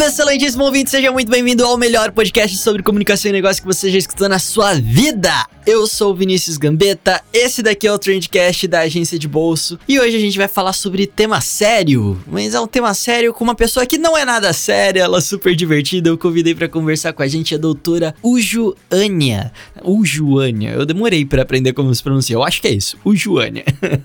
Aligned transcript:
Excelentíssimo 0.00 0.64
ouvinte! 0.64 0.90
Seja 0.90 1.12
muito 1.12 1.30
bem-vindo 1.30 1.64
ao 1.64 1.76
melhor 1.76 2.12
podcast 2.12 2.56
sobre 2.56 2.82
comunicação 2.82 3.28
e 3.28 3.32
negócio 3.32 3.62
que 3.62 3.66
você 3.66 3.90
já 3.90 3.98
escutou 3.98 4.28
na 4.28 4.38
sua 4.38 4.74
vida! 4.74 5.46
Eu 5.64 5.86
sou 5.86 6.10
o 6.10 6.14
Vinícius 6.14 6.56
Gambetta, 6.56 7.22
esse 7.32 7.62
daqui 7.62 7.86
é 7.86 7.92
o 7.92 7.98
Trendcast 7.98 8.66
da 8.66 8.80
agência 8.80 9.16
de 9.16 9.28
bolso 9.28 9.78
e 9.88 10.00
hoje 10.00 10.16
a 10.16 10.18
gente 10.18 10.36
vai 10.36 10.48
falar 10.48 10.72
sobre 10.72 11.06
tema 11.06 11.40
sério, 11.40 12.20
mas 12.26 12.52
é 12.52 12.60
um 12.60 12.66
tema 12.66 12.92
sério 12.94 13.32
com 13.32 13.44
uma 13.44 13.54
pessoa 13.54 13.86
que 13.86 13.96
não 13.96 14.18
é 14.18 14.24
nada 14.24 14.52
séria, 14.52 15.02
ela 15.02 15.18
é 15.18 15.20
super 15.20 15.54
divertida. 15.54 16.08
Eu 16.08 16.18
convidei 16.18 16.52
para 16.52 16.68
conversar 16.68 17.12
com 17.12 17.22
a 17.22 17.28
gente 17.28 17.54
a 17.54 17.58
doutora 17.58 18.12
Ujuânia. 18.24 19.52
Ujuânia, 19.84 20.70
eu 20.70 20.84
demorei 20.84 21.24
para 21.24 21.42
aprender 21.42 21.72
como 21.74 21.94
se 21.94 22.02
pronuncia, 22.02 22.34
eu 22.34 22.42
acho 22.42 22.60
que 22.60 22.66
é 22.66 22.72
isso, 22.72 22.96
Ujuânia. 23.04 23.64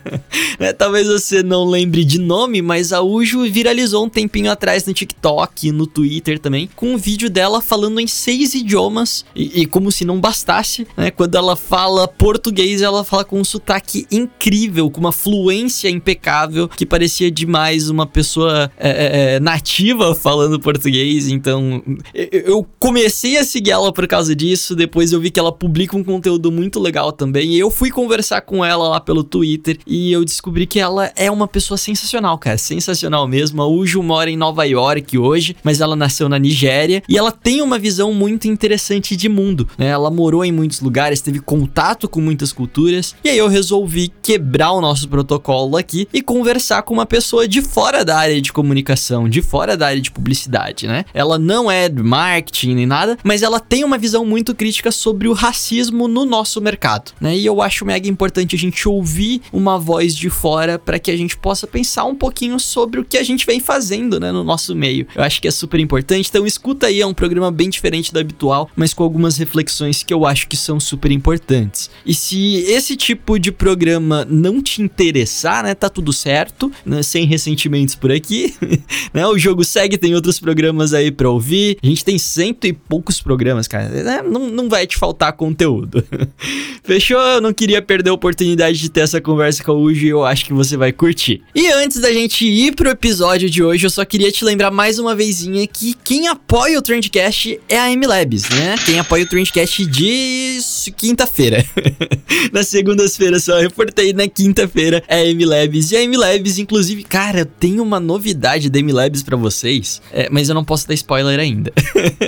é, 0.59 0.71
talvez 0.73 1.07
você 1.07 1.41
não 1.41 1.65
lembre 1.65 2.05
de 2.05 2.20
nome, 2.20 2.62
mas 2.62 2.93
a 2.93 3.01
Uju 3.01 3.49
viralizou 3.49 4.05
um 4.05 4.09
tempinho 4.09 4.51
atrás 4.51 4.85
no 4.85 4.93
TikTok, 4.93 5.71
no 5.77 5.88
Twitter 5.88 6.40
também, 6.40 6.70
com 6.76 6.94
um 6.94 6.98
vídeo 6.98 7.30
dela 7.30 7.62
falando 7.62 7.99
em 7.99 8.08
seis 8.08 8.54
idiomas 8.54 9.23
e, 9.35 9.62
e 9.62 9.66
como 9.66 9.91
se 9.91 10.04
não 10.04 10.20
bastasse, 10.20 10.88
né? 10.98 11.12
Quando 11.12 11.35
ela 11.35 11.55
fala 11.55 12.08
português, 12.08 12.81
ela 12.81 13.04
fala 13.04 13.23
com 13.23 13.40
um 13.40 13.44
sotaque 13.44 14.05
incrível, 14.12 14.90
com 14.90 14.99
uma 14.99 15.12
fluência 15.12 15.90
impecável, 15.90 16.68
que 16.68 16.85
parecia 16.85 17.32
demais 17.32 17.90
uma 17.90 18.05
pessoa 18.05 18.71
é, 18.77 18.90
é, 18.90 19.35
é 19.35 19.40
nativa 19.40 20.16
falando 20.16 20.60
português. 20.60 21.27
Então, 21.27 21.84
eu 22.13 22.66
comecei 22.79 23.38
a 23.38 23.44
seguir 23.44 23.71
ela 23.71 23.91
por 23.91 24.07
causa 24.07 24.35
disso. 24.35 24.76
Depois 24.76 25.12
eu 25.12 25.20
vi 25.20 25.29
que 25.29 25.40
ela 25.40 25.51
publica 25.51 25.96
um 25.96 26.04
conteúdo 26.04 26.51
muito 26.51 26.79
legal 26.79 27.12
também. 27.12 27.54
E 27.54 27.60
eu 27.60 27.70
fui 27.70 27.91
conversar 27.91 28.41
com 28.41 28.63
ela 28.63 28.88
lá 28.90 28.99
pelo 28.99 29.23
Twitter 29.23 29.77
e 29.85 30.12
eu 30.12 30.23
descobri 30.23 30.66
que 30.66 30.79
ela 30.79 31.12
é 31.16 31.29
uma 31.29 31.48
pessoa 31.48 31.77
sensacional, 31.77 32.38
cara. 32.38 32.57
Sensacional 32.57 33.27
mesmo. 33.27 33.62
A 33.62 33.68
Uju 33.68 34.01
mora 34.01 34.29
em 34.29 34.38
Nova 34.38 34.66
York 34.66 35.18
hoje, 35.18 35.55
mas 35.63 35.82
ela 35.82 35.96
nasceu 35.96 36.30
na 36.30 36.40
Nigéria 36.40 37.04
e 37.08 37.18
ela 37.18 37.32
tem 37.32 37.62
uma 37.62 37.80
visão 37.80 38.13
muito 38.13 38.48
interessante 38.48 39.16
de 39.16 39.30
mundo. 39.30 39.68
Né? 39.77 39.88
Ela 39.88 40.10
morou 40.10 40.44
em 40.44 40.52
muitos 40.52 40.82
lugares, 40.82 41.22
teve 41.22 41.40
contato 41.40 42.08
com 42.08 42.22
muitas 42.22 42.52
culturas. 42.52 43.16
E 43.24 43.30
aí 43.30 43.38
eu 43.38 43.48
resolvi 43.48 44.12
quebrar 44.22 44.72
o 44.72 44.82
nosso 44.82 45.08
protocolo 45.08 45.78
aqui 45.78 46.08
e 46.13 46.22
conversar 46.22 46.84
com 46.84 46.94
uma 46.94 47.05
pessoa 47.05 47.48
de 47.48 47.62
fora 47.62 48.04
da 48.04 48.18
área 48.18 48.41
de 48.41 48.52
comunicação, 48.52 49.28
de 49.28 49.41
fora 49.41 49.78
da 49.78 49.88
área 49.88 50.02
de 50.02 50.12
publicidade, 50.12 50.88
né? 50.88 51.05
Ela 51.13 51.38
não 51.38 51.70
é 51.70 51.90
marketing 51.90 52.76
nem 52.76 52.85
nada, 52.85 53.18
mas 53.24 53.44
ela 53.44 53.60
tem 53.60 53.84
uma 53.84 53.98
visão 53.98 54.26
muito 54.26 54.55
crítica 54.55 54.91
sobre 54.91 55.28
o 55.28 55.34
racismo 55.34 56.08
no 56.08 56.26
nosso 56.26 56.62
mercado, 56.62 57.12
né? 57.20 57.35
E 57.35 57.46
eu 57.46 57.62
acho 57.62 57.85
mega 57.85 58.08
importante 58.08 58.55
a 58.55 58.60
gente 58.60 58.88
ouvir 58.88 59.41
uma 59.52 59.78
voz 59.78 60.16
de 60.16 60.30
fora 60.30 60.78
para 60.78 61.00
que 61.00 61.12
a 61.12 61.18
gente 61.18 61.38
possa 61.38 61.68
pensar 61.68 62.05
um 62.05 62.16
pouquinho 62.16 62.60
sobre 62.60 63.00
o 63.00 63.05
que 63.05 63.18
a 63.18 63.24
gente 63.24 63.46
vem 63.46 63.60
fazendo, 63.60 64.19
né, 64.19 64.31
no 64.31 64.44
nosso 64.44 64.75
meio. 64.75 65.08
Eu 65.16 65.24
acho 65.24 65.41
que 65.41 65.47
é 65.47 65.51
super 65.51 65.79
importante. 65.79 66.29
Então 66.29 66.45
escuta 66.45 66.88
aí, 66.88 67.01
é 67.01 67.06
um 67.06 67.13
programa 67.13 67.51
bem 67.51 67.69
diferente 67.69 68.12
do 68.13 68.19
habitual, 68.19 68.69
mas 68.75 68.94
com 68.94 69.03
algumas 69.03 69.38
reflexões 69.38 70.03
que 70.03 70.13
eu 70.13 70.25
acho 70.25 70.47
que 70.47 70.57
são 70.57 70.79
super 70.79 71.12
importantes. 71.12 71.89
E 72.06 72.13
se 72.13 72.57
esse 72.67 72.95
tipo 72.95 73.39
de 73.39 73.51
programa 73.51 74.25
não 74.29 74.62
te 74.62 74.81
interessar, 74.81 75.63
né, 75.63 75.73
tá 75.73 75.89
tudo 75.89 76.12
certo, 76.13 76.72
né, 76.85 77.01
sem 77.03 77.25
ressentimentos 77.25 77.95
por 77.95 78.12
aqui, 78.12 78.53
né, 79.13 79.25
o 79.28 79.38
jogo 79.38 79.63
segue, 79.63 79.97
tem 79.97 80.16
outros 80.16 80.39
programas 80.39 80.94
aí 80.94 81.12
pra 81.12 81.29
ouvir, 81.29 81.78
a 81.81 81.88
gente 81.88 82.03
tem 82.03 82.17
cento 82.17 82.66
e 82.66 82.73
poucos 82.73 83.22
programas, 83.22 83.67
cara, 83.67 83.89
né, 83.89 84.22
não, 84.22 84.47
não 84.49 84.69
vai 84.69 84.85
te 84.85 84.97
faltar 84.97 85.33
conteúdo. 85.33 86.03
Fechou? 86.83 87.19
Eu 87.19 87.41
não 87.41 87.53
queria 87.53 87.81
perder 87.81 88.09
a 88.09 88.13
oportunidade 88.13 88.79
de 88.79 88.89
ter 88.89 89.01
essa 89.01 89.19
conversa 89.19 89.63
com 89.63 89.73
o 89.73 89.81
Uji 89.81 90.07
e 90.07 90.09
eu 90.09 90.23
acho 90.25 90.45
que 90.45 90.53
você 90.53 90.77
vai 90.77 90.91
curtir. 90.91 91.41
E 91.53 91.67
antes 91.72 91.99
da 91.99 92.11
gente 92.11 92.45
ir 92.45 92.73
pro 92.75 92.89
episódio 92.89 93.49
de 93.49 93.63
hoje, 93.63 93.85
eu 93.85 93.89
só 93.89 94.05
queria 94.05 94.31
te 94.31 94.45
lembrar 94.45 94.72
mais 94.72 94.99
uma 94.99 95.16
vezinha 95.37 95.67
que 95.67 95.93
quem 96.03 96.27
apoia 96.27 96.79
o 96.79 96.81
Trendcast 96.81 97.59
é 97.69 97.79
a 97.79 97.91
M-Labs, 97.91 98.49
né? 98.49 98.75
Quem 98.83 98.97
apoia 98.97 99.23
o 99.23 99.27
Trendcast 99.27 99.85
de 99.85 100.57
quinta 100.95 101.17
quinta-feira. 101.17 101.65
Nas 102.51 102.67
segundas-feiras 102.67 103.43
só 103.43 103.59
reportei 103.59 104.13
na 104.13 104.27
quinta-feira 104.27 105.03
é 105.07 105.21
a 105.21 105.25
M-Labs. 105.25 105.91
E 105.91 105.97
a 105.97 106.03
M-Labs, 106.03 106.57
inclusive, 106.59 107.03
cara, 107.03 107.39
eu 107.39 107.45
tenho 107.45 107.83
uma 107.83 107.99
novidade 107.99 108.69
da 108.69 108.79
M-Labs 108.79 109.23
pra 109.23 109.35
vocês, 109.37 110.01
é, 110.11 110.29
mas 110.29 110.49
eu 110.49 110.55
não 110.55 110.63
posso 110.63 110.87
dar 110.87 110.93
spoiler 110.93 111.39
ainda. 111.39 111.71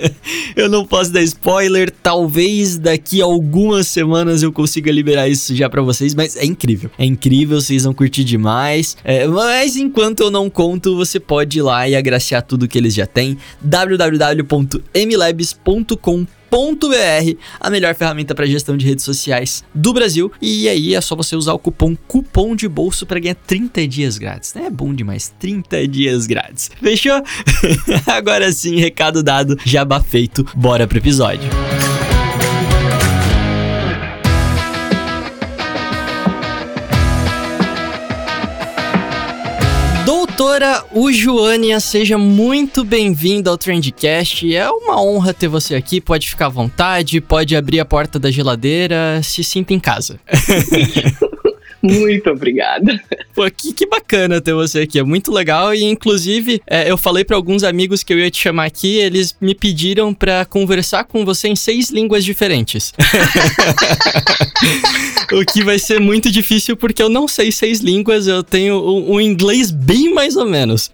eu 0.55 0.69
não 0.69 0.85
posso 0.85 1.11
dar 1.11 1.21
spoiler, 1.21 1.91
talvez 1.91 2.77
daqui 2.77 3.21
algumas 3.21 3.87
semanas 3.87 4.43
eu 4.43 4.51
consiga 4.51 4.91
liberar 4.91 5.27
isso 5.27 5.55
já 5.55 5.69
pra 5.69 5.81
vocês, 5.81 6.13
mas 6.13 6.35
é 6.35 6.45
incrível. 6.45 6.89
É 6.97 7.05
incrível, 7.05 7.59
vocês 7.59 7.83
vão 7.83 7.93
curtir 7.93 8.23
demais. 8.23 8.97
É, 9.03 9.27
mas 9.27 9.75
enquanto 9.75 10.21
eu 10.21 10.31
não 10.31 10.49
conto, 10.49 10.95
você 10.95 11.19
pode 11.19 11.59
ir 11.59 11.61
lá 11.61 11.87
e 11.87 11.95
agraciar 11.95 12.43
tudo 12.43 12.67
que 12.67 12.77
eles 12.77 12.93
já 12.93 12.98
têm. 13.07 13.37
www.mlabs.com.br 13.61 16.39
br 16.49 17.37
a 17.59 17.69
melhor 17.69 17.93
ferramenta 17.93 18.33
para 18.33 18.45
gestão 18.45 18.75
de 18.75 18.85
redes 18.85 19.05
sociais 19.05 19.63
do 19.73 19.93
Brasil. 19.93 20.31
E 20.41 20.67
aí 20.67 20.95
é 20.95 21.01
só 21.01 21.15
você 21.15 21.35
usar 21.35 21.53
o 21.53 21.59
cupom 21.59 21.95
cupom 22.07 22.55
de 22.55 22.67
bolso 22.67 23.05
para 23.05 23.19
ganhar 23.19 23.35
30 23.35 23.87
dias 23.87 24.17
grátis. 24.17 24.55
É 24.55 24.69
bom 24.69 24.93
demais, 24.93 25.31
30 25.39 25.87
dias 25.87 26.25
grátis. 26.25 26.71
Fechou? 26.81 27.21
Agora 28.07 28.51
sim, 28.51 28.77
recado 28.77 29.21
dado, 29.21 29.57
jabá 29.63 30.01
feito. 30.01 30.45
Bora 30.55 30.87
pro 30.87 30.97
episódio. 30.97 31.49
Doutora 40.59 40.83
Ujuânia, 40.93 41.79
seja 41.79 42.17
muito 42.17 42.83
bem-vinda 42.83 43.49
ao 43.49 43.57
Trendcast. 43.57 44.53
É 44.53 44.69
uma 44.69 45.01
honra 45.01 45.33
ter 45.33 45.47
você 45.47 45.73
aqui. 45.73 46.01
Pode 46.01 46.27
ficar 46.27 46.47
à 46.47 46.49
vontade, 46.49 47.21
pode 47.21 47.55
abrir 47.55 47.79
a 47.79 47.85
porta 47.85 48.19
da 48.19 48.29
geladeira, 48.29 49.21
se 49.23 49.41
sinta 49.41 49.73
em 49.73 49.79
casa. 49.79 50.19
Muito 51.81 52.29
obrigada. 52.29 53.01
Pô, 53.33 53.49
que, 53.49 53.71
que 53.73 53.85
bacana 53.85 54.41
ter 54.41 54.53
você 54.53 54.81
aqui. 54.81 54.99
É 54.99 55.03
muito 55.03 55.31
legal. 55.31 55.73
E, 55.73 55.81
inclusive, 55.83 56.61
é, 56.67 56.91
eu 56.91 56.97
falei 56.97 57.23
para 57.23 57.37
alguns 57.37 57.63
amigos 57.63 58.03
que 58.03 58.11
eu 58.11 58.19
ia 58.19 58.29
te 58.29 58.37
chamar 58.37 58.65
aqui. 58.65 58.97
Eles 58.97 59.33
me 59.39 59.55
pediram 59.55 60.13
para 60.13 60.43
conversar 60.43 61.05
com 61.05 61.25
você 61.25 61.47
em 61.47 61.55
seis 61.55 61.89
línguas 61.89 62.25
diferentes. 62.25 62.93
o 65.31 65.45
que 65.45 65.63
vai 65.63 65.77
ser 65.77 65.99
muito 65.99 66.31
difícil 66.31 66.75
porque 66.75 67.01
eu 67.01 67.09
não 67.09 67.27
sei 67.27 67.51
seis 67.51 67.79
línguas. 67.79 68.27
Eu 68.27 68.43
tenho 68.43 68.75
um, 68.81 69.19
inglês 69.21 69.71
bem 69.71 70.13
mais 70.13 70.35
ou 70.35 70.45
menos. 70.45 70.91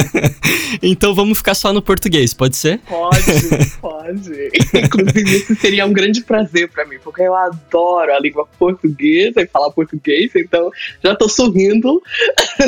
então 0.82 1.14
vamos 1.14 1.38
ficar 1.38 1.54
só 1.54 1.72
no 1.72 1.82
português, 1.82 2.34
pode 2.34 2.56
ser? 2.56 2.80
Pode, 2.88 3.16
pode. 3.80 4.50
Inclusive, 4.74 5.36
isso 5.36 5.54
seria 5.56 5.86
um 5.86 5.92
grande 5.92 6.22
prazer 6.22 6.68
para 6.68 6.84
mim, 6.86 6.96
porque 7.02 7.22
eu 7.22 7.34
adoro 7.34 8.14
a 8.14 8.20
língua 8.20 8.46
portuguesa 8.58 9.42
e 9.42 9.46
falar 9.46 9.70
português 9.70 9.90
português, 9.90 10.32
então 10.34 10.70
já 11.02 11.14
tô 11.14 11.28
sorrindo 11.28 12.02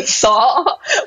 só 0.04 0.64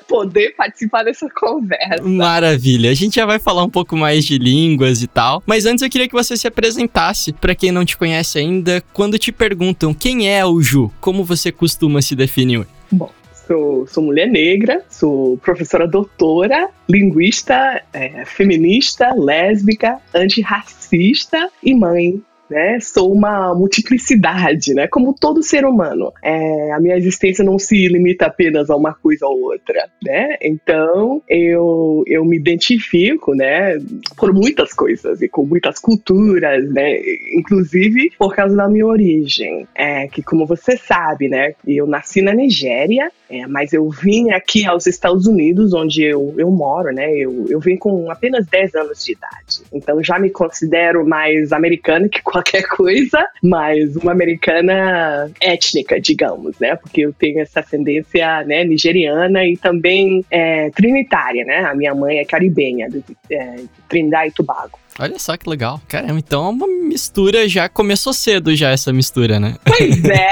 poder 0.08 0.56
participar 0.56 1.04
dessa 1.04 1.28
conversa. 1.30 2.04
Maravilha. 2.04 2.90
A 2.90 2.94
gente 2.94 3.16
já 3.16 3.26
vai 3.26 3.40
falar 3.40 3.64
um 3.64 3.70
pouco 3.70 3.96
mais 3.96 4.26
de 4.26 4.38
línguas 4.38 5.02
e 5.02 5.08
tal, 5.08 5.44
mas 5.46 5.66
antes 5.66 5.82
eu 5.82 5.90
queria 5.90 6.08
que 6.08 6.14
você 6.14 6.36
se 6.36 6.48
apresentasse 6.48 7.32
para 7.32 7.56
quem 7.56 7.72
não 7.72 7.86
te 7.86 7.98
conhece 7.98 8.40
ainda. 8.40 8.84
Quando 8.94 9.05
te 9.12 9.32
perguntam 9.32 9.94
quem 9.94 10.30
é 10.30 10.46
o 10.46 10.62
Ju, 10.62 10.92
como 11.00 11.24
você 11.24 11.52
costuma 11.52 12.02
se 12.02 12.16
definir? 12.16 12.68
Bom, 12.92 13.12
Sou, 13.48 13.86
sou, 13.86 14.04
mulher 14.04 14.28
negra, 14.28 14.84
sou 14.90 15.38
professora 15.38 15.88
doutora, 15.88 16.68
linguista, 16.90 17.80
é, 17.94 18.26
feminista, 18.26 19.14
lésbica, 19.14 20.00
antirracista 20.16 21.52
e 21.62 21.76
mãe 21.76 22.24
né? 22.50 22.80
Sou 22.80 23.12
uma 23.12 23.54
multiplicidade, 23.54 24.74
né? 24.74 24.88
Como 24.88 25.14
todo 25.14 25.44
ser 25.44 25.66
humano. 25.66 26.12
É, 26.24 26.72
a 26.72 26.80
minha 26.80 26.98
existência 26.98 27.44
não 27.44 27.58
se 27.58 27.88
limita 27.88 28.26
apenas 28.26 28.70
a 28.70 28.76
uma 28.76 28.94
coisa 28.94 29.26
ou 29.26 29.52
outra, 29.52 29.90
né? 30.04 30.38
Então, 30.42 31.22
eu, 31.28 32.04
eu 32.08 32.24
me 32.26 32.38
identifico, 32.38 33.34
né? 33.34 33.78
Por 34.18 34.34
muitas 34.34 34.74
coisas 34.74 35.22
e 35.22 35.28
com 35.28 35.46
muitas 35.46 35.80
culturas, 35.80 36.72
né? 36.72 36.98
Inclusive 37.34 38.12
por 38.18 38.36
causa 38.36 38.56
da 38.56 38.68
minha 38.68 38.86
origem. 38.86 39.68
É, 39.76 40.08
que 40.08 40.22
como 40.22 40.46
você 40.46 40.78
sabe, 40.78 41.28
né? 41.28 41.54
Eu 41.68 41.88
nasci 41.88 42.22
na 42.22 42.34
Nigéria, 42.34 43.12
é, 43.30 43.48
mas 43.48 43.74
eu 43.74 43.90
vim 43.90 44.32
aqui 44.32 44.66
aos 44.66 44.86
Estados 44.86 45.26
Unidos, 45.26 45.74
onde 45.74 46.04
eu, 46.04 46.34
eu 46.38 46.52
moro, 46.52 46.92
né? 46.92 47.12
Eu, 47.12 47.46
eu 47.50 47.60
vim 47.60 47.76
com 47.76 48.10
apenas 48.12 48.46
10 48.46 48.76
anos 48.76 49.04
de 49.04 49.14
idade. 49.14 49.64
Então 49.74 50.04
já 50.04 50.20
me 50.20 50.30
considero 50.30 51.08
mais 51.08 51.52
americana 51.52 52.08
que 52.08 52.22
qualquer 52.24 52.64
coisa, 52.68 53.26
mas 53.42 53.96
uma 53.96 54.12
americana 54.12 55.30
étnica, 55.42 56.00
digamos, 56.00 56.58
né? 56.60 56.76
Porque 56.76 57.02
eu 57.02 57.14
tenho 57.14 57.40
essa 57.40 57.62
ascendência 57.62 58.44
né, 58.44 58.64
nigeriana 58.64 59.46
e 59.46 59.58
também 59.58 60.24
é, 60.30 60.70
trinitária, 60.70 61.44
né? 61.46 61.66
A 61.66 61.74
minha 61.74 61.96
mãe 61.96 62.20
é 62.20 62.26
caribenha, 62.26 62.90
de, 62.90 63.04
é, 63.32 63.56
Trindade 63.90 64.30
e 64.30 64.34
Tobago. 64.34 64.80
Olha 65.00 65.20
só 65.20 65.36
que 65.36 65.50
legal. 65.50 65.82
Caramba, 65.88 66.20
então 66.20 66.46
é 66.46 66.50
uma 66.50 66.68
mistura 66.68 67.48
já 67.50 67.68
começou 67.68 68.14
cedo 68.14 68.56
já 68.56 68.70
essa 68.70 68.94
mistura, 68.94 69.40
né? 69.40 69.56
Pois 69.66 70.04
é. 70.06 70.30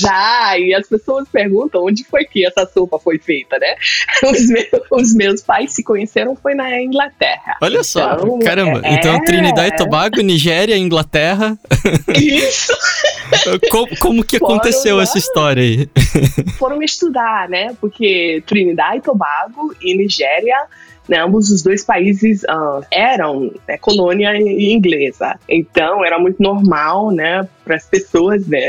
Já, 0.00 0.58
e 0.58 0.74
as 0.74 0.88
pessoas 0.88 1.28
perguntam 1.28 1.84
onde 1.84 2.04
foi 2.04 2.24
que 2.24 2.46
essa 2.46 2.66
sopa 2.66 2.98
foi 2.98 3.18
feita, 3.18 3.58
né? 3.58 3.74
Os 4.24 4.46
meus, 4.48 4.68
os 4.90 5.14
meus 5.14 5.42
pais 5.42 5.72
se 5.72 5.82
conheceram 5.82 6.34
foi 6.36 6.54
na 6.54 6.80
Inglaterra. 6.80 7.56
Olha 7.62 7.82
só, 7.82 8.14
então, 8.14 8.38
caramba. 8.40 8.80
É... 8.84 8.94
Então 8.94 9.22
Trinidad 9.24 9.68
e 9.68 9.76
Tobago, 9.76 10.20
Nigéria, 10.20 10.76
Inglaterra. 10.76 11.58
Isso. 12.14 12.72
como, 13.70 13.96
como, 13.98 14.24
que 14.24 14.36
aconteceu 14.36 15.00
essa 15.00 15.18
história 15.18 15.62
aí? 15.62 15.88
Foram 16.58 16.82
estudar, 16.82 17.48
né? 17.48 17.76
Porque 17.80 18.42
Trinidad 18.46 18.96
e 18.96 19.00
Tobago 19.00 19.74
e 19.80 19.96
Nigéria 19.96 20.56
né, 21.08 21.20
ambos 21.20 21.50
os 21.50 21.62
dois 21.62 21.84
países 21.84 22.42
uh, 22.44 22.84
eram 22.90 23.52
né, 23.66 23.76
colônia 23.78 24.36
inglesa. 24.36 25.38
Então 25.48 26.04
era 26.04 26.18
muito 26.18 26.42
normal, 26.42 27.10
né, 27.10 27.48
para 27.64 27.76
as 27.76 27.86
pessoas 27.86 28.46
né, 28.46 28.60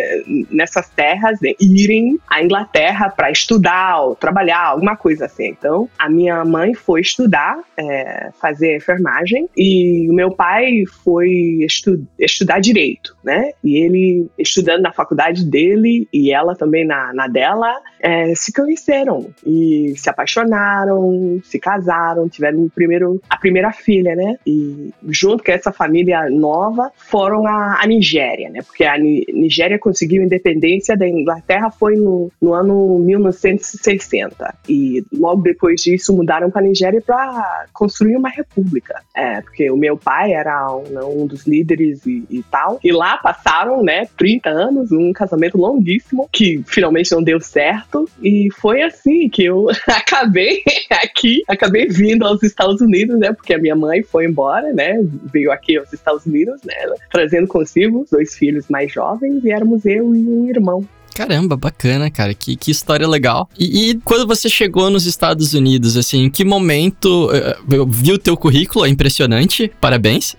nessas 0.50 0.90
terras 0.90 1.40
né, 1.40 1.54
irem 1.60 2.20
à 2.28 2.44
Inglaterra 2.44 3.10
para 3.10 3.30
estudar 3.30 4.02
ou 4.02 4.16
trabalhar, 4.16 4.66
alguma 4.66 4.96
coisa 4.96 5.26
assim. 5.26 5.50
Então 5.50 5.90
a 5.98 6.10
minha 6.10 6.44
mãe 6.44 6.74
foi 6.74 7.02
estudar, 7.02 7.60
é, 7.78 8.32
fazer 8.42 8.76
enfermagem 8.76 9.48
e 9.56 10.10
o 10.10 10.14
meu 10.14 10.32
pai 10.32 10.84
foi 11.04 11.30
estu 11.62 12.06
estudar 12.20 12.60
direito, 12.60 13.16
né? 13.24 13.52
E 13.64 13.78
ele 13.78 14.28
estudando 14.38 14.82
na 14.82 14.92
faculdade 14.92 15.46
dele 15.46 16.08
e 16.12 16.34
ela 16.34 16.56
também 16.56 16.86
na, 16.86 17.14
na 17.14 17.28
dela 17.28 17.80
é, 18.00 18.34
se 18.36 18.52
conheceram 18.52 19.30
e 19.46 19.94
se 19.96 20.10
apaixonaram, 20.10 21.40
se 21.44 21.60
casaram 21.60 22.27
tiveram 22.30 22.64
o 22.64 22.70
primeiro, 22.70 23.22
a 23.30 23.38
primeira 23.38 23.72
filha, 23.72 24.16
né? 24.16 24.38
E 24.46 24.92
junto 25.10 25.44
com 25.44 25.52
essa 25.52 25.72
família 25.72 26.30
nova 26.30 26.92
foram 26.96 27.46
a 27.48 27.86
Nigéria, 27.86 28.50
né? 28.50 28.62
Porque 28.62 28.84
a 28.84 28.98
Nigéria 28.98 29.80
conseguiu 29.80 30.24
independência 30.24 30.96
da 30.96 31.08
Inglaterra 31.08 31.72
foi 31.72 31.96
no, 31.96 32.32
no 32.42 32.54
ano 32.54 33.00
1960 33.00 34.56
e 34.68 35.04
logo 35.14 35.42
depois 35.42 35.82
disso 35.82 36.16
mudaram 36.16 36.50
para 36.52 36.62
a 36.62 36.66
Nigéria 36.66 37.02
para 37.02 37.66
construir 37.74 38.16
uma 38.16 38.30
república. 38.30 39.02
É, 39.16 39.42
porque 39.42 39.70
o 39.70 39.78
meu 39.78 39.98
pai 39.98 40.34
era 40.34 40.76
um, 40.76 40.84
né, 40.84 41.02
um 41.04 41.26
dos 41.26 41.46
líderes 41.46 42.06
e, 42.06 42.24
e, 42.30 42.44
tal. 42.44 42.80
E 42.84 42.92
lá 42.92 43.18
passaram, 43.18 43.84
né, 43.84 44.08
30 44.18 44.50
anos, 44.50 44.92
um 44.92 45.12
casamento 45.14 45.58
longuíssimo 45.58 46.30
que 46.32 46.64
finalmente 46.66 47.12
não 47.12 47.24
deu 47.24 47.40
certo 47.40 48.10
e 48.22 48.50
foi 48.60 48.82
assim 48.82 49.30
que 49.30 49.46
eu 49.46 49.68
acabei 49.88 50.64
aqui, 50.92 51.44
acabei 51.48 51.88
vindo 51.88 52.17
vindo 52.18 52.26
aos 52.26 52.42
Estados 52.44 52.82
Unidos, 52.82 53.20
né? 53.20 53.32
Porque 53.32 53.54
a 53.54 53.60
minha 53.60 53.76
mãe 53.76 54.02
foi 54.02 54.26
embora, 54.26 54.74
né? 54.74 55.00
Veio 55.32 55.52
aqui 55.52 55.78
aos 55.78 55.94
Estados 55.94 56.26
Unidos, 56.26 56.62
né? 56.64 56.74
Trazendo 57.12 57.48
consigo 57.48 58.06
dois 58.12 58.36
filhos 58.36 58.66
mais 58.68 58.92
jovens 58.92 59.44
e 59.46 59.52
éramos 59.52 59.86
eu 59.86 60.16
e 60.16 60.28
um 60.28 60.50
irmão. 60.50 60.84
Caramba, 61.18 61.58
bacana, 61.58 62.12
cara. 62.12 62.32
Que, 62.36 62.56
que 62.56 62.70
história 62.70 63.08
legal. 63.08 63.50
E, 63.58 63.90
e, 63.90 63.96
quando 64.06 64.28
você 64.28 64.48
chegou 64.48 64.88
nos 64.92 65.08
Estados 65.08 65.56
Unidos, 65.56 65.98
assim, 65.98 66.26
em 66.26 66.30
que 66.30 66.46
momento. 66.46 67.32
Eh, 67.34 67.58
eu 67.72 67.88
vi 67.88 68.12
o 68.12 68.20
teu 68.20 68.38
currículo, 68.38 68.86
é 68.86 68.90
impressionante. 68.90 69.72
Parabéns. 69.82 70.36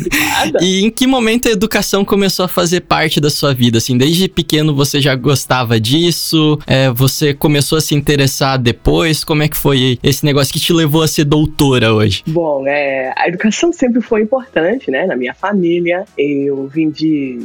e 0.62 0.82
em 0.82 0.90
que 0.90 1.06
momento 1.06 1.46
a 1.46 1.50
educação 1.50 2.06
começou 2.06 2.46
a 2.46 2.48
fazer 2.48 2.80
parte 2.80 3.20
da 3.20 3.28
sua 3.28 3.52
vida? 3.52 3.76
Assim, 3.76 3.98
desde 3.98 4.26
pequeno 4.26 4.74
você 4.74 4.98
já 4.98 5.14
gostava 5.14 5.78
disso? 5.78 6.58
É, 6.66 6.88
você 6.88 7.34
começou 7.34 7.76
a 7.76 7.82
se 7.82 7.94
interessar 7.94 8.58
depois? 8.58 9.24
Como 9.24 9.42
é 9.42 9.48
que 9.48 9.56
foi 9.58 9.98
esse 10.02 10.24
negócio 10.24 10.54
que 10.54 10.60
te 10.60 10.72
levou 10.72 11.02
a 11.02 11.06
ser 11.06 11.24
doutora 11.24 11.92
hoje? 11.92 12.22
Bom, 12.26 12.66
é, 12.66 13.12
a 13.14 13.28
educação 13.28 13.74
sempre 13.74 14.00
foi 14.00 14.22
importante, 14.22 14.90
né? 14.90 15.04
Na 15.04 15.16
minha 15.16 15.34
família. 15.34 16.06
Eu 16.16 16.66
vim 16.66 16.88
de 16.88 17.38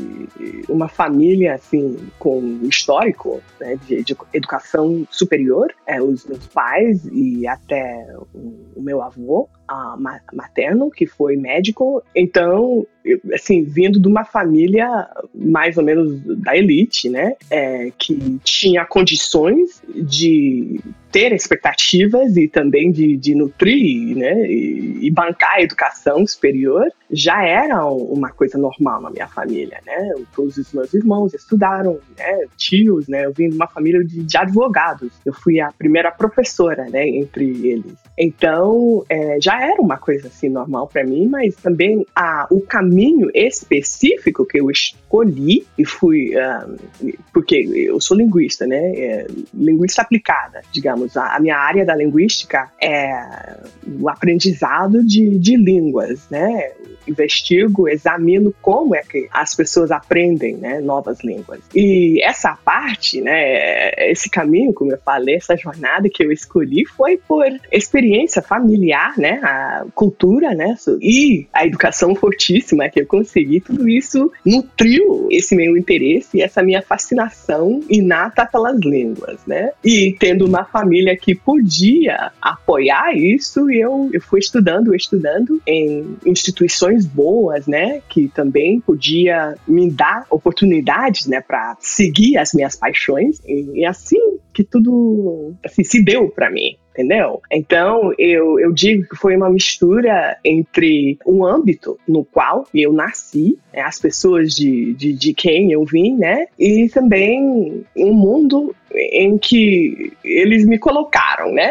uma 0.70 0.88
família, 0.88 1.56
assim, 1.56 1.98
com 2.18 2.69
histórico 2.70 3.42
né, 3.60 3.78
de, 3.88 4.04
de, 4.04 4.18
educação 4.34 5.08
superior, 5.10 5.74
é, 5.86 6.02
os 6.02 6.26
meus 6.26 6.46
pais 6.48 7.06
e 7.12 7.48
até 7.48 8.08
o, 8.34 8.74
o 8.76 8.82
meu 8.82 9.02
avô 9.02 9.50
uh, 9.70 10.36
materno, 10.36 10.90
que 10.90 11.06
foi 11.06 11.36
médico. 11.36 12.04
Então, 12.16 12.86
eu, 13.04 13.20
assim, 13.34 13.64
vindo 13.64 14.00
de 14.00 14.08
uma 14.08 14.26
família 14.26 15.08
mais 15.34 15.78
ou 15.78 15.84
menos 15.84 16.22
da 16.42 16.56
elite, 16.56 17.10
né, 17.10 17.36
é, 17.50 17.92
que 17.98 18.40
tinha 18.44 18.86
condições 18.86 19.82
de 19.88 20.80
ter 21.12 21.34
expectativas 21.34 22.38
e 22.38 22.48
também 22.48 22.92
de, 22.92 23.18
de 23.18 23.34
nutrir 23.34 24.16
né, 24.16 24.46
e, 24.46 25.08
e, 25.08 25.12
bancar 25.12 25.56
a 25.56 25.62
educação 25.62 26.26
superior 26.28 26.86
já 27.12 27.44
era 27.44 27.84
uma 27.86 28.30
coisa 28.30 28.58
normal 28.58 29.02
na 29.02 29.10
minha 29.10 29.28
família, 29.28 29.80
né? 29.84 30.14
Todos 30.36 30.58
os 30.58 30.72
meus 30.72 30.94
irmãos 30.94 31.34
estudaram, 31.34 32.00
né? 32.16 32.46
Tios, 32.56 33.08
né? 33.08 33.26
Eu 33.26 33.34
vim 33.34 33.50
de 33.50 33.56
uma 33.56 33.68
família 33.68 34.04
de, 34.04 34.24
de 34.24 34.38
advogados. 34.38 35.12
Eu 35.26 35.34
fui 35.34 35.60
a 35.60 35.72
primeira 35.72 36.12
professora, 36.12 36.88
né? 36.88 37.08
Entre 37.08 37.46
eles. 37.68 37.96
Então, 38.22 39.06
é, 39.08 39.38
já 39.40 39.64
era 39.64 39.82
uma 39.82 39.98
coisa 39.98 40.28
assim 40.28 40.50
normal 40.50 40.88
para 40.88 41.06
mim, 41.06 41.26
mas 41.26 41.56
também 41.56 42.06
a, 42.14 42.46
o 42.52 42.60
caminho 42.60 43.32
específico 43.34 44.46
que 44.46 44.60
eu 44.60 44.70
escolhi 44.70 45.66
e 45.78 45.86
fui, 45.86 46.34
um, 46.36 47.16
porque 47.32 47.56
eu 47.56 48.02
sou 48.02 48.18
linguista, 48.18 48.68
né? 48.68 48.92
É, 48.94 49.28
linguista 49.54 50.02
aplicada, 50.02 50.62
digamos. 50.70 51.16
A, 51.16 51.38
a, 51.38 51.40
minha 51.40 51.56
área 51.56 51.86
da 51.86 51.96
linguística 51.96 52.70
é 52.82 53.56
o 54.02 54.10
aprendizado 54.10 55.02
de, 55.02 55.40
de 55.40 55.56
línguas, 55.56 56.28
né? 56.30 56.74
Investigo, 57.08 57.88
examino 57.88 58.54
como 58.62 58.96
é 58.96 59.02
que 59.02 59.28
as 59.32 59.56
pessoas 59.56 59.92
aprendem 59.92 60.58
né, 60.58 60.80
novas 60.80 61.24
línguas. 61.24 61.60
E 61.74 62.22
essa 62.24 62.58
parte, 62.64 63.22
né, 63.22 63.92
esse 64.10 64.30
caminho, 64.30 64.74
como 64.74 64.92
eu 64.92 64.98
falei, 64.98 65.36
essa 65.36 65.56
jornada 65.56 66.10
que 66.12 66.24
eu 66.24 66.32
escolhi 66.32 66.86
foi 66.86 67.18
por 67.18 67.46
experiência 67.72 68.42
familiar, 68.42 69.18
né, 69.18 69.40
a 69.44 69.86
cultura, 69.94 70.54
né, 70.54 70.76
e 71.02 71.48
a 71.54 71.66
educação 71.66 72.16
fortíssima 72.16 72.90
que 72.90 73.02
eu 73.02 73.06
consegui. 73.06 73.62
Tudo 73.62 73.88
isso 73.88 74.32
nutriu 74.46 75.28
esse 75.32 75.56
meu 75.56 75.78
interesse 75.78 76.38
e 76.38 76.42
essa 76.42 76.62
minha 76.64 76.82
fascinação 76.82 77.82
inata 77.90 78.46
pelas 78.46 78.80
línguas, 78.80 79.40
né? 79.46 79.72
E 79.84 80.16
tendo 80.20 80.46
uma 80.46 80.64
família 80.64 81.16
que 81.18 81.36
podia 81.36 82.32
apoiar 82.42 83.16
isso, 83.16 83.70
eu, 83.70 84.10
eu 84.12 84.22
fui 84.22 84.40
estudando, 84.40 84.96
estudando 84.96 85.62
em 85.66 86.18
instituições 86.26 86.89
boas, 87.06 87.68
né, 87.68 88.02
que 88.10 88.28
também 88.30 88.80
podia 88.80 89.56
me 89.68 89.90
dar 89.92 90.26
oportunidades, 90.30 91.28
né, 91.28 91.42
para 91.42 91.76
seguir 91.80 92.38
as 92.38 92.54
minhas 92.54 92.76
paixões. 92.76 93.40
E, 93.46 93.80
e 93.80 93.86
assim 93.86 94.38
que 94.54 94.64
tudo 94.64 95.54
assim 95.64 95.84
se 95.84 96.04
deu 96.04 96.30
para 96.30 96.50
mim 96.50 96.76
entendeu? 97.00 97.42
Então, 97.50 98.14
eu, 98.18 98.60
eu 98.60 98.74
digo 98.74 99.08
que 99.08 99.16
foi 99.16 99.36
uma 99.36 99.50
mistura 99.50 100.38
entre 100.44 101.18
um 101.26 101.46
âmbito 101.46 101.98
no 102.06 102.26
qual 102.26 102.68
eu 102.74 102.92
nasci, 102.92 103.58
né, 103.74 103.82
as 103.82 103.98
pessoas 103.98 104.54
de, 104.54 104.94
de, 104.94 105.14
de 105.14 105.34
quem 105.34 105.72
eu 105.72 105.86
vim, 105.86 106.16
né? 106.18 106.48
E 106.60 106.90
também 106.90 107.86
um 107.96 108.14
mundo 108.14 108.76
em 108.94 109.38
que 109.38 110.12
eles 110.24 110.66
me 110.66 110.78
colocaram, 110.78 111.54
né, 111.54 111.70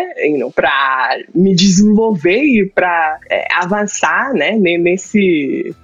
para 0.54 1.18
me 1.34 1.54
desenvolver 1.54 2.42
e 2.42 2.66
para 2.66 3.18
é, 3.28 3.46
avançar, 3.52 4.32
né, 4.32 4.52
nesse 4.56 5.74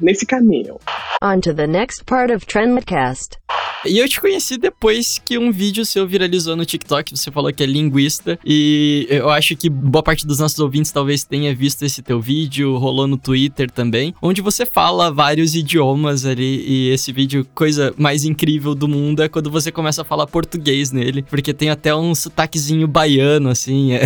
nesse 0.00 0.26
caminho. 0.26 0.78
On 1.22 1.40
to 1.40 1.54
the 1.54 1.66
next 1.66 2.04
part 2.04 2.32
of 2.32 2.46
Trendcast. 2.46 3.38
E 3.86 3.98
eu 3.98 4.08
te 4.08 4.18
conheci 4.18 4.56
depois 4.56 5.20
que 5.22 5.36
um 5.36 5.52
vídeo 5.52 5.84
seu 5.84 6.06
viralizou 6.06 6.56
no 6.56 6.64
TikTok. 6.64 7.14
Você 7.14 7.30
falou 7.30 7.52
que 7.52 7.62
é 7.62 7.66
linguista. 7.66 8.38
E 8.44 9.06
eu 9.10 9.28
acho 9.28 9.54
que 9.56 9.68
boa 9.68 10.02
parte 10.02 10.26
dos 10.26 10.38
nossos 10.38 10.58
ouvintes 10.58 10.90
talvez 10.90 11.22
tenha 11.22 11.54
visto 11.54 11.84
esse 11.84 12.00
teu 12.00 12.18
vídeo. 12.18 12.78
Rolou 12.78 13.06
no 13.06 13.18
Twitter 13.18 13.70
também. 13.70 14.14
Onde 14.22 14.40
você 14.40 14.64
fala 14.64 15.12
vários 15.12 15.54
idiomas 15.54 16.24
ali. 16.24 16.64
E 16.66 16.88
esse 16.90 17.12
vídeo, 17.12 17.46
coisa 17.54 17.92
mais 17.98 18.24
incrível 18.24 18.74
do 18.74 18.88
mundo 18.88 19.22
é 19.22 19.28
quando 19.28 19.50
você 19.50 19.70
começa 19.70 20.00
a 20.00 20.04
falar 20.04 20.26
português 20.26 20.90
nele. 20.90 21.22
Porque 21.22 21.52
tem 21.52 21.68
até 21.68 21.94
um 21.94 22.14
sotaquezinho 22.14 22.88
baiano, 22.88 23.50
assim. 23.50 23.92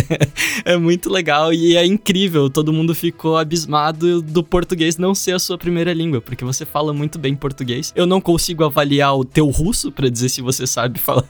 É, 0.65 0.73
é 0.73 0.77
muito 0.77 1.09
legal 1.09 1.53
e 1.53 1.75
é 1.75 1.85
incrível. 1.85 2.49
Todo 2.49 2.73
mundo 2.73 2.93
ficou 2.93 3.37
abismado 3.37 4.21
do 4.21 4.43
português 4.43 4.97
não 4.97 5.15
ser 5.15 5.33
a 5.33 5.39
sua 5.39 5.57
primeira 5.59 5.93
língua, 5.93 6.21
porque 6.21 6.43
você 6.43 6.65
fala 6.65 6.93
muito 6.93 7.19
bem 7.19 7.35
português. 7.35 7.93
Eu 7.95 8.07
não 8.07 8.19
consigo 8.19 8.63
avaliar 8.63 9.15
o 9.15 9.23
teu 9.23 9.47
russo 9.49 9.91
para 9.91 10.09
dizer 10.09 10.29
se 10.29 10.41
você 10.41 10.65
sabe 10.65 10.97
falar, 10.99 11.25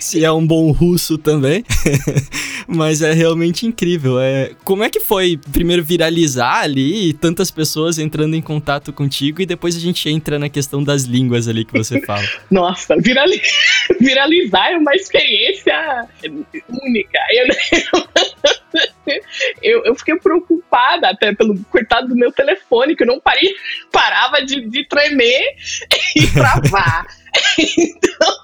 se 0.00 0.24
é 0.24 0.32
um 0.32 0.46
bom 0.46 0.70
russo 0.70 1.18
também. 1.18 1.64
Mas 2.66 3.02
é 3.02 3.12
realmente 3.12 3.66
incrível. 3.66 4.18
É, 4.18 4.52
como 4.64 4.82
é 4.82 4.88
que 4.88 5.00
foi 5.00 5.38
primeiro 5.52 5.84
viralizar 5.84 6.62
ali 6.62 7.12
tantas 7.12 7.50
pessoas 7.50 7.98
entrando 7.98 8.34
em 8.34 8.40
contato 8.40 8.90
contigo 8.92 9.42
e 9.42 9.46
depois 9.46 9.76
a 9.76 9.80
gente 9.80 10.08
entra 10.08 10.38
na 10.38 10.48
questão 10.48 10.82
das 10.82 11.02
línguas 11.02 11.46
ali 11.46 11.64
que 11.64 11.76
você 11.76 12.00
fala? 12.00 12.24
Nossa, 12.50 12.96
virali 12.96 13.40
viralizar 14.00 14.72
é 14.72 14.76
uma 14.78 14.94
experiência 14.94 16.08
única. 16.22 17.18
Eu, 17.32 17.46
eu, 19.62 19.84
eu, 19.84 19.94
fiquei 19.94 20.16
preocupada 20.16 21.08
até 21.08 21.34
pelo 21.34 21.58
coitado 21.64 22.08
do 22.08 22.16
meu 22.16 22.32
telefone, 22.32 22.96
que 22.96 23.02
eu 23.02 23.06
não 23.06 23.20
parei, 23.20 23.54
parava 23.92 24.44
de, 24.44 24.68
de 24.68 24.86
tremer 24.88 25.54
e 26.16 26.26
travar. 26.32 27.06
então, 27.58 28.34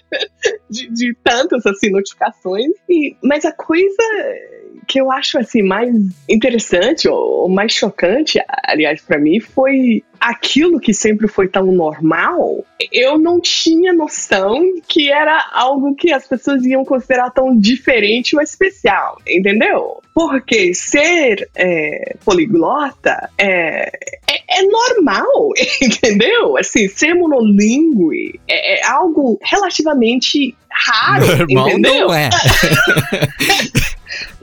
de, 0.70 0.90
de, 0.90 1.14
tantas 1.22 1.64
assim 1.66 1.90
notificações. 1.90 2.70
E, 2.88 3.16
mas 3.22 3.44
a 3.44 3.52
coisa 3.52 4.02
que 4.86 5.00
eu 5.00 5.10
acho 5.10 5.38
assim 5.38 5.62
mais 5.62 5.94
interessante 6.28 7.08
ou 7.08 7.48
mais 7.48 7.72
chocante, 7.72 8.38
aliás, 8.64 9.00
para 9.00 9.18
mim, 9.18 9.40
foi 9.40 10.02
aquilo 10.20 10.80
que 10.80 10.94
sempre 10.94 11.28
foi 11.28 11.48
tão 11.48 11.66
normal, 11.66 12.64
eu 12.92 13.18
não 13.18 13.40
tinha 13.40 13.92
noção 13.92 14.62
que 14.88 15.10
era 15.10 15.50
algo 15.52 15.94
que 15.94 16.12
as 16.12 16.26
pessoas 16.26 16.64
iam 16.64 16.84
considerar 16.84 17.30
tão 17.30 17.56
diferente 17.56 18.34
ou 18.34 18.42
especial, 18.42 19.20
entendeu? 19.26 20.02
Porque 20.14 20.74
ser 20.74 21.48
é, 21.54 22.16
poliglota 22.24 23.30
é, 23.38 23.90
é, 24.28 24.60
é, 24.60 24.62
normal, 24.62 25.50
entendeu? 25.82 26.56
Assim, 26.56 26.88
ser 26.88 27.14
monolíngue 27.14 28.40
é, 28.48 28.80
é 28.80 28.86
algo 28.86 29.38
relativamente 29.42 30.56
raro, 30.70 31.26
normal 31.26 31.68
entendeu? 31.68 32.06
Não 32.08 32.14
é. 32.14 32.30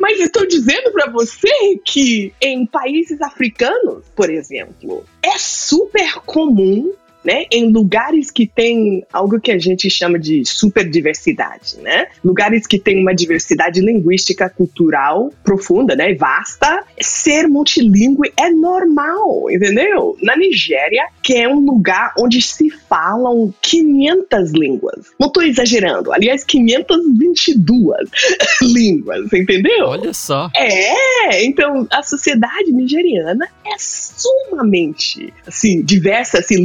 Mas 0.04 0.20
estou 0.20 0.46
dizendo 0.46 0.92
para 0.92 1.10
você 1.10 1.48
que 1.86 2.34
em 2.42 2.66
países 2.66 3.22
africanos, 3.22 4.04
por 4.14 4.30
exemplo, 4.30 5.06
é 5.22 5.38
super 5.38 6.16
comum 6.26 6.92
né, 7.24 7.46
em 7.52 7.72
lugares 7.72 8.30
que 8.30 8.48
tem 8.48 9.06
algo 9.12 9.40
que 9.40 9.52
a 9.52 9.58
gente 9.58 9.90
chama 9.90 10.20
de 10.20 10.44
superdiversidade, 10.46 11.78
né? 11.82 12.08
Lugares 12.24 12.68
que 12.68 12.78
tem 12.80 13.02
uma 13.02 13.14
diversidade 13.14 13.82
linguística, 13.82 14.50
cultural 14.50 15.32
profunda, 15.44 15.96
né, 15.96 16.14
vasta, 16.14 16.84
ser 17.00 17.48
multilingüe 17.48 18.32
é 18.38 18.50
normal, 18.50 19.50
entendeu? 19.50 20.18
Na 20.22 20.36
Nigéria, 20.36 21.08
que 21.22 21.36
é 21.36 21.48
um 21.48 21.60
lugar 21.60 22.14
onde 22.18 22.42
se 22.42 22.70
falam 22.70 23.54
500 23.62 24.52
línguas. 24.52 25.08
Não 25.20 25.28
estou 25.28 25.44
exagerando, 25.44 26.12
aliás, 26.12 26.44
522 26.44 28.10
línguas, 28.62 29.32
entendeu? 29.34 29.88
Olha 29.88 30.14
só. 30.14 30.50
É, 30.56 31.44
então 31.44 31.88
a 31.92 32.04
sociedade 32.04 32.72
nigeriana 32.72 33.48
é 33.66 33.76
sumamente 33.78 35.34
assim 35.46 35.82
diversa 35.82 36.40
assim 36.40 36.62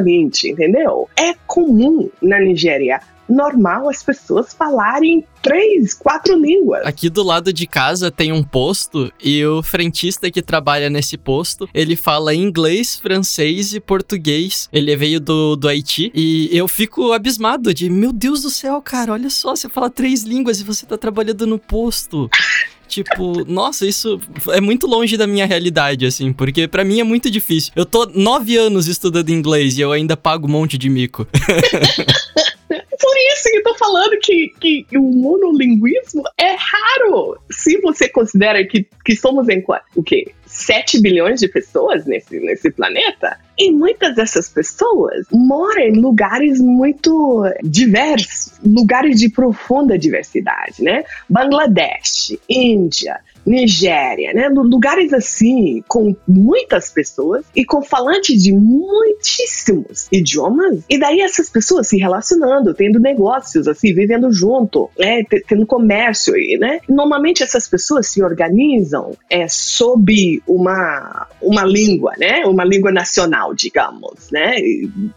linguisticamente 0.00 0.50
entendeu? 0.50 1.08
É 1.16 1.34
comum 1.46 2.08
na 2.22 2.38
Nigéria 2.40 3.00
normal 3.28 3.88
as 3.88 4.02
pessoas 4.02 4.52
falarem 4.52 5.24
três, 5.40 5.94
quatro 5.94 6.36
línguas. 6.36 6.84
Aqui 6.84 7.08
do 7.08 7.22
lado 7.22 7.52
de 7.52 7.64
casa 7.64 8.10
tem 8.10 8.32
um 8.32 8.42
posto 8.42 9.10
e 9.22 9.46
o 9.46 9.62
frentista 9.62 10.28
que 10.30 10.42
trabalha 10.42 10.90
nesse 10.90 11.16
posto, 11.16 11.68
ele 11.72 11.94
fala 11.94 12.34
inglês, 12.34 12.96
francês 12.96 13.72
e 13.72 13.78
português. 13.78 14.68
Ele 14.72 14.94
veio 14.96 15.20
do, 15.20 15.54
do 15.54 15.68
Haiti 15.68 16.10
e 16.12 16.48
eu 16.50 16.66
fico 16.66 17.12
abismado 17.12 17.72
de, 17.72 17.88
meu 17.88 18.12
Deus 18.12 18.42
do 18.42 18.50
céu, 18.50 18.82
cara, 18.82 19.12
olha 19.12 19.30
só, 19.30 19.54
você 19.54 19.68
fala 19.68 19.88
três 19.88 20.24
línguas 20.24 20.60
e 20.60 20.64
você 20.64 20.84
tá 20.84 20.98
trabalhando 20.98 21.46
no 21.46 21.58
posto. 21.58 22.28
Tipo, 22.90 23.44
nossa, 23.44 23.86
isso 23.86 24.20
é 24.48 24.60
muito 24.60 24.86
longe 24.86 25.16
da 25.16 25.26
minha 25.26 25.46
realidade, 25.46 26.04
assim, 26.04 26.32
porque 26.32 26.66
para 26.66 26.82
mim 26.82 26.98
é 26.98 27.04
muito 27.04 27.30
difícil. 27.30 27.72
Eu 27.76 27.86
tô 27.86 28.04
nove 28.12 28.56
anos 28.56 28.88
estudando 28.88 29.30
inglês 29.30 29.78
e 29.78 29.80
eu 29.80 29.92
ainda 29.92 30.16
pago 30.16 30.48
um 30.48 30.50
monte 30.50 30.76
de 30.76 30.90
mico. 30.90 31.24
Por 32.68 33.16
isso 33.32 33.50
que 33.50 33.58
eu 33.58 33.62
tô 33.62 33.74
falando 33.90 34.18
que, 34.20 34.52
que 34.60 34.86
o 34.96 35.02
monolinguismo 35.02 36.22
é 36.38 36.54
raro. 36.56 37.38
Se 37.50 37.80
você 37.80 38.08
considera 38.08 38.64
que, 38.64 38.86
que 39.04 39.16
somos 39.16 39.48
em 39.48 39.62
o 39.96 40.02
quê? 40.02 40.32
7 40.46 41.00
bilhões 41.00 41.40
de 41.40 41.48
pessoas 41.48 42.06
nesse, 42.06 42.40
nesse 42.40 42.70
planeta. 42.70 43.38
E 43.58 43.70
muitas 43.70 44.16
dessas 44.16 44.48
pessoas 44.48 45.26
moram 45.30 45.80
em 45.80 46.00
lugares 46.00 46.60
muito 46.60 47.44
diversos, 47.62 48.58
lugares 48.64 49.20
de 49.20 49.28
profunda 49.28 49.98
diversidade, 49.98 50.82
né? 50.82 51.04
Bangladesh, 51.28 52.36
Índia, 52.48 53.20
Nigéria, 53.44 54.32
né? 54.32 54.48
Lugares 54.48 55.12
assim, 55.12 55.82
com 55.88 56.14
muitas 56.26 56.90
pessoas 56.90 57.44
e 57.54 57.64
com 57.64 57.82
falantes 57.82 58.42
de 58.42 58.52
muitíssimos 58.52 60.08
idiomas. 60.12 60.82
E 60.88 60.98
daí 60.98 61.20
essas 61.20 61.48
pessoas 61.48 61.88
se 61.88 61.96
relacionando, 61.96 62.74
tendo 62.74 62.98
negócios, 63.00 63.66
assim, 63.66 63.94
vivendo 63.94 64.32
junto, 64.32 64.90
né? 64.98 65.22
Tendo 65.46 65.66
comércio, 65.66 66.34
né? 66.58 66.80
Normalmente 66.88 67.42
essas 67.42 67.66
pessoas 67.68 68.08
se 68.08 68.22
organizam 68.22 69.12
é, 69.28 69.46
sob 69.48 70.42
uma, 70.46 71.26
uma 71.40 71.64
língua, 71.64 72.14
né? 72.18 72.44
Uma 72.46 72.64
língua 72.64 72.92
nacional, 72.92 73.54
digamos, 73.54 74.30
né? 74.30 74.56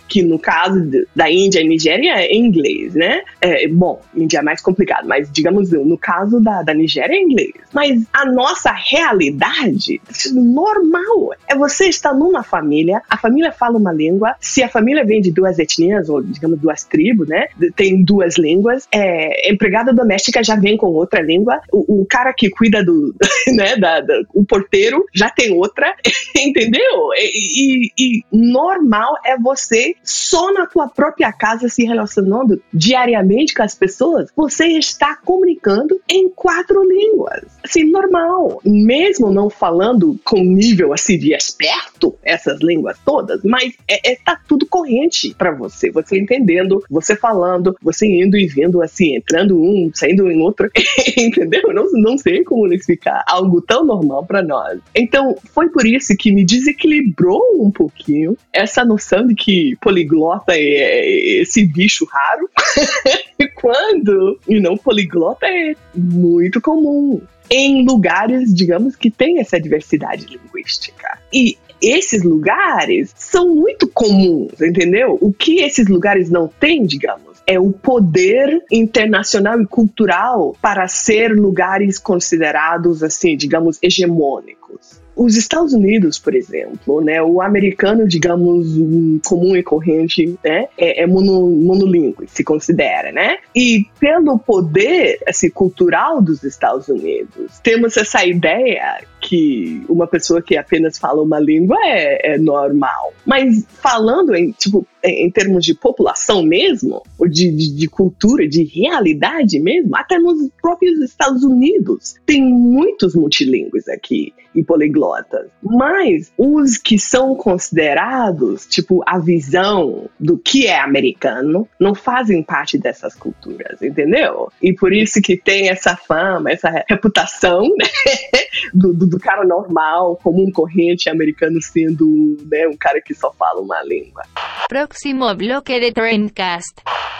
Que 0.08 0.24
no 0.24 0.40
caso 0.40 0.74
da 1.16 1.30
Índia 1.30 1.62
e 1.62 1.68
Nigéria 1.68 2.16
é 2.18 2.36
inglês, 2.36 2.94
né? 2.94 3.22
É, 3.42 3.68
bom, 3.68 4.02
Índia 4.16 4.40
é 4.40 4.42
mais 4.42 4.62
complicado, 4.62 5.08
mas 5.08 5.30
digamos 5.32 5.72
no 5.72 5.98
caso 5.98 6.40
da, 6.40 6.62
da 6.62 6.74
Nigéria 6.74 7.16
é 7.16 7.22
inglês. 7.22 7.54
Mas 7.74 8.04
a 8.14 8.23
nossa 8.26 8.72
realidade 8.72 10.02
normal 10.34 11.34
é 11.48 11.56
você 11.56 11.88
estar 11.88 12.14
numa 12.14 12.44
família, 12.44 13.02
a 13.10 13.18
família 13.18 13.52
fala 13.52 13.78
uma 13.78 13.92
língua, 13.92 14.36
se 14.40 14.64
a 14.64 14.70
família 14.70 15.06
vem 15.06 15.22
de 15.22 15.32
duas 15.32 15.60
etnias, 15.60 16.10
ou 16.10 16.22
digamos 16.22 16.60
duas 16.60 16.84
tribos, 16.84 17.28
né? 17.28 17.48
Tem 17.76 18.04
duas 18.04 18.38
línguas, 18.38 18.88
é, 18.92 19.52
empregada 19.52 19.94
doméstica 19.94 20.44
já 20.44 20.56
vem 20.56 20.78
com 20.78 20.88
outra 20.88 21.22
língua, 21.22 21.62
o, 21.72 22.02
o 22.02 22.06
cara 22.06 22.34
que 22.34 22.50
cuida 22.50 22.84
do, 22.84 23.16
né, 23.54 23.76
da, 23.78 24.02
da, 24.02 24.22
o 24.34 24.46
porteiro 24.46 25.06
já 25.14 25.30
tem 25.30 25.52
outra, 25.54 25.94
entendeu? 26.36 27.10
E, 27.16 27.88
e, 27.88 27.92
e 27.98 28.24
normal 28.32 29.16
é 29.26 29.38
você 29.38 29.96
só 30.04 30.52
na 30.54 30.66
tua 30.66 30.88
própria 30.88 31.32
casa 31.32 31.70
se 31.70 31.84
relacionando 31.84 32.62
diariamente 32.74 33.54
com 33.54 33.64
as 33.64 33.76
pessoas, 33.76 34.30
você 34.36 34.68
está 34.68 35.16
comunicando 35.16 36.00
em 36.08 36.30
quatro 36.30 36.84
línguas. 36.84 37.44
Assim, 37.64 37.90
normal. 38.04 38.62
Mesmo 38.66 39.32
não 39.32 39.50
falando 39.50 40.20
com 40.24 40.44
nível 40.44 40.94
assim 40.94 41.18
de 41.18 41.34
esperto 41.34 42.16
essas 42.24 42.60
línguas 42.62 42.98
todas, 43.06 43.42
mas 43.44 43.74
é, 43.88 44.12
é 44.12 44.16
tá 44.16 44.40
tudo 44.48 44.66
corrente 44.66 45.34
para 45.38 45.52
você. 45.52 45.92
Você 45.92 46.20
entendendo, 46.20 46.84
você 46.90 47.16
falando, 47.16 47.76
você 47.82 48.06
indo 48.06 48.38
e 48.38 48.48
vindo 48.48 48.82
assim, 48.82 49.16
entrando 49.16 49.60
um, 49.60 49.92
saindo 49.94 50.30
em 50.30 50.42
outro, 50.42 50.70
entendeu? 51.18 51.74
Não, 51.74 51.92
não 51.94 52.18
sei 52.18 52.44
como 52.44 52.72
explicar 52.74 53.24
algo 53.28 53.62
tão 53.62 53.86
normal 53.86 54.26
para 54.26 54.42
nós. 54.42 54.80
Então, 54.96 55.36
foi 55.54 55.70
por 55.70 55.86
isso 55.86 56.16
que 56.18 56.32
me 56.32 56.46
desequilibrou 56.46 57.42
um 57.60 57.72
pouquinho 57.72 58.38
essa 58.52 58.84
noção 58.84 59.26
de 59.28 59.36
que 59.36 59.76
poliglota 59.82 60.54
é 60.54 61.42
esse 61.42 61.66
bicho 61.66 62.06
raro. 62.06 62.50
Quando, 63.56 64.40
e 64.48 64.60
não 64.60 64.76
poliglota 64.76 65.46
é 65.46 65.74
muito 65.96 66.60
comum 66.60 67.22
em 67.56 67.86
lugares, 67.86 68.52
digamos, 68.52 68.96
que 68.96 69.12
tem 69.12 69.40
essa 69.40 69.62
diversidade 69.62 70.26
linguística. 70.26 71.20
E 71.32 71.56
esses 71.80 72.24
lugares 72.24 73.14
são 73.16 73.54
muito 73.54 73.88
comuns, 73.88 74.60
entendeu? 74.60 75.20
O 75.22 75.32
que 75.32 75.62
esses 75.62 75.88
lugares 75.88 76.32
não 76.32 76.48
têm, 76.48 76.84
digamos, 76.84 77.44
é 77.46 77.60
o 77.60 77.72
poder 77.72 78.64
internacional 78.72 79.62
e 79.62 79.68
cultural 79.68 80.56
para 80.60 80.88
ser 80.88 81.32
lugares 81.36 82.00
considerados, 82.00 83.04
assim, 83.04 83.38
digamos, 83.38 83.78
hegemônicos 83.84 85.03
os 85.16 85.36
Estados 85.36 85.74
Unidos, 85.74 86.18
por 86.18 86.36
exemplo, 86.36 87.02
né, 87.02 87.22
o 87.22 87.42
americano, 87.42 88.08
digamos, 88.08 88.78
um 88.78 89.20
comum 89.24 89.56
e 89.56 89.64
corrente, 89.64 90.38
né, 90.44 90.68
é, 90.78 91.04
é 91.04 91.08
mono, 91.08 91.50
monolíngue, 91.50 92.28
se 92.28 92.44
considera, 92.44 93.12
né? 93.12 93.38
E 93.56 93.86
pelo 94.00 94.40
poder 94.40 95.20
assim, 95.28 95.50
cultural 95.50 96.22
dos 96.22 96.44
Estados 96.44 96.88
Unidos, 96.88 97.60
temos 97.62 97.96
essa 97.98 98.26
ideia 98.26 99.02
que 99.24 99.84
uma 99.88 100.06
pessoa 100.06 100.42
que 100.42 100.58
apenas 100.58 100.98
fala 100.98 101.24
uma 101.24 101.40
língua 101.40 101.78
é, 101.84 102.34
é 102.34 102.38
normal. 102.38 103.14
Mas 103.26 103.66
falando 103.82 104.36
em, 104.36 104.52
tipo, 104.52 104.86
em 105.04 105.30
termos 105.32 105.66
de 105.66 105.74
população 105.74 106.44
mesmo, 106.44 107.02
ou 107.18 107.28
de, 107.28 107.50
de, 107.52 107.74
de 107.74 107.88
cultura, 107.88 108.48
de 108.48 108.64
realidade 108.64 109.60
mesmo, 109.60 109.96
até 109.96 110.20
nos 110.20 110.50
próprios 110.62 111.00
Estados 111.02 111.44
Unidos, 111.44 112.16
tem 112.26 112.44
muitos 112.44 113.16
multilingües 113.16 113.88
aqui 113.88 114.34
e 114.56 114.64
poliglotas. 114.64 115.48
Mas 115.62 116.32
os 116.38 116.78
que 116.78 117.00
são 117.00 117.36
considerados, 117.36 118.66
tipo, 118.68 119.04
a 119.06 119.18
visão 119.18 120.10
do 120.20 120.38
que 120.38 120.68
é 120.68 120.80
americano, 120.80 121.68
não 121.80 121.96
fazem 121.96 122.44
parte 122.44 122.78
dessas 122.78 123.16
culturas, 123.16 123.82
entendeu? 123.82 124.50
E 124.62 124.74
por 124.74 124.94
isso 124.94 125.22
que 125.22 125.36
tem 125.36 125.70
essa 125.70 125.96
fama, 125.96 126.52
essa 126.52 126.84
reputação 126.88 127.64
né? 127.64 127.86
do, 128.74 128.94
do, 128.94 129.13
do, 129.14 129.20
cara 129.20 129.46
normal, 129.46 130.18
comum 130.18 130.52
corrente 130.52 131.10
americano 131.10 131.62
sendo 131.62 132.38
né, 132.50 132.68
um 132.68 132.78
cara 132.78 133.02
que 133.02 133.14
só 133.14 133.32
fala 133.34 133.62
uma 133.62 133.82
língua. 133.84 134.24
Próximo 134.68 135.34
bloque 135.36 135.80
de 135.80 135.92
Trendcast. 135.92 136.74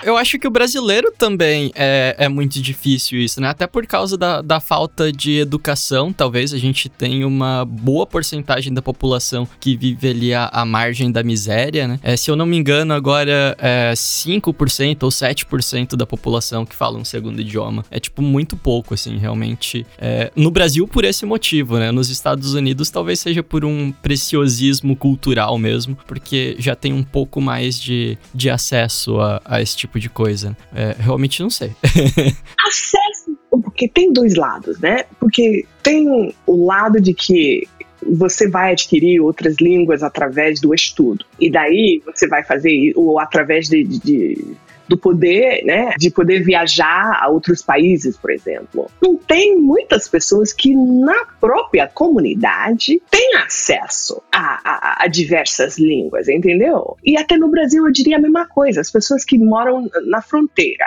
Eu 0.04 0.18
acho 0.18 0.38
que 0.38 0.48
o 0.48 0.52
brasileiro 0.52 1.14
também 1.18 1.72
é, 1.76 2.16
é 2.18 2.28
muito 2.28 2.62
difícil 2.62 3.20
isso, 3.20 3.40
né? 3.40 3.48
Até 3.48 3.66
por 3.66 3.86
causa 3.88 4.18
da, 4.18 4.42
da 4.42 4.60
falta 4.60 5.12
de 5.12 5.40
educação, 5.40 6.12
talvez 6.12 6.54
a 6.54 6.58
gente 6.58 6.90
tenha 6.90 7.26
uma 7.26 7.64
boa 7.64 8.06
porcentagem 8.06 8.74
da 8.74 8.82
população 8.82 9.48
que 9.62 9.78
vive 9.78 10.10
ali 10.10 10.34
à, 10.34 10.50
à 10.52 10.66
margem 10.66 11.10
da 11.10 11.24
miséria, 11.24 11.88
né? 11.88 12.00
É, 12.04 12.18
se 12.18 12.30
eu 12.30 12.36
não 12.36 12.46
me 12.46 12.58
engano, 12.58 12.94
agora 12.94 13.56
é 13.58 13.94
5% 13.94 15.04
ou 15.04 15.10
7% 15.10 15.96
da 15.96 16.06
população 16.06 16.66
que 16.66 16.76
fala 16.76 16.98
um 16.98 17.06
segundo 17.06 17.40
idioma. 17.40 17.86
É, 17.90 18.00
tipo, 18.00 18.22
muito 18.22 18.58
pouco, 18.58 18.94
assim, 18.94 19.18
realmente. 19.18 19.86
É, 19.98 20.32
no 20.36 20.52
Brasil, 20.52 20.88
por 20.88 21.06
esse 21.06 21.26
motivo, 21.26 21.78
né? 21.78 21.83
Nos 21.92 22.10
Estados 22.10 22.54
Unidos, 22.54 22.90
talvez 22.90 23.20
seja 23.20 23.44
por 23.44 23.66
um 23.66 23.92
preciosismo 23.92 24.96
cultural 24.96 25.58
mesmo, 25.58 25.98
porque 26.08 26.56
já 26.60 26.76
tem 26.76 26.94
um 26.94 27.04
pouco 27.04 27.42
mais 27.42 27.80
de, 27.80 28.18
de 28.34 28.50
acesso 28.50 29.20
a, 29.20 29.42
a 29.46 29.62
esse 29.62 29.76
tipo 29.76 30.00
de 30.00 30.10
coisa. 30.10 30.56
É, 30.76 30.96
realmente 30.98 31.42
não 31.42 31.50
sei. 31.50 31.72
acesso, 32.68 33.38
porque 33.50 33.88
tem 33.88 34.12
dois 34.12 34.36
lados, 34.36 34.80
né? 34.80 35.06
Porque 35.20 35.66
tem 35.82 36.34
o 36.46 36.66
lado 36.66 37.00
de 37.00 37.14
que 37.14 37.68
você 38.06 38.50
vai 38.50 38.74
adquirir 38.74 39.22
outras 39.22 39.56
línguas 39.60 40.04
através 40.04 40.60
do 40.60 40.74
estudo. 40.74 41.26
E 41.40 41.50
daí 41.50 42.02
você 42.06 42.28
vai 42.28 42.44
fazer, 42.44 42.94
ou 42.96 43.20
através 43.20 43.68
de, 43.68 43.84
de 43.84 44.56
do 44.88 44.98
poder, 44.98 45.64
né, 45.66 45.94
de 45.98 46.10
poder 46.10 46.44
viajar 46.44 47.20
a 47.22 47.30
outros 47.30 47.62
países, 47.62 48.18
por 48.18 48.32
exemplo. 48.32 48.90
Não 49.02 49.16
tem 49.16 49.58
muitas 49.58 50.08
pessoas 50.08 50.52
que 50.52 50.76
na 50.76 51.26
própria 51.40 51.88
comunidade 51.88 53.02
têm 53.10 53.36
acesso 53.36 54.22
a, 54.32 54.60
a, 54.64 55.04
a, 55.04 55.08
diversas 55.08 55.78
línguas, 55.78 56.28
entendeu? 56.28 56.98
E 57.04 57.18
até 57.18 57.38
no 57.38 57.50
Brasil 57.50 57.86
eu 57.86 57.92
diria 57.92 58.18
a 58.18 58.22
mesma 58.22 58.46
coisa. 58.48 58.82
As 58.82 58.92
pessoas 58.92 59.24
que 59.24 59.38
moram 59.38 59.90
na 60.06 60.22
fronteira, 60.22 60.86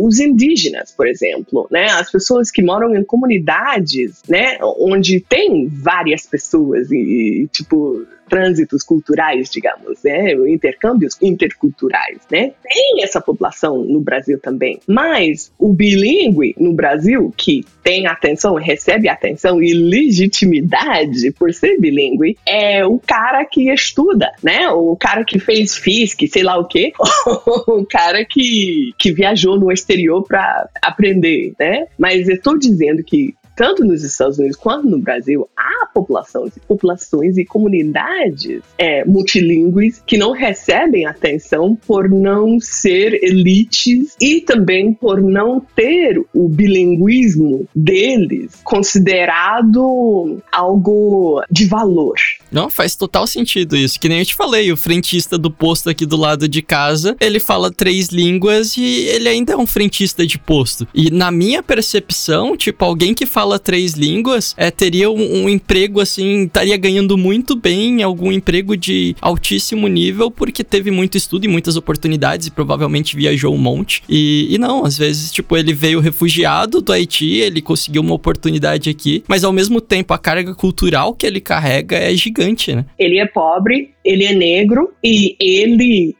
os 0.00 0.18
indígenas, 0.20 0.92
por 0.92 1.06
exemplo, 1.06 1.66
né, 1.70 1.86
as 1.86 2.10
pessoas 2.10 2.50
que 2.50 2.62
moram 2.62 2.94
em 2.94 3.04
comunidades, 3.04 4.22
né, 4.28 4.58
onde 4.60 5.20
tem 5.20 5.68
várias 5.68 6.26
pessoas 6.26 6.90
e, 6.90 6.96
e 7.44 7.48
tipo 7.48 8.04
trânsitos 8.34 8.82
culturais, 8.82 9.48
digamos, 9.48 10.02
né? 10.02 10.32
intercâmbios 10.48 11.16
interculturais, 11.22 12.18
né? 12.28 12.50
Tem 12.64 13.04
essa 13.04 13.20
população 13.20 13.84
no 13.84 14.00
Brasil 14.00 14.40
também, 14.40 14.80
mas 14.88 15.52
o 15.56 15.72
bilíngue 15.72 16.52
no 16.58 16.72
Brasil 16.72 17.32
que 17.36 17.64
tem 17.80 18.08
atenção, 18.08 18.54
recebe 18.54 19.08
atenção 19.08 19.62
e 19.62 19.72
legitimidade 19.72 21.30
por 21.30 21.54
ser 21.54 21.78
bilíngue 21.78 22.36
é 22.44 22.84
o 22.84 22.98
cara 22.98 23.44
que 23.44 23.72
estuda, 23.72 24.32
né? 24.42 24.68
O 24.70 24.96
cara 24.96 25.22
que 25.24 25.38
fez 25.38 25.76
FISC, 25.76 26.26
sei 26.26 26.42
lá 26.42 26.58
o 26.58 26.64
quê, 26.64 26.92
o 27.68 27.86
cara 27.86 28.24
que, 28.24 28.92
que 28.98 29.12
viajou 29.12 29.60
no 29.60 29.70
exterior 29.70 30.24
para 30.26 30.68
aprender, 30.82 31.52
né? 31.56 31.86
Mas 31.96 32.28
eu 32.28 32.34
estou 32.34 32.58
dizendo 32.58 33.04
que 33.04 33.32
tanto 33.54 33.84
nos 33.84 34.02
Estados 34.02 34.38
Unidos 34.38 34.56
quanto 34.56 34.88
no 34.88 34.98
Brasil, 34.98 35.48
há 35.56 35.86
populações, 35.92 36.52
populações 36.66 37.38
e 37.38 37.44
comunidades 37.44 38.62
é, 38.76 39.04
multilingües 39.04 40.02
que 40.06 40.18
não 40.18 40.32
recebem 40.32 41.06
atenção 41.06 41.76
por 41.86 42.08
não 42.08 42.58
ser 42.60 43.22
elites 43.22 44.16
e 44.20 44.40
também 44.40 44.92
por 44.92 45.20
não 45.20 45.60
ter 45.60 46.20
o 46.34 46.48
bilinguismo 46.48 47.66
deles 47.74 48.60
considerado 48.64 50.42
algo 50.50 51.42
de 51.50 51.66
valor. 51.66 52.16
Não, 52.54 52.70
faz 52.70 52.94
total 52.94 53.26
sentido 53.26 53.76
isso. 53.76 53.98
Que 53.98 54.08
nem 54.08 54.20
eu 54.20 54.24
te 54.24 54.34
falei, 54.34 54.70
o 54.70 54.76
frentista 54.76 55.36
do 55.36 55.50
posto 55.50 55.90
aqui 55.90 56.06
do 56.06 56.16
lado 56.16 56.48
de 56.48 56.62
casa, 56.62 57.16
ele 57.20 57.40
fala 57.40 57.70
três 57.70 58.08
línguas 58.08 58.76
e 58.76 58.84
ele 59.08 59.28
ainda 59.28 59.54
é 59.54 59.56
um 59.56 59.66
frentista 59.66 60.24
de 60.24 60.38
posto. 60.38 60.86
E 60.94 61.10
na 61.10 61.32
minha 61.32 61.62
percepção, 61.62 62.56
tipo, 62.56 62.84
alguém 62.84 63.12
que 63.12 63.26
fala 63.26 63.58
três 63.58 63.94
línguas, 63.94 64.54
é, 64.56 64.70
teria 64.70 65.10
um, 65.10 65.44
um, 65.44 65.48
emprego 65.48 66.00
assim, 66.00 66.44
estaria 66.44 66.76
ganhando 66.76 67.18
muito 67.18 67.56
bem, 67.56 68.02
algum 68.02 68.30
emprego 68.30 68.76
de 68.76 69.16
altíssimo 69.20 69.88
nível, 69.88 70.30
porque 70.30 70.62
teve 70.62 70.92
muito 70.92 71.16
estudo 71.16 71.44
e 71.44 71.48
muitas 71.48 71.76
oportunidades 71.76 72.46
e 72.46 72.50
provavelmente 72.52 73.16
viajou 73.16 73.52
um 73.52 73.58
monte. 73.58 74.02
E, 74.08 74.46
e 74.50 74.58
não, 74.58 74.84
às 74.84 74.96
vezes, 74.96 75.32
tipo, 75.32 75.56
ele 75.56 75.72
veio 75.72 75.98
refugiado 75.98 76.80
do 76.80 76.92
Haiti, 76.92 77.30
ele 77.30 77.60
conseguiu 77.60 78.02
uma 78.02 78.14
oportunidade 78.14 78.88
aqui, 78.88 79.24
mas 79.26 79.42
ao 79.42 79.52
mesmo 79.52 79.80
tempo 79.80 80.14
a 80.14 80.18
carga 80.18 80.54
cultural 80.54 81.14
que 81.14 81.26
ele 81.26 81.40
carrega 81.40 81.96
é 81.96 82.14
gigante, 82.14 82.43
né? 82.74 82.84
Ele 82.98 83.18
é 83.18 83.26
pobre, 83.26 83.92
ele 84.04 84.24
é 84.24 84.34
negro 84.34 84.92
e 85.02 85.36
ele 85.40 86.14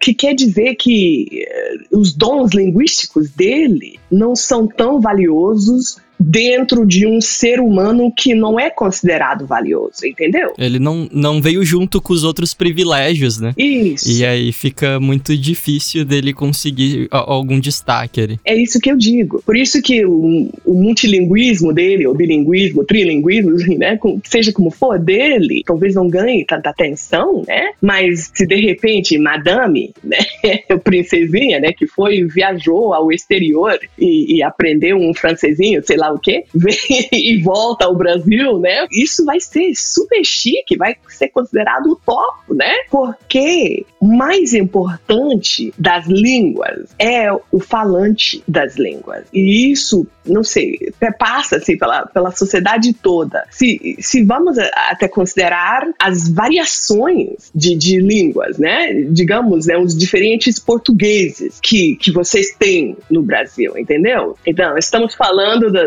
que 0.00 0.14
quer 0.14 0.34
dizer 0.34 0.74
que 0.74 1.44
eh, 1.46 1.74
os 1.92 2.14
dons 2.14 2.52
linguísticos 2.52 3.30
dele 3.30 3.98
não 4.10 4.36
são 4.36 4.66
tão 4.66 5.00
valiosos 5.00 5.98
dentro 6.18 6.86
de 6.86 7.06
um 7.06 7.20
ser 7.20 7.60
humano 7.60 8.12
que 8.14 8.34
não 8.34 8.58
é 8.58 8.70
considerado 8.70 9.46
valioso, 9.46 10.06
entendeu? 10.06 10.52
Ele 10.58 10.78
não, 10.78 11.08
não 11.12 11.40
veio 11.40 11.64
junto 11.64 12.00
com 12.00 12.12
os 12.12 12.24
outros 12.24 12.54
privilégios, 12.54 13.38
né? 13.40 13.52
Isso. 13.56 14.10
E 14.10 14.24
aí 14.24 14.52
fica 14.52 14.98
muito 14.98 15.36
difícil 15.36 16.04
dele 16.04 16.32
conseguir 16.32 17.08
algum 17.10 17.60
destaque 17.60 18.20
ali. 18.20 18.40
É 18.44 18.54
isso 18.54 18.80
que 18.80 18.90
eu 18.90 18.96
digo. 18.96 19.42
Por 19.44 19.56
isso 19.56 19.80
que 19.82 20.04
o, 20.04 20.50
o 20.64 20.74
multilinguismo 20.74 21.72
dele, 21.72 22.06
o 22.06 22.14
bilinguismo, 22.14 22.84
trilinguismo, 22.84 23.52
né, 23.78 23.98
seja 24.24 24.52
como 24.52 24.70
for 24.70 24.98
dele, 24.98 25.62
talvez 25.66 25.94
não 25.94 26.08
ganhe 26.08 26.44
tanta 26.44 26.70
atenção, 26.70 27.42
né? 27.46 27.70
Mas 27.80 28.30
se 28.34 28.46
de 28.46 28.56
repente 28.56 29.18
Madame, 29.18 29.92
né, 30.02 30.18
princesinha, 30.82 31.60
né, 31.60 31.72
que 31.72 31.86
foi 31.86 32.24
viajou 32.24 32.94
ao 32.94 33.12
exterior 33.12 33.78
e, 33.98 34.36
e 34.36 34.42
aprendeu 34.42 34.96
um 34.96 35.14
francesinho, 35.14 35.82
sei 35.84 35.96
lá 35.96 36.05
lá 36.06 36.12
o 36.12 36.18
quê, 36.18 36.44
vem 36.54 37.08
e 37.12 37.42
volta 37.42 37.86
ao 37.86 37.94
Brasil, 37.94 38.58
né? 38.58 38.86
Isso 38.90 39.24
vai 39.24 39.40
ser 39.40 39.74
super 39.74 40.24
chique, 40.24 40.76
vai 40.76 40.96
ser 41.08 41.28
considerado 41.28 41.86
o 41.86 41.96
top, 41.96 42.54
né? 42.54 42.72
Porque 42.90 43.84
mais 44.00 44.54
importante 44.54 45.72
das 45.78 46.06
línguas 46.06 46.94
é 46.98 47.32
o 47.32 47.58
falante 47.60 48.42
das 48.46 48.76
línguas. 48.76 49.24
E 49.32 49.72
isso, 49.72 50.06
não 50.24 50.44
sei, 50.44 50.92
passa 51.18 51.56
assim 51.56 51.76
pela, 51.76 52.06
pela 52.06 52.30
sociedade 52.30 52.92
toda. 52.92 53.44
Se, 53.50 53.96
se 54.00 54.22
vamos 54.22 54.58
até 54.58 55.08
considerar 55.08 55.88
as 55.98 56.28
variações 56.28 57.50
de, 57.54 57.74
de 57.74 58.00
línguas, 58.00 58.58
né? 58.58 58.92
Digamos, 59.10 59.66
né, 59.66 59.76
os 59.76 59.96
diferentes 59.96 60.58
portugueses 60.58 61.58
que, 61.60 61.96
que 61.96 62.12
vocês 62.12 62.54
têm 62.58 62.96
no 63.10 63.22
Brasil, 63.22 63.76
entendeu? 63.76 64.36
Então, 64.46 64.76
estamos 64.76 65.14
falando 65.14 65.70
da, 65.72 65.86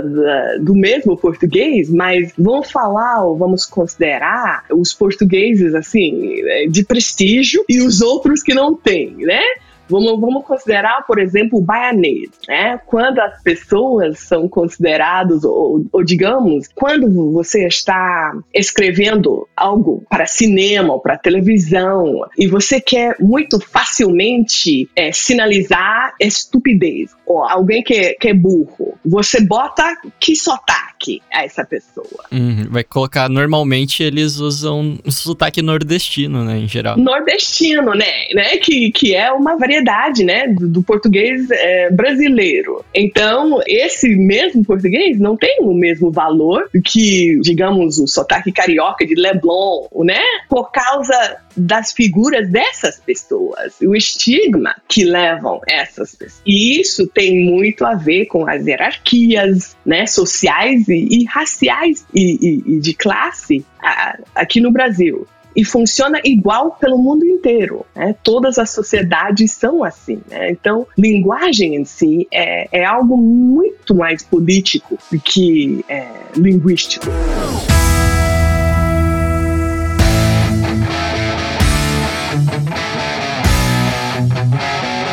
do 0.62 0.76
mesmo 0.76 1.18
português, 1.18 1.90
mas 1.90 2.34
vamos 2.38 2.72
falar 2.72 3.24
ou 3.24 3.38
vamos 3.38 3.66
considerar 3.66 4.66
os 4.72 4.94
portugueses, 4.94 5.74
assim, 5.74 6.42
de 6.70 6.84
prestígio 6.84 7.64
e 7.68 7.82
os 7.82 8.02
outros 8.02 8.44
que 8.44 8.54
não 8.54 8.76
têm, 8.76 9.16
né? 9.18 9.42
Vamos, 9.90 10.22
vamos 10.22 10.46
considerar, 10.46 11.04
por 11.08 11.18
exemplo, 11.18 11.58
o 11.58 11.62
baianês, 11.62 12.30
né? 12.48 12.80
Quando 12.86 13.20
as 13.20 13.42
pessoas 13.42 14.20
são 14.20 14.48
consideradas, 14.48 15.44
ou, 15.44 15.84
ou, 15.92 16.04
digamos, 16.04 16.68
quando 16.76 17.32
você 17.32 17.66
está 17.66 18.32
escrevendo 18.54 19.48
algo 19.58 20.04
para 20.08 20.28
cinema 20.28 20.94
ou 20.94 21.00
para 21.00 21.18
televisão 21.18 22.22
e 22.38 22.48
você 22.48 22.80
quer 22.80 23.16
muito 23.20 23.60
facilmente 23.60 24.88
é, 24.96 25.12
sinalizar 25.12 26.14
estupidez, 26.20 27.16
ou 27.30 27.44
alguém 27.44 27.82
que, 27.82 27.94
é, 27.94 28.14
que 28.14 28.28
é 28.28 28.34
burro, 28.34 28.98
você 29.06 29.40
bota 29.40 29.84
que 30.20 30.36
sotaque 30.36 31.22
a 31.32 31.46
essa 31.46 31.64
pessoa. 31.64 32.26
Uhum, 32.32 32.68
vai 32.70 32.84
colocar, 32.84 33.30
normalmente 33.30 34.04
eles 34.04 34.38
usam 34.38 35.00
sotaque 35.10 35.62
nordestino, 35.62 36.44
né, 36.44 36.58
em 36.58 36.68
geral. 36.68 36.98
Nordestino, 36.98 37.94
né, 37.94 38.28
né 38.34 38.58
que, 38.58 38.92
que 38.92 39.16
é 39.16 39.32
uma 39.32 39.56
variedade 39.56 39.70
variedade, 39.70 40.24
né, 40.24 40.48
do, 40.48 40.68
do 40.68 40.84
português 40.84 41.50
é, 41.52 41.92
brasileiro. 41.92 42.84
Então, 42.94 43.62
esse 43.68 44.16
mesmo 44.16 44.64
português 44.64 45.20
não 45.20 45.38
tem 45.38 45.58
o 45.62 45.74
mesmo 45.74 46.12
valor 46.12 46.70
que, 46.84 47.40
digamos, 47.42 48.00
o 48.00 48.08
sotaque 48.08 48.52
carioca 48.52 49.06
de 49.06 49.16
Leblon, 49.16 49.88
né? 50.04 50.22
Por 50.50 50.72
causa 50.72 51.38
das 51.60 51.92
figuras 51.92 52.50
dessas 52.50 53.00
pessoas, 53.00 53.76
o 53.82 53.96
estigma 53.96 54.76
que 54.88 55.04
levam 55.04 55.62
essas 55.68 56.16
pessoas. 56.16 56.42
E 56.46 56.80
isso 56.80 57.08
tem 57.08 57.44
muito 57.44 57.86
a 57.86 57.96
ver 57.96 58.26
com 58.26 58.48
as 58.48 58.66
hierarquias 58.66 59.76
né, 59.86 60.06
sociais 60.06 60.88
e, 60.88 61.22
e 61.22 61.26
raciais 61.26 62.06
e, 62.14 62.38
e, 62.42 62.76
e 62.76 62.80
de 62.80 62.94
classe 62.94 63.66
a, 63.82 64.18
aqui 64.34 64.60
no 64.62 64.72
Brasil 64.72 65.28
e 65.56 65.66
funciona 65.66 66.22
igual 66.24 66.78
pelo 66.80 66.98
mundo 66.98 67.26
inteiro. 67.26 67.86
Né? 67.96 68.16
Todas 68.24 68.58
as 68.58 68.70
sociedades 68.70 69.52
são 69.52 69.84
assim. 69.84 70.22
Né? 70.30 70.52
Então, 70.52 70.88
linguagem 70.98 71.76
em 71.76 71.86
si 71.86 72.28
é, 72.32 72.68
é 72.72 72.86
algo 72.86 73.18
muito 73.18 73.96
mais 73.96 74.24
político 74.24 74.98
do 75.12 75.20
que 75.20 75.84
é, 75.90 76.08
linguístico. 76.36 77.08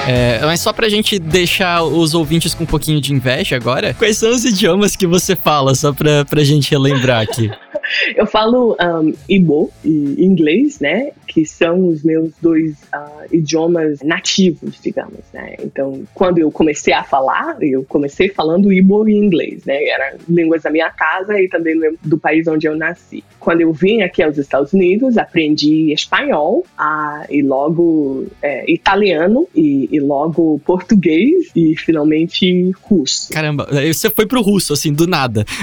É, 0.07 0.41
mas 0.43 0.61
só 0.61 0.73
pra 0.73 0.89
gente 0.89 1.19
deixar 1.19 1.83
os 1.83 2.15
ouvintes 2.15 2.55
com 2.55 2.65
um 2.65 2.67
pouquinho 2.67 3.01
de 3.01 3.13
inveja 3.13 3.57
agora, 3.57 3.95
quais 3.95 4.19
são 4.19 4.31
os 4.31 4.45
idiomas 4.45 4.95
que 4.97 5.07
você 5.07 5.35
fala, 5.35 5.75
só 5.75 5.93
pra, 5.93 6.25
pra 6.25 6.45
gente 6.45 6.71
relembrar 6.71 7.23
aqui? 7.23 7.51
Eu 8.17 8.27
falo 8.27 8.77
um, 8.81 9.13
Igbo 9.29 9.71
e 9.85 10.25
inglês, 10.25 10.81
né? 10.81 11.11
Que 11.37 11.45
são 11.45 11.89
os 11.89 12.03
meus 12.03 12.33
dois 12.41 12.73
uh, 12.95 13.27
idiomas 13.31 14.01
nativos, 14.01 14.81
digamos, 14.83 15.21
né? 15.35 15.57
Então, 15.61 16.03
quando 16.15 16.39
eu 16.39 16.51
comecei 16.51 16.95
a 16.95 17.05
falar, 17.05 17.59
eu 17.61 17.85
comecei 17.85 18.31
falando 18.31 18.73
Igbo 18.73 19.07
e 19.07 19.15
inglês, 19.15 19.63
né? 19.67 19.85
Eram 19.85 20.17
línguas 20.27 20.63
da 20.63 20.71
minha 20.71 20.89
casa 20.89 21.39
e 21.39 21.47
também 21.47 21.79
do 22.03 22.17
país 22.17 22.49
onde 22.49 22.67
eu 22.67 22.75
nasci. 22.75 23.23
Quando 23.39 23.61
eu 23.61 23.71
vim 23.71 24.01
aqui 24.01 24.23
aos 24.23 24.39
Estados 24.39 24.73
Unidos, 24.73 25.19
aprendi 25.19 25.93
espanhol 25.93 26.65
uh, 26.79 27.27
e 27.29 27.43
logo 27.43 28.25
é, 28.41 28.65
italiano 28.73 29.47
e, 29.55 29.91
e 29.93 30.01
logo 30.01 30.59
português 30.65 31.51
e 31.55 31.77
finalmente 31.77 32.71
russo. 32.81 33.31
Caramba, 33.31 33.69
você 33.93 34.09
foi 34.09 34.25
pro 34.25 34.41
russo, 34.41 34.73
assim, 34.73 34.91
do 34.91 35.07
nada. 35.07 35.45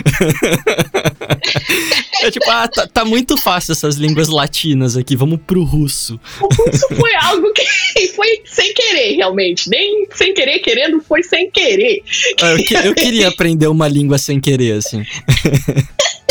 É 2.22 2.32
tipo, 2.32 2.50
ah, 2.50 2.70
tá, 2.70 2.88
tá, 2.88 3.04
muito 3.04 3.36
fácil 3.36 3.74
essas 3.74 3.96
línguas 3.96 4.30
latinas 4.30 4.96
aqui, 4.96 5.14
vamos 5.14 5.42
pro 5.46 5.63
russo. 5.64 6.20
O 6.42 6.48
russo 6.54 6.88
foi 6.96 7.14
algo 7.16 7.52
que 7.54 7.64
foi 8.16 8.42
sem 8.46 8.74
querer, 8.74 9.16
realmente. 9.16 9.70
Nem 9.70 10.08
sem 10.14 10.34
querer, 10.34 10.60
querendo, 10.60 11.02
foi 11.02 11.24
sem 11.24 11.50
querer. 11.50 12.04
Ah, 12.42 12.52
eu, 12.52 12.64
que, 12.64 12.74
eu 12.74 12.96
queria 12.96 13.28
aprender 13.28 13.68
uma 13.68 13.88
língua 13.88 14.18
sem 14.18 14.40
querer, 14.40 14.74
assim. 14.74 15.04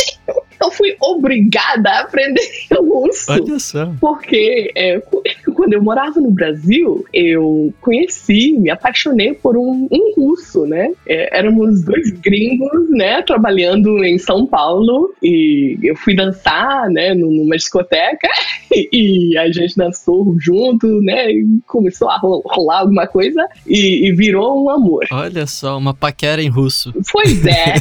eu 0.63 0.71
fui 0.71 0.95
obrigada 0.99 1.89
a 1.89 1.99
aprender 2.01 2.41
russo. 2.93 3.31
Olha 3.31 3.59
só. 3.59 3.91
Porque 3.99 4.71
é, 4.75 5.01
quando 5.55 5.73
eu 5.73 5.81
morava 5.81 6.19
no 6.19 6.31
Brasil, 6.31 7.05
eu 7.13 7.73
conheci, 7.81 8.53
me 8.53 8.69
apaixonei 8.69 9.33
por 9.33 9.57
um, 9.57 9.87
um 9.91 10.13
russo, 10.15 10.65
né? 10.65 10.91
É, 11.07 11.37
éramos 11.37 11.83
dois 11.83 12.11
gringos, 12.11 12.89
né? 12.89 13.21
Trabalhando 13.21 14.03
em 14.03 14.17
São 14.17 14.45
Paulo 14.45 15.13
e 15.21 15.77
eu 15.83 15.95
fui 15.95 16.15
dançar, 16.15 16.89
né? 16.89 17.13
Numa 17.13 17.55
discoteca 17.55 18.27
e 18.71 19.37
a 19.37 19.51
gente 19.51 19.75
dançou 19.75 20.35
junto, 20.39 20.87
né? 21.01 21.31
E 21.31 21.45
começou 21.67 22.09
a 22.09 22.17
rolar 22.17 22.79
alguma 22.79 23.07
coisa 23.07 23.47
e, 23.67 24.07
e 24.07 24.13
virou 24.13 24.63
um 24.63 24.69
amor. 24.69 25.05
Olha 25.11 25.45
só, 25.47 25.77
uma 25.77 25.93
paquera 25.93 26.41
em 26.41 26.49
russo. 26.49 26.93
Pois 27.11 27.45
é. 27.45 27.75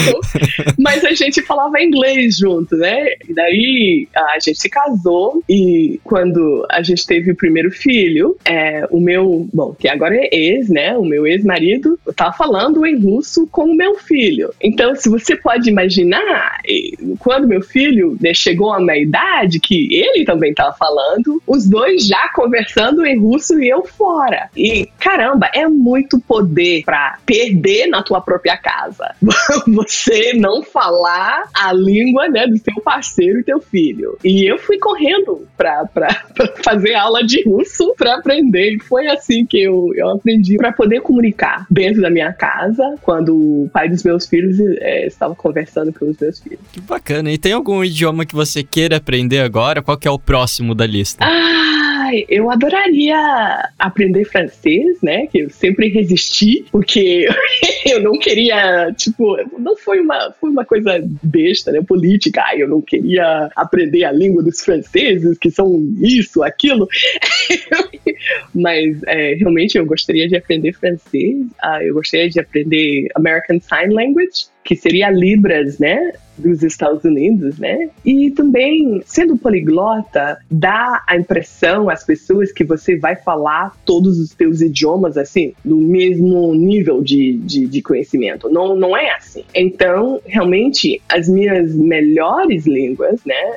Mas 0.78 1.04
a 1.04 1.12
gente 1.12 1.42
falava 1.42 1.80
inglês 1.80 2.38
junto, 2.38 2.76
né? 2.76 3.14
E 3.28 3.34
daí 3.34 4.08
a 4.14 4.38
gente 4.38 4.58
se 4.58 4.68
casou 4.68 5.42
e 5.48 6.00
quando 6.04 6.66
a 6.70 6.82
gente 6.82 7.06
teve 7.06 7.32
o 7.32 7.36
primeiro 7.36 7.70
filho, 7.70 8.36
é, 8.44 8.86
o 8.90 9.00
meu, 9.00 9.48
bom, 9.52 9.74
que 9.74 9.88
agora 9.88 10.14
é 10.16 10.28
ex, 10.32 10.68
né? 10.68 10.96
O 10.96 11.04
meu 11.04 11.26
ex-marido, 11.26 11.98
tava 12.14 12.32
falando 12.32 12.84
em 12.86 12.98
russo 12.98 13.46
com 13.50 13.64
o 13.64 13.76
meu 13.76 13.96
filho. 13.96 14.52
Então, 14.62 14.94
se 14.94 15.08
você 15.08 15.36
pode 15.36 15.68
imaginar, 15.68 16.60
quando 17.18 17.48
meu 17.48 17.62
filho 17.62 18.16
né, 18.20 18.32
chegou 18.34 18.72
a 18.72 18.78
uma 18.78 18.96
idade 18.96 19.60
que 19.60 19.88
ele 19.94 20.24
também 20.24 20.54
tava 20.54 20.74
falando, 20.76 21.42
os 21.46 21.68
dois 21.68 22.06
já 22.06 22.30
conversando 22.34 23.04
em 23.04 23.18
russo 23.18 23.60
e 23.60 23.68
eu 23.68 23.84
fora. 23.84 24.48
E 24.56 24.88
caramba, 24.98 25.50
é 25.54 25.66
muito 25.66 26.20
poder 26.20 26.82
para 26.84 27.18
perder 27.24 27.86
na 27.86 28.02
tua 28.02 28.20
própria 28.20 28.56
casa. 28.56 29.14
você 29.86 30.32
não 30.34 30.62
falar 30.62 31.44
a 31.54 31.72
língua 31.72 32.28
né, 32.28 32.46
do 32.46 32.58
seu 32.58 32.82
parceiro 32.82 33.40
e 33.40 33.44
teu 33.44 33.60
filho. 33.60 34.18
E 34.24 34.50
eu 34.50 34.58
fui 34.58 34.78
correndo 34.78 35.46
pra, 35.56 35.84
pra, 35.86 36.08
pra 36.34 36.52
fazer 36.62 36.94
aula 36.94 37.24
de 37.24 37.42
russo 37.44 37.94
pra 37.96 38.16
aprender. 38.16 38.76
E 38.76 38.80
foi 38.80 39.06
assim 39.06 39.44
que 39.44 39.62
eu, 39.62 39.90
eu 39.94 40.10
aprendi 40.10 40.56
para 40.56 40.72
poder 40.72 41.00
comunicar 41.00 41.66
dentro 41.70 42.02
da 42.02 42.10
minha 42.10 42.32
casa, 42.32 42.96
quando 43.02 43.34
o 43.34 43.70
pai 43.72 43.88
dos 43.88 44.02
meus 44.02 44.26
filhos 44.26 44.58
é, 44.80 45.06
estava 45.06 45.34
conversando 45.34 45.92
com 45.92 46.10
os 46.10 46.18
meus 46.18 46.40
filhos. 46.40 46.60
Que 46.72 46.80
bacana. 46.80 47.30
E 47.30 47.38
tem 47.38 47.52
algum 47.52 47.82
idioma 47.84 48.26
que 48.26 48.34
você 48.34 48.62
queira 48.62 48.96
aprender 48.96 49.40
agora? 49.40 49.82
Qual 49.82 49.96
que 49.96 50.08
é 50.08 50.10
o 50.10 50.18
próximo 50.18 50.74
da 50.74 50.86
lista? 50.86 51.24
Ah, 51.24 51.85
eu 52.28 52.50
adoraria 52.50 53.16
aprender 53.78 54.24
francês, 54.24 55.00
né? 55.02 55.26
Que 55.26 55.40
eu 55.40 55.50
sempre 55.50 55.88
resisti, 55.88 56.64
porque 56.70 57.26
eu 57.86 58.00
não 58.02 58.18
queria, 58.18 58.92
tipo, 58.96 59.36
não 59.58 59.76
foi 59.76 60.00
uma, 60.00 60.32
foi 60.40 60.50
uma 60.50 60.64
coisa 60.64 61.02
besta, 61.22 61.72
né? 61.72 61.80
Política. 61.82 62.42
Ai, 62.46 62.62
eu 62.62 62.68
não 62.68 62.80
queria 62.80 63.50
aprender 63.56 64.04
a 64.04 64.12
língua 64.12 64.42
dos 64.42 64.60
franceses, 64.60 65.38
que 65.38 65.50
são 65.50 65.80
isso, 66.00 66.42
aquilo. 66.42 66.88
Mas 68.54 69.02
é, 69.06 69.34
realmente 69.34 69.78
eu 69.78 69.86
gostaria 69.86 70.28
de 70.28 70.36
aprender 70.36 70.72
francês. 70.72 71.36
Uh, 71.64 71.82
eu 71.82 71.94
gostaria 71.94 72.28
de 72.28 72.40
aprender 72.40 73.08
American 73.14 73.60
Sign 73.60 73.92
Language, 73.92 74.46
que 74.66 74.76
seria 74.76 75.10
Libras, 75.10 75.78
né? 75.78 76.12
dos 76.38 76.62
Estados 76.62 77.04
Unidos, 77.04 77.58
né? 77.58 77.90
E 78.04 78.30
também, 78.30 79.02
sendo 79.04 79.36
poliglota, 79.36 80.38
dá 80.50 81.02
a 81.06 81.16
impressão 81.16 81.88
às 81.88 82.04
pessoas 82.04 82.52
que 82.52 82.64
você 82.64 82.96
vai 82.96 83.16
falar 83.16 83.76
todos 83.84 84.18
os 84.18 84.34
teus 84.34 84.60
idiomas, 84.60 85.16
assim, 85.16 85.54
no 85.64 85.76
mesmo 85.76 86.54
nível 86.54 87.02
de, 87.02 87.38
de, 87.38 87.66
de 87.66 87.82
conhecimento. 87.82 88.48
Não, 88.48 88.76
não 88.76 88.96
é 88.96 89.10
assim. 89.14 89.44
Então, 89.54 90.20
realmente, 90.24 91.00
as 91.08 91.28
minhas 91.28 91.74
melhores 91.74 92.66
línguas, 92.66 93.20
né? 93.24 93.56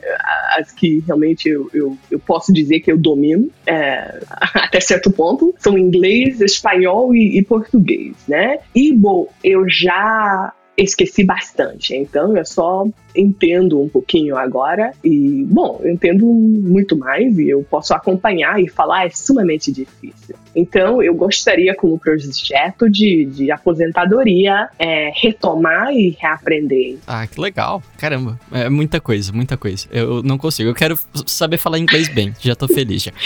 As 0.58 0.72
que 0.72 1.04
realmente 1.06 1.50
eu, 1.50 1.70
eu, 1.74 1.98
eu 2.10 2.20
posso 2.20 2.54
dizer 2.54 2.80
que 2.80 2.92
eu 2.92 2.98
domino, 2.98 3.50
é, 3.68 4.20
até 4.56 4.80
certo 4.80 5.12
ponto, 5.12 5.54
são 5.58 5.78
inglês, 5.78 6.42
espanhol 6.42 7.14
e, 7.14 7.38
e 7.38 7.44
português, 7.44 8.16
né? 8.28 8.60
E, 8.74 8.94
bom, 8.94 9.28
eu 9.44 9.68
já 9.68 10.54
esqueci 10.84 11.24
bastante. 11.24 11.96
Então 11.96 12.36
eu 12.36 12.46
só 12.46 12.88
entendo 13.16 13.82
um 13.82 13.90
pouquinho 13.90 14.38
agora 14.38 14.92
e, 15.04 15.44
bom, 15.46 15.80
eu 15.84 15.92
entendo 15.92 16.26
muito 16.26 16.98
mais 16.98 17.38
e 17.38 17.50
eu 17.50 17.66
posso 17.70 17.94
acompanhar 17.94 18.62
e 18.62 18.70
falar 18.70 19.06
é 19.06 19.10
sumamente 19.10 19.72
difícil. 19.72 20.36
Então 20.56 21.02
eu 21.02 21.14
gostaria, 21.14 21.76
como 21.76 21.98
projeto 22.00 22.90
de, 22.90 23.26
de 23.26 23.52
aposentadoria, 23.52 24.70
é, 24.78 25.12
retomar 25.16 25.92
e 25.92 26.16
reaprender. 26.20 26.98
Ah, 27.08 27.26
que 27.28 27.40
legal. 27.40 27.82
Caramba, 27.98 28.40
é 28.52 28.70
muita 28.70 29.00
coisa, 29.00 29.32
muita 29.32 29.58
coisa. 29.58 29.88
Eu 29.92 30.22
não 30.24 30.38
consigo. 30.38 30.70
Eu 30.70 30.76
quero 30.76 30.98
saber 31.26 31.58
falar 31.58 31.80
inglês 31.80 32.08
bem. 32.10 32.34
Já 32.40 32.56
tô 32.56 32.68
feliz 32.68 33.04
já. 33.04 33.12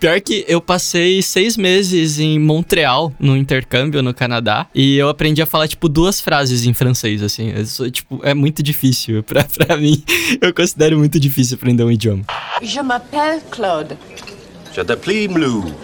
Pior 0.00 0.20
que 0.20 0.44
eu 0.46 0.60
passei 0.60 1.22
seis 1.22 1.56
meses 1.56 2.18
em 2.18 2.38
Montreal, 2.38 3.12
no 3.18 3.36
intercâmbio 3.36 4.02
no 4.02 4.14
Canadá, 4.14 4.47
e 4.74 4.96
eu 4.96 5.08
aprendi 5.08 5.42
a 5.42 5.46
falar, 5.46 5.68
tipo, 5.68 5.88
duas 5.88 6.20
frases 6.20 6.64
em 6.66 6.72
francês, 6.72 7.22
assim. 7.22 7.50
É, 7.50 7.90
tipo, 7.90 8.20
é 8.22 8.34
muito 8.34 8.62
difícil. 8.62 9.22
Pra, 9.28 9.44
pra 9.44 9.76
mim, 9.76 10.02
eu 10.40 10.52
considero 10.54 10.98
muito 10.98 11.20
difícil 11.20 11.56
aprender 11.56 11.84
um 11.84 11.90
idioma. 11.90 12.24
Je 12.62 12.80
m'appelle 12.80 13.42
Claude. 13.50 13.96
Je 14.74 14.82
t'appelle 14.82 15.28
Blue. 15.28 15.74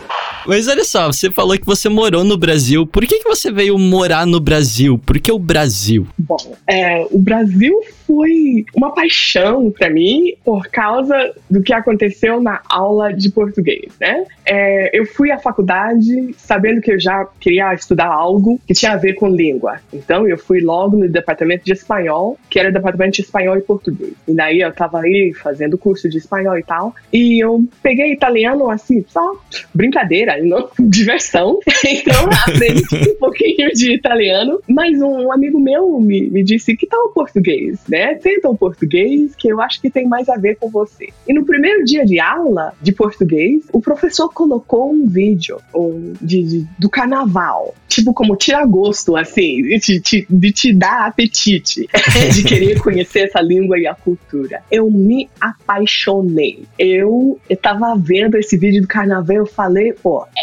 Mas 0.46 0.68
olha 0.68 0.84
só, 0.84 1.06
você 1.06 1.30
falou 1.30 1.58
que 1.58 1.66
você 1.66 1.88
morou 1.88 2.22
no 2.22 2.36
Brasil. 2.36 2.86
Por 2.86 3.06
que, 3.06 3.18
que 3.18 3.28
você 3.28 3.50
veio 3.50 3.78
morar 3.78 4.26
no 4.26 4.40
Brasil? 4.40 4.98
Por 4.98 5.18
que 5.18 5.32
o 5.32 5.38
Brasil? 5.38 6.06
Bom, 6.18 6.54
é, 6.68 7.06
o 7.10 7.18
Brasil 7.18 7.80
foi 8.06 8.64
uma 8.74 8.92
paixão 8.92 9.70
para 9.70 9.90
mim 9.90 10.34
por 10.44 10.66
causa 10.68 11.32
do 11.50 11.62
que 11.62 11.72
aconteceu 11.72 12.40
na 12.40 12.60
aula 12.68 13.12
de 13.12 13.30
português, 13.30 13.92
né? 13.98 14.24
É, 14.44 14.98
eu 14.98 15.06
fui 15.06 15.30
à 15.30 15.38
faculdade 15.38 16.34
sabendo 16.36 16.80
que 16.80 16.92
eu 16.92 17.00
já 17.00 17.26
queria 17.40 17.72
estudar 17.72 18.06
algo 18.06 18.60
que 18.66 18.74
tinha 18.74 18.92
a 18.92 18.96
ver 18.96 19.14
com 19.14 19.28
língua. 19.28 19.80
Então 19.92 20.28
eu 20.28 20.36
fui 20.36 20.60
logo 20.60 20.98
no 20.98 21.08
departamento 21.08 21.64
de 21.64 21.72
espanhol, 21.72 22.38
que 22.50 22.58
era 22.58 22.68
o 22.68 22.72
departamento 22.72 23.16
de 23.16 23.22
espanhol 23.22 23.56
e 23.56 23.62
português. 23.62 24.12
E 24.28 24.34
daí 24.34 24.60
eu 24.60 24.72
tava 24.72 25.00
aí 25.00 25.32
fazendo 25.34 25.78
curso 25.78 26.08
de 26.08 26.18
espanhol 26.18 26.58
e 26.58 26.62
tal. 26.62 26.94
E 27.12 27.42
eu 27.42 27.64
peguei 27.82 28.12
italiano 28.12 28.70
assim, 28.70 29.04
só 29.08 29.34
brincadeira 29.72 30.33
não, 30.42 30.68
diversão. 30.80 31.58
Então, 31.84 32.28
aprendi 32.46 33.10
um 33.10 33.18
pouquinho 33.18 33.70
de 33.72 33.94
italiano. 33.94 34.60
Mas 34.68 35.00
um 35.00 35.32
amigo 35.32 35.58
meu 35.60 36.00
me, 36.00 36.28
me 36.30 36.42
disse: 36.42 36.76
que 36.76 36.86
tal 36.86 37.06
o 37.06 37.08
português, 37.10 37.80
né? 37.88 38.14
Tenta 38.16 38.48
o 38.48 38.56
português, 38.56 39.34
que 39.36 39.48
eu 39.48 39.60
acho 39.60 39.80
que 39.80 39.90
tem 39.90 40.06
mais 40.06 40.28
a 40.28 40.36
ver 40.36 40.56
com 40.56 40.68
você. 40.70 41.08
E 41.28 41.32
no 41.32 41.44
primeiro 41.44 41.84
dia 41.84 42.04
de 42.04 42.18
aula 42.18 42.72
de 42.80 42.92
português, 42.92 43.62
o 43.72 43.80
professor 43.80 44.32
colocou 44.32 44.92
um 44.92 45.06
vídeo 45.06 45.58
um, 45.74 46.12
de, 46.20 46.42
de, 46.42 46.66
do 46.78 46.88
carnaval. 46.88 47.74
Tipo, 47.88 48.12
como 48.12 48.36
tira 48.36 48.64
gosto, 48.66 49.16
assim, 49.16 49.62
de, 49.78 50.00
de, 50.00 50.26
de 50.28 50.52
te 50.52 50.72
dar 50.72 51.06
apetite, 51.06 51.88
de 52.34 52.42
querer 52.42 52.80
conhecer 52.80 53.20
essa 53.20 53.40
língua 53.40 53.78
e 53.78 53.86
a 53.86 53.94
cultura. 53.94 54.62
Eu 54.70 54.90
me 54.90 55.28
apaixonei. 55.40 56.64
Eu, 56.78 57.38
eu 57.48 57.56
tava 57.56 57.94
vendo 57.96 58.36
esse 58.36 58.56
vídeo 58.56 58.82
do 58.82 58.88
carnaval, 58.88 59.36
eu 59.36 59.46
falei, 59.46 59.92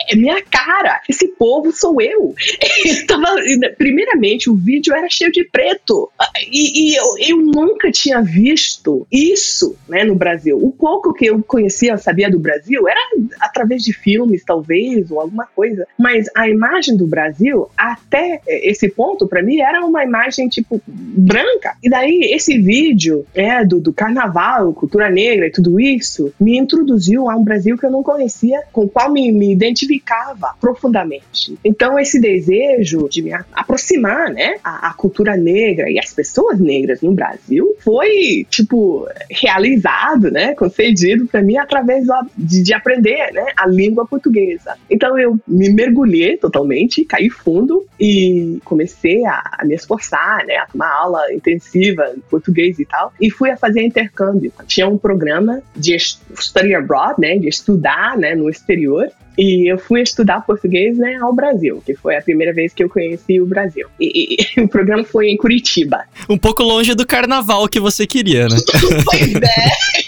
é 0.10 0.15
minha 0.15 0.41
cara, 0.44 1.02
esse 1.10 1.28
povo 1.28 1.72
sou 1.72 2.02
eu. 2.02 2.34
eu 2.86 3.08
tava, 3.08 3.36
primeiramente, 3.78 4.50
o 4.50 4.56
vídeo 4.56 4.96
era 4.96 5.08
cheio 5.10 5.32
de 5.32 5.44
preto. 5.46 6.12
E, 6.52 6.91
e 6.91 6.96
eu, 6.96 7.06
eu 7.20 7.38
nunca 7.38 7.91
tinha 7.91 8.22
visto 8.22 9.08
isso 9.12 9.76
né, 9.88 10.04
no 10.04 10.15
Brasil. 10.15 10.58
O 10.58 10.72
pouco 10.72 11.13
que 11.13 11.26
eu 11.26 11.41
conhecia, 11.44 11.98
sabia 11.98 12.30
do 12.30 12.39
Brasil, 12.39 12.88
era 12.88 13.00
através 13.39 13.84
de 13.84 13.94
filmes, 13.94 14.44
talvez, 14.44 15.10
ou 15.12 15.20
alguma 15.20 15.48
coisa. 15.56 15.88
Mas 15.98 16.28
a 16.36 16.48
imagem 16.48 16.96
do 16.96 17.08
Brasil, 17.08 17.70
até 17.78 18.41
esse 18.48 18.89
ponto, 18.89 19.28
para 19.28 19.41
mim, 19.41 19.60
era 19.60 19.86
uma 19.86 20.04
imagem, 20.04 20.48
tipo, 20.48 20.82
branca. 20.88 21.76
E 21.84 21.89
daí, 21.89 22.32
esse 22.34 22.58
vídeo 22.58 23.26
é, 23.34 23.63
do, 23.65 23.80
do 23.80 23.94
carnaval, 23.94 24.74
cultura 24.74 25.10
negra 25.10 25.48
e 25.48 25.52
tudo 25.52 25.80
isso, 25.80 26.34
me 26.39 26.58
introduziu 26.58 27.30
a 27.30 27.36
um 27.36 27.44
Brasil 27.44 27.78
que 27.78 27.86
eu 27.86 27.91
não 27.91 28.04
conhecia, 28.04 28.62
com 28.72 28.88
qual 28.88 29.12
me, 29.12 29.32
me 29.32 29.56
identificava 29.72 30.54
profundamente. 30.60 31.58
Então, 31.64 31.98
esse 31.98 32.20
desejo 32.20 33.08
de 33.10 33.22
me 33.22 33.32
aproximar, 33.54 34.30
né, 34.30 34.58
a, 34.64 34.90
a 34.90 34.94
cultura 34.94 35.36
negra 35.36 35.90
e 35.90 35.98
as 35.98 36.14
pessoas 36.14 36.60
negras 36.60 37.02
no 37.02 37.14
Brasil 37.14 37.76
foi, 37.80 38.46
tipo, 38.50 39.08
realizado, 39.30 40.30
né, 40.30 40.54
concedido 40.54 41.26
para 41.26 41.42
mim 41.42 41.58
através 41.58 42.06
de, 42.38 42.64
de 42.64 42.74
aprender, 42.74 43.32
né, 43.34 43.46
a 43.58 43.68
língua 43.68 44.06
portuguesa. 44.06 44.76
Então, 44.90 45.18
eu 45.18 45.40
me 45.48 45.70
mergulhei 45.70 46.38
totalmente, 46.38 47.06
caí 47.06 47.30
fundo 47.30 47.86
e 48.00 48.60
comecei 48.64 49.26
a, 49.26 49.42
a 49.60 49.66
me 49.66 49.76
esforçar, 49.76 50.46
né, 50.46 50.58
a 50.58 50.66
tomar 50.66 50.92
aula 50.92 51.34
intensiva 51.34 52.12
em 52.16 52.20
português 52.22 52.80
e 52.80 52.86
tal, 52.86 53.14
e 53.20 53.30
fui 53.30 53.50
a 53.50 53.58
fazer 53.58 53.82
intercâmbio. 53.82 54.52
Tinha 54.68 54.88
um 54.88 54.98
programa 54.98 55.62
de 55.76 55.98
study 55.98 56.76
abroad, 56.76 57.16
né, 57.20 57.38
de 57.38 57.48
estudar, 57.48 58.18
né, 58.18 58.36
no 58.36 58.50
exterior, 58.50 59.08
e 59.42 59.74
eu 59.74 59.80
fui 59.80 60.04
estudar 60.04 60.46
português 60.46 61.00
né, 61.00 61.16
ao 61.16 61.34
Brasil, 61.34 61.82
que 61.84 61.96
foi 61.96 62.16
a 62.16 62.22
primeira 62.22 62.54
vez 62.54 62.76
que 62.76 62.84
eu 62.84 62.88
conheci 62.88 63.42
o 63.42 63.46
Brasil. 63.48 63.88
E, 64.00 64.38
e, 64.38 64.62
o 64.62 64.68
programa 64.68 65.04
foi 65.04 65.30
em 65.30 65.36
Curitiba. 65.36 66.04
Um 66.30 66.38
pouco 66.38 66.62
longe 66.62 66.94
do 66.94 67.08
carnaval 67.08 67.68
que 67.68 67.80
você 67.80 68.06
queria, 68.06 68.48
né? 68.48 68.58
pois 69.04 69.34
é 69.34 69.72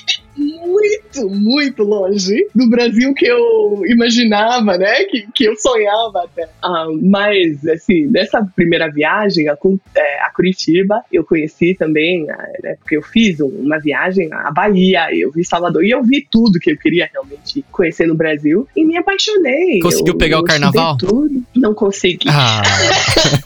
muito, 1.14 1.30
muito 1.30 1.84
longe 1.84 2.48
do 2.54 2.70
Brasil 2.70 3.14
que 3.14 3.26
eu 3.26 3.84
imaginava, 3.86 4.78
né? 4.78 5.04
Que, 5.06 5.28
que 5.34 5.46
eu 5.46 5.56
sonhava 5.56 6.24
até. 6.24 6.48
Ah, 6.62 6.88
mas, 7.02 7.66
assim, 7.68 8.06
nessa 8.08 8.46
primeira 8.56 8.90
viagem 8.92 9.48
a, 9.50 9.58
é, 9.96 10.22
a 10.22 10.32
Curitiba, 10.34 11.02
eu 11.12 11.24
conheci 11.24 11.76
também, 11.76 12.26
né, 12.26 12.76
porque 12.80 12.98
eu 12.98 13.02
fiz 13.02 13.40
uma 13.40 13.80
viagem 13.80 14.30
à 14.32 14.52
Bahia, 14.52 15.08
eu 15.12 15.32
vi 15.32 15.46
Salvador 15.46 15.84
e 15.84 15.92
eu 15.92 16.04
vi 16.04 16.26
tudo 16.30 16.60
que 16.60 16.72
eu 16.72 16.78
queria 16.78 17.10
realmente 17.12 17.64
conhecer 17.72 18.08
no 18.08 18.16
Brasil 18.16 18.68
e 18.76 18.86
me 18.86 18.98
apaixonei. 18.98 19.80
Conseguiu 19.80 20.14
eu, 20.14 20.18
pegar 20.18 20.38
eu 20.38 20.42
o 20.42 20.44
carnaval? 20.44 20.98
Tudo. 20.98 21.44
Não 21.56 21.74
consegui. 21.74 22.28
Ah. 22.30 22.62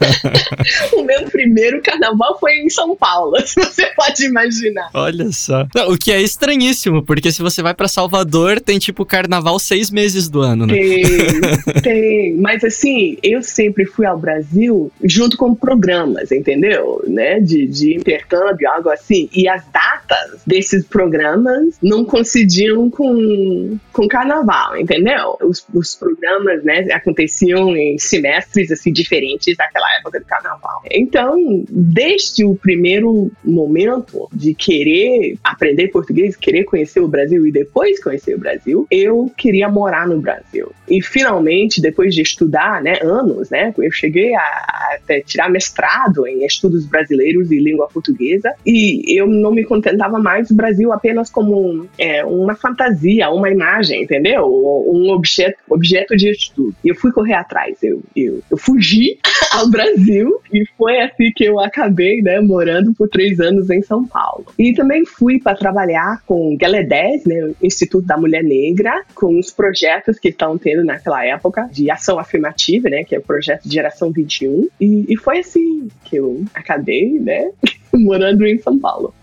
o 0.94 1.04
meu 1.04 1.26
primeiro 1.26 1.82
carnaval 1.82 2.38
foi 2.40 2.54
em 2.60 2.70
São 2.70 2.96
Paulo, 2.96 3.36
se 3.46 3.56
você 3.56 3.88
pode 3.96 4.26
imaginar. 4.26 4.90
Olha 4.94 5.32
só. 5.32 5.68
Não, 5.76 5.92
o 5.92 5.98
que 5.98 6.12
é 6.12 6.22
estranhíssimo, 6.22 7.04
porque 7.04 7.32
se 7.32 7.42
você 7.42 7.57
vai 7.62 7.74
para 7.74 7.88
Salvador, 7.88 8.60
tem 8.60 8.80
tipo 8.80 9.06
carnaval 9.06 9.60
seis 9.60 9.90
meses 9.90 10.30
do 10.30 10.42
ano, 10.42 10.66
né? 10.66 10.74
Tem, 10.74 11.04
tem. 11.82 12.36
Mas 12.36 12.64
assim, 12.64 13.18
eu 13.24 13.42
sempre 13.42 13.86
fui 13.86 14.06
ao 14.06 14.18
Brasil 14.18 14.92
junto 15.04 15.38
com 15.38 15.56
programas, 15.56 16.32
entendeu? 16.32 17.04
Né? 17.08 17.40
De, 17.40 17.66
de 17.68 17.96
intercâmbio, 17.96 18.70
algo 18.70 18.90
assim. 18.90 19.30
E 19.34 19.48
as 19.48 19.64
datas 19.72 20.42
desses 20.46 20.86
programas 20.86 21.78
não 21.82 22.06
coincidiam 22.06 22.90
com, 22.90 23.78
com 23.92 24.08
carnaval, 24.08 24.78
entendeu? 24.78 25.38
Os, 25.42 25.66
os 25.74 25.96
programas, 25.96 26.64
né, 26.64 26.88
aconteciam 26.92 27.76
em 27.76 27.98
semestres 27.98 28.72
assim 28.72 28.92
diferentes 28.92 29.56
daquela 29.56 29.88
época 30.00 30.20
do 30.20 30.26
carnaval. 30.26 30.82
Então, 30.92 31.64
desde 31.70 32.44
o 32.44 32.56
primeiro 32.56 33.32
momento 33.44 34.28
de 34.34 34.54
querer 34.54 35.38
aprender 35.44 35.88
português, 35.90 36.36
querer 36.36 36.64
conhecer 36.64 37.00
o 37.00 37.08
Brasil 37.08 37.47
e 37.48 37.52
depois 37.52 38.02
conhecer 38.02 38.36
o 38.36 38.40
Brasil, 38.40 38.88
eu 38.92 39.32
queria 39.38 39.70
morar 39.70 40.08
no 40.08 40.20
Brasil. 40.20 40.72
E 40.90 41.02
finalmente, 41.02 41.82
depois 41.82 42.14
de 42.14 42.22
estudar, 42.22 42.82
né, 42.82 43.00
anos, 43.02 43.50
né, 43.50 43.74
eu 43.78 43.92
cheguei 43.92 44.34
a, 44.36 44.40
a 44.40 45.22
tirar 45.26 45.50
mestrado 45.50 46.26
em 46.28 46.46
estudos 46.46 46.86
brasileiros 46.86 47.52
e 47.52 47.60
língua 47.60 47.88
portuguesa 47.88 48.54
e 48.66 49.18
eu 49.18 49.28
não 49.28 49.52
me 49.52 49.64
contentava 49.64 50.20
mais 50.20 50.50
do 50.50 50.56
Brasil 50.56 50.92
apenas 50.92 51.30
como 51.30 51.88
é, 51.98 52.24
uma 52.26 52.56
fantasia, 52.56 53.30
uma 53.30 53.50
imagem, 53.50 54.04
entendeu? 54.04 54.46
Um 54.46 55.10
objeto, 55.10 55.58
objeto 55.70 56.16
de 56.16 56.30
estudo. 56.30 56.76
E 56.84 56.90
eu 56.90 56.96
fui 56.96 57.12
correr 57.12 57.34
atrás, 57.34 57.78
eu, 57.84 58.02
eu, 58.16 58.42
eu 58.50 58.58
fugi 58.58 59.20
ao 59.54 59.70
Brasil 59.70 60.40
e 60.54 60.66
foi 60.78 61.00
assim 61.00 61.32
que 61.36 61.44
eu 61.44 61.60
acabei, 61.60 62.22
né, 62.22 62.40
morando 62.40 62.94
por 62.94 63.10
três 63.10 63.40
anos 63.40 63.70
em 63.70 63.82
São 63.82 64.06
Paulo. 64.06 64.46
E 64.58 64.74
também 64.74 65.06
fui 65.06 65.40
para 65.40 65.56
trabalhar 65.56 66.22
com 66.26 66.56
Gale 66.58 66.84
10, 66.84 67.26
né, 67.26 67.37
Instituto 67.62 68.06
da 68.06 68.18
Mulher 68.18 68.44
Negra, 68.44 69.04
com 69.14 69.38
os 69.40 69.52
projetos 69.52 70.20
que 70.20 70.30
estão 70.30 70.58
tendo 70.58 70.84
naquela 70.84 71.26
época 71.26 71.68
de 71.72 71.90
ação 71.90 72.20
afirmativa, 72.20 72.90
né, 72.90 73.04
que 73.04 73.16
é 73.16 73.20
o 73.20 73.22
projeto 73.22 73.64
de 73.64 73.74
Geração 73.74 74.12
21. 74.12 74.68
E, 74.80 75.06
e 75.10 75.18
foi 75.18 75.40
assim 75.40 75.88
que 76.04 76.18
eu 76.18 76.44
acabei, 76.54 77.20
né, 77.20 77.52
morando 77.94 78.46
em 78.46 78.58
São 78.60 78.78
Paulo. 78.80 79.14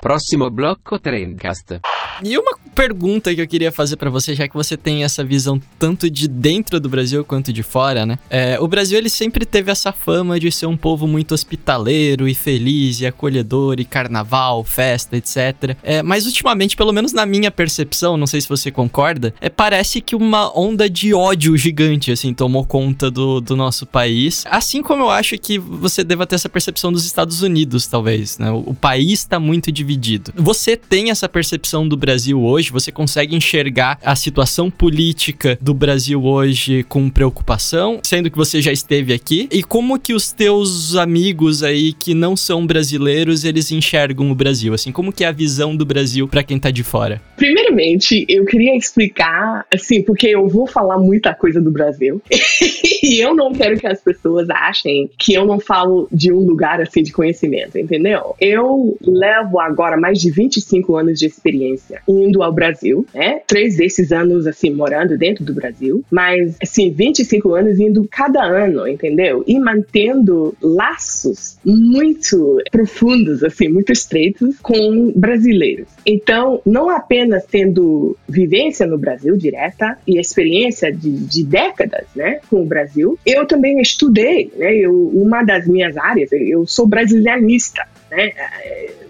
Próximo 0.00 0.50
bloco 0.50 0.98
Trendcast. 0.98 1.80
E 2.22 2.36
uma 2.38 2.56
pergunta 2.74 3.34
que 3.34 3.40
eu 3.40 3.46
queria 3.46 3.70
fazer 3.70 3.96
para 3.96 4.10
você, 4.10 4.34
já 4.34 4.48
que 4.48 4.54
você 4.54 4.76
tem 4.76 5.04
essa 5.04 5.24
visão 5.24 5.60
tanto 5.78 6.10
de 6.10 6.26
dentro 6.26 6.80
do 6.80 6.88
Brasil 6.88 7.24
quanto 7.24 7.52
de 7.52 7.62
fora, 7.62 8.04
né? 8.04 8.18
É, 8.28 8.58
o 8.60 8.66
Brasil 8.66 8.98
ele 8.98 9.08
sempre 9.08 9.46
teve 9.46 9.70
essa 9.70 9.92
fama 9.92 10.38
de 10.40 10.50
ser 10.50 10.66
um 10.66 10.76
povo 10.76 11.06
muito 11.06 11.32
hospitaleiro 11.34 12.28
e 12.28 12.34
feliz 12.34 13.00
e 13.00 13.06
acolhedor 13.06 13.78
e 13.78 13.84
carnaval, 13.84 14.64
festa, 14.64 15.16
etc. 15.16 15.76
É, 15.82 16.02
mas 16.02 16.26
ultimamente, 16.26 16.76
pelo 16.76 16.92
menos 16.92 17.12
na 17.12 17.24
minha 17.24 17.50
percepção, 17.50 18.16
não 18.16 18.26
sei 18.26 18.40
se 18.40 18.48
você 18.48 18.70
concorda, 18.70 19.34
é 19.40 19.48
parece 19.48 20.00
que 20.00 20.16
uma 20.16 20.56
onda 20.58 20.90
de 20.90 21.14
ódio 21.14 21.56
gigante 21.56 22.10
assim 22.10 22.34
tomou 22.34 22.64
conta 22.64 23.10
do, 23.10 23.40
do 23.40 23.56
nosso 23.56 23.86
país. 23.86 24.44
Assim 24.50 24.82
como 24.82 25.04
eu 25.04 25.10
acho 25.10 25.38
que 25.38 25.58
você 25.58 26.02
deva 26.02 26.26
ter 26.26 26.34
essa 26.34 26.48
percepção 26.48 26.92
dos 26.92 27.04
Estados 27.04 27.42
Unidos, 27.42 27.86
talvez. 27.86 28.38
Né? 28.38 28.50
O, 28.50 28.70
o 28.70 28.74
país 28.74 29.20
está 29.20 29.38
muito 29.38 29.70
dividido. 29.70 30.32
Você 30.36 30.76
tem 30.76 31.10
essa 31.10 31.28
percepção 31.28 31.86
do 31.86 31.93
Brasil 31.96 32.42
hoje? 32.42 32.70
Você 32.70 32.90
consegue 32.90 33.34
enxergar 33.36 33.98
a 34.02 34.14
situação 34.16 34.70
política 34.70 35.58
do 35.60 35.74
Brasil 35.74 36.24
hoje 36.24 36.82
com 36.84 37.08
preocupação, 37.08 38.00
sendo 38.02 38.30
que 38.30 38.36
você 38.36 38.60
já 38.60 38.72
esteve 38.72 39.12
aqui? 39.12 39.48
E 39.50 39.62
como 39.62 39.98
que 39.98 40.12
os 40.12 40.32
teus 40.32 40.96
amigos 40.96 41.62
aí 41.62 41.92
que 41.92 42.14
não 42.14 42.36
são 42.36 42.66
brasileiros, 42.66 43.44
eles 43.44 43.70
enxergam 43.70 44.30
o 44.30 44.34
Brasil? 44.34 44.74
Assim, 44.74 44.92
como 44.92 45.12
que 45.12 45.24
é 45.24 45.28
a 45.28 45.32
visão 45.32 45.76
do 45.76 45.84
Brasil 45.84 46.26
para 46.28 46.42
quem 46.42 46.58
tá 46.58 46.70
de 46.70 46.82
fora? 46.82 47.20
Primeiramente, 47.36 48.24
eu 48.28 48.44
queria 48.44 48.76
explicar, 48.76 49.64
assim, 49.72 50.02
porque 50.02 50.28
eu 50.28 50.48
vou 50.48 50.66
falar 50.66 50.98
muita 50.98 51.34
coisa 51.34 51.60
do 51.60 51.70
Brasil. 51.70 52.20
e 53.02 53.20
eu 53.20 53.34
não 53.34 53.52
quero 53.52 53.78
que 53.78 53.86
as 53.86 54.00
pessoas 54.00 54.48
achem 54.50 55.10
que 55.18 55.34
eu 55.34 55.44
não 55.44 55.60
falo 55.60 56.08
de 56.10 56.32
um 56.32 56.38
lugar 56.38 56.80
assim 56.80 57.02
de 57.02 57.12
conhecimento, 57.12 57.78
entendeu? 57.78 58.34
Eu 58.40 58.96
levo 59.02 59.60
agora 59.60 59.96
mais 59.96 60.20
de 60.20 60.30
25 60.30 60.96
anos 60.96 61.18
de 61.18 61.26
experiência 61.26 61.83
indo 62.08 62.42
ao 62.42 62.52
Brasil, 62.52 63.06
né? 63.14 63.40
Três 63.46 63.76
desses 63.76 64.12
anos, 64.12 64.46
assim, 64.46 64.70
morando 64.70 65.16
dentro 65.16 65.44
do 65.44 65.54
Brasil, 65.54 66.04
mas, 66.10 66.56
assim, 66.62 66.90
25 66.90 67.54
anos 67.54 67.78
indo 67.78 68.06
cada 68.10 68.42
ano, 68.44 68.86
entendeu? 68.86 69.44
E 69.46 69.58
mantendo 69.58 70.54
laços 70.60 71.58
muito 71.64 72.58
profundos, 72.70 73.42
assim, 73.42 73.68
muito 73.68 73.92
estreitos 73.92 74.56
com 74.60 75.12
brasileiros. 75.14 75.88
Então, 76.06 76.60
não 76.64 76.90
apenas 76.90 77.44
tendo 77.46 78.16
vivência 78.28 78.86
no 78.86 78.98
Brasil 78.98 79.36
direta 79.36 79.98
e 80.06 80.18
experiência 80.18 80.92
de, 80.92 81.10
de 81.10 81.44
décadas, 81.44 82.06
né, 82.14 82.40
com 82.50 82.62
o 82.62 82.66
Brasil, 82.66 83.18
eu 83.24 83.46
também 83.46 83.80
estudei, 83.80 84.50
né? 84.56 84.74
Eu, 84.74 85.08
uma 85.14 85.42
das 85.42 85.66
minhas 85.66 85.96
áreas, 85.96 86.30
eu 86.32 86.66
sou 86.66 86.86
brasilianista, 86.86 87.82
né, 88.14 88.32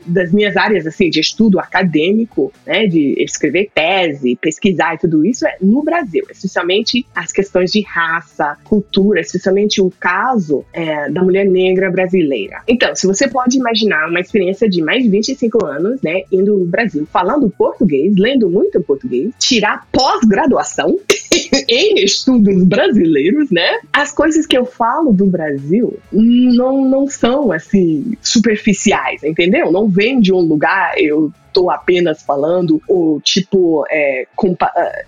das 0.06 0.32
minhas 0.32 0.56
áreas 0.56 0.86
assim 0.86 1.08
de 1.08 1.20
estudo 1.20 1.58
acadêmico, 1.58 2.52
né, 2.66 2.86
de 2.86 3.14
escrever 3.22 3.70
tese, 3.74 4.36
pesquisar 4.40 4.94
e 4.94 4.98
tudo 4.98 5.24
isso 5.24 5.46
é 5.46 5.56
no 5.60 5.82
Brasil, 5.82 6.24
especialmente 6.30 7.06
as 7.14 7.32
questões 7.32 7.70
de 7.70 7.82
raça, 7.82 8.56
cultura, 8.64 9.20
especialmente 9.20 9.80
o 9.80 9.90
caso 9.90 10.64
é, 10.72 11.10
da 11.10 11.22
mulher 11.22 11.46
negra 11.46 11.90
brasileira. 11.90 12.62
Então, 12.68 12.94
se 12.94 13.06
você 13.06 13.28
pode 13.28 13.58
imaginar 13.58 14.08
uma 14.08 14.20
experiência 14.20 14.68
de 14.68 14.82
mais 14.82 15.02
de 15.02 15.08
25 15.08 15.64
anos, 15.64 16.02
né, 16.02 16.22
indo 16.30 16.58
no 16.58 16.66
Brasil, 16.66 17.06
falando 17.10 17.50
português, 17.50 18.14
lendo 18.16 18.48
muito 18.48 18.80
português, 18.82 19.32
tirar 19.38 19.86
pós-graduação 19.90 20.98
em 21.68 22.04
estudos 22.04 22.64
brasileiros, 22.64 23.50
né? 23.50 23.80
As 23.92 24.12
coisas 24.12 24.46
que 24.46 24.56
eu 24.56 24.64
falo 24.64 25.12
do 25.12 25.26
Brasil 25.26 25.98
não, 26.12 26.84
não 26.84 27.06
são 27.06 27.52
assim 27.52 28.16
superficiais, 28.22 28.93
entendeu? 29.22 29.70
Não 29.70 29.88
vem 29.88 30.20
de 30.20 30.32
um 30.32 30.40
lugar, 30.40 30.94
eu 30.98 31.32
tô 31.52 31.70
apenas 31.70 32.22
falando 32.22 32.82
ou 32.88 33.20
tipo 33.20 33.86
é, 33.88 34.26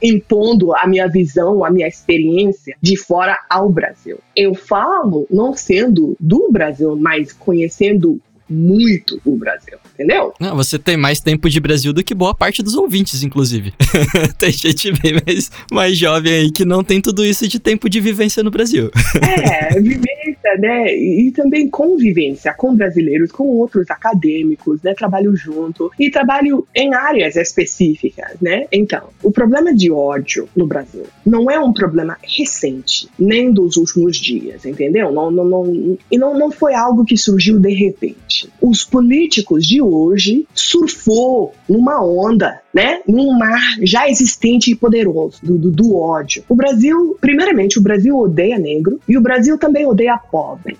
impondo 0.00 0.74
a 0.74 0.86
minha 0.86 1.08
visão, 1.08 1.64
a 1.64 1.70
minha 1.70 1.88
experiência 1.88 2.76
de 2.80 2.96
fora 2.96 3.36
ao 3.50 3.68
Brasil. 3.68 4.18
Eu 4.34 4.54
falo 4.54 5.26
não 5.30 5.54
sendo 5.54 6.16
do 6.20 6.48
Brasil, 6.50 6.96
mas 6.96 7.32
conhecendo 7.32 8.20
muito 8.48 9.20
o 9.24 9.36
Brasil, 9.36 9.76
entendeu? 9.92 10.32
Não, 10.40 10.54
você 10.54 10.78
tem 10.78 10.96
mais 10.96 11.20
tempo 11.20 11.50
de 11.50 11.58
Brasil 11.58 11.92
do 11.92 12.02
que 12.02 12.14
boa 12.14 12.34
parte 12.34 12.62
dos 12.62 12.74
ouvintes, 12.74 13.22
inclusive. 13.22 13.74
tem 14.38 14.52
gente 14.52 14.92
bem 14.92 15.14
mais, 15.14 15.50
mais 15.70 15.98
jovem 15.98 16.32
aí 16.32 16.50
que 16.50 16.64
não 16.64 16.84
tem 16.84 17.00
tudo 17.00 17.24
isso 17.24 17.48
de 17.48 17.58
tempo 17.58 17.88
de 17.88 18.00
vivência 18.00 18.42
no 18.42 18.50
Brasil. 18.50 18.90
é, 19.20 19.74
vivência, 19.80 20.25
né? 20.58 20.94
E 20.94 21.30
também 21.32 21.68
convivência 21.68 22.54
com 22.54 22.74
brasileiros, 22.74 23.32
com 23.32 23.44
outros 23.44 23.90
acadêmicos, 23.90 24.82
né? 24.82 24.94
Trabalho 24.94 25.34
junto 25.36 25.90
e 25.98 26.10
trabalho 26.10 26.66
em 26.74 26.94
áreas 26.94 27.36
específicas, 27.36 28.36
né? 28.40 28.66
Então, 28.72 29.08
o 29.22 29.30
problema 29.30 29.74
de 29.74 29.90
ódio 29.90 30.48
no 30.56 30.66
Brasil 30.66 31.04
não 31.24 31.50
é 31.50 31.58
um 31.58 31.72
problema 31.72 32.16
recente, 32.22 33.08
nem 33.18 33.52
dos 33.52 33.76
últimos 33.76 34.16
dias, 34.16 34.64
entendeu? 34.64 35.12
Não, 35.12 35.30
não, 35.30 35.44
não, 35.44 35.98
e 36.10 36.18
não, 36.18 36.38
não 36.38 36.50
foi 36.50 36.74
algo 36.74 37.04
que 37.04 37.16
surgiu 37.16 37.58
de 37.58 37.74
repente 37.74 38.50
os 38.60 38.84
políticos 38.84 39.66
de 39.66 39.80
hoje 39.80 40.46
surfou 40.54 41.52
numa 41.68 42.04
onda, 42.04 42.60
né? 42.72 43.00
Num 43.06 43.36
mar 43.38 43.60
já 43.82 44.08
existente 44.08 44.70
e 44.70 44.74
poderoso 44.74 45.38
do, 45.42 45.56
do, 45.56 45.70
do, 45.70 45.96
ódio. 45.96 46.44
O 46.48 46.54
Brasil, 46.54 47.16
primeiramente, 47.20 47.78
o 47.78 47.82
Brasil 47.82 48.18
odeia 48.18 48.58
negro 48.58 49.00
e 49.08 49.16
o 49.16 49.20
Brasil 49.20 49.56
também 49.58 49.86
odeia. 49.86 50.20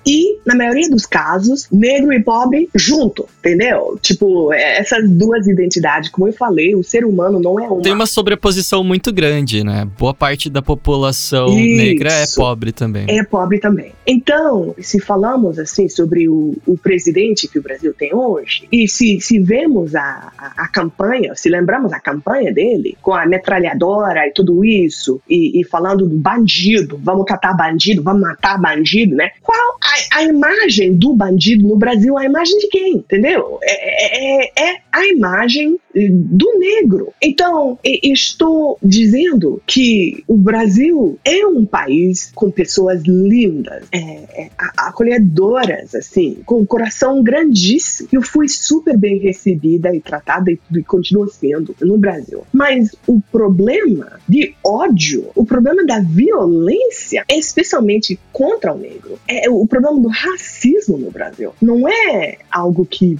E, 0.06 0.38
na 0.44 0.54
maioria 0.54 0.88
dos 0.88 1.06
casos, 1.06 1.68
negro 1.70 2.12
e 2.12 2.22
pobre 2.22 2.68
junto, 2.74 3.26
entendeu? 3.40 3.98
Tipo, 4.00 4.52
é, 4.52 4.78
essas 4.78 5.08
duas 5.08 5.46
identidades, 5.46 6.10
como 6.10 6.28
eu 6.28 6.32
falei, 6.32 6.74
o 6.74 6.82
ser 6.82 7.04
humano 7.04 7.40
não 7.40 7.58
é 7.58 7.68
uma. 7.68 7.82
Tem 7.82 7.92
uma 7.92 8.06
sobreposição 8.06 8.82
muito 8.82 9.12
grande, 9.12 9.64
né? 9.64 9.86
Boa 9.98 10.14
parte 10.14 10.50
da 10.50 10.62
população 10.62 11.48
Isso. 11.48 11.82
negra 11.82 12.12
é 12.12 12.26
pobre 12.34 12.72
também. 12.72 13.06
É 13.08 13.22
pobre 13.24 13.58
também. 13.58 13.92
Então, 14.06 14.74
se 14.78 15.00
falamos 15.00 15.58
assim 15.58 15.88
sobre 15.88 16.28
o, 16.28 16.56
o 16.66 16.76
presidente 16.76 17.48
que 17.48 17.58
o 17.58 17.62
Brasil 17.62 17.92
tem 17.92 18.14
hoje. 18.14 18.68
E 18.70 18.88
se, 18.88 19.20
se 19.20 19.38
vemos 19.38 19.94
a, 19.94 20.32
a, 20.36 20.64
a 20.64 20.68
campanha, 20.68 21.34
se 21.34 21.48
lembramos 21.48 21.92
a 21.92 22.00
campanha 22.00 22.52
dele, 22.52 22.96
com 23.02 23.14
a 23.14 23.26
metralhadora 23.26 24.26
e 24.26 24.32
tudo 24.32 24.64
isso, 24.64 25.20
e, 25.28 25.60
e, 25.60 25.64
falando 25.64 26.06
do 26.06 26.16
bandido, 26.16 26.98
vamos 27.02 27.24
catar 27.24 27.54
bandido, 27.54 28.02
vamos 28.02 28.22
matar 28.22 28.60
bandido, 28.60 29.14
né? 29.14 29.30
Qual 29.46 29.78
a, 29.80 30.18
a 30.18 30.22
imagem 30.24 30.96
do 30.96 31.14
bandido 31.14 31.68
no 31.68 31.76
Brasil? 31.76 32.18
A 32.18 32.24
imagem 32.24 32.58
de 32.58 32.66
quem? 32.66 32.96
Entendeu? 32.96 33.60
É, 33.62 34.42
é, 34.42 34.70
é 34.70 34.76
a 34.90 35.06
imagem 35.06 35.78
do 35.94 36.58
negro. 36.58 37.12
Então, 37.22 37.78
estou 37.84 38.76
dizendo 38.82 39.62
que 39.64 40.24
o 40.26 40.36
Brasil 40.36 41.16
é 41.24 41.46
um 41.46 41.64
país 41.64 42.32
com 42.34 42.50
pessoas 42.50 43.02
lindas, 43.04 43.84
é, 43.92 43.98
é, 43.98 44.50
acolhedoras, 44.76 45.94
assim, 45.94 46.38
com 46.44 46.60
o 46.60 46.66
coração 46.66 47.22
grandíssimo. 47.22 48.08
Eu 48.12 48.22
fui 48.22 48.48
super 48.48 48.96
bem 48.98 49.18
recebida 49.18 49.94
e 49.94 50.00
tratada 50.00 50.50
e, 50.50 50.58
e 50.74 50.82
continua 50.82 51.28
sendo 51.28 51.74
no 51.80 51.96
Brasil. 51.96 52.42
Mas 52.52 52.96
o 53.06 53.20
problema 53.30 54.18
de 54.28 54.54
ódio, 54.64 55.30
o 55.36 55.46
problema 55.46 55.84
da 55.86 56.00
violência, 56.00 57.24
especialmente 57.30 58.18
contra 58.32 58.74
o 58.74 58.78
negro, 58.78 59.18
é 59.28 59.35
o 59.48 59.66
problema 59.66 60.00
do 60.00 60.08
racismo 60.08 60.96
no 60.96 61.10
Brasil. 61.10 61.52
Não 61.60 61.88
é 61.88 62.38
algo 62.50 62.84
que 62.84 63.18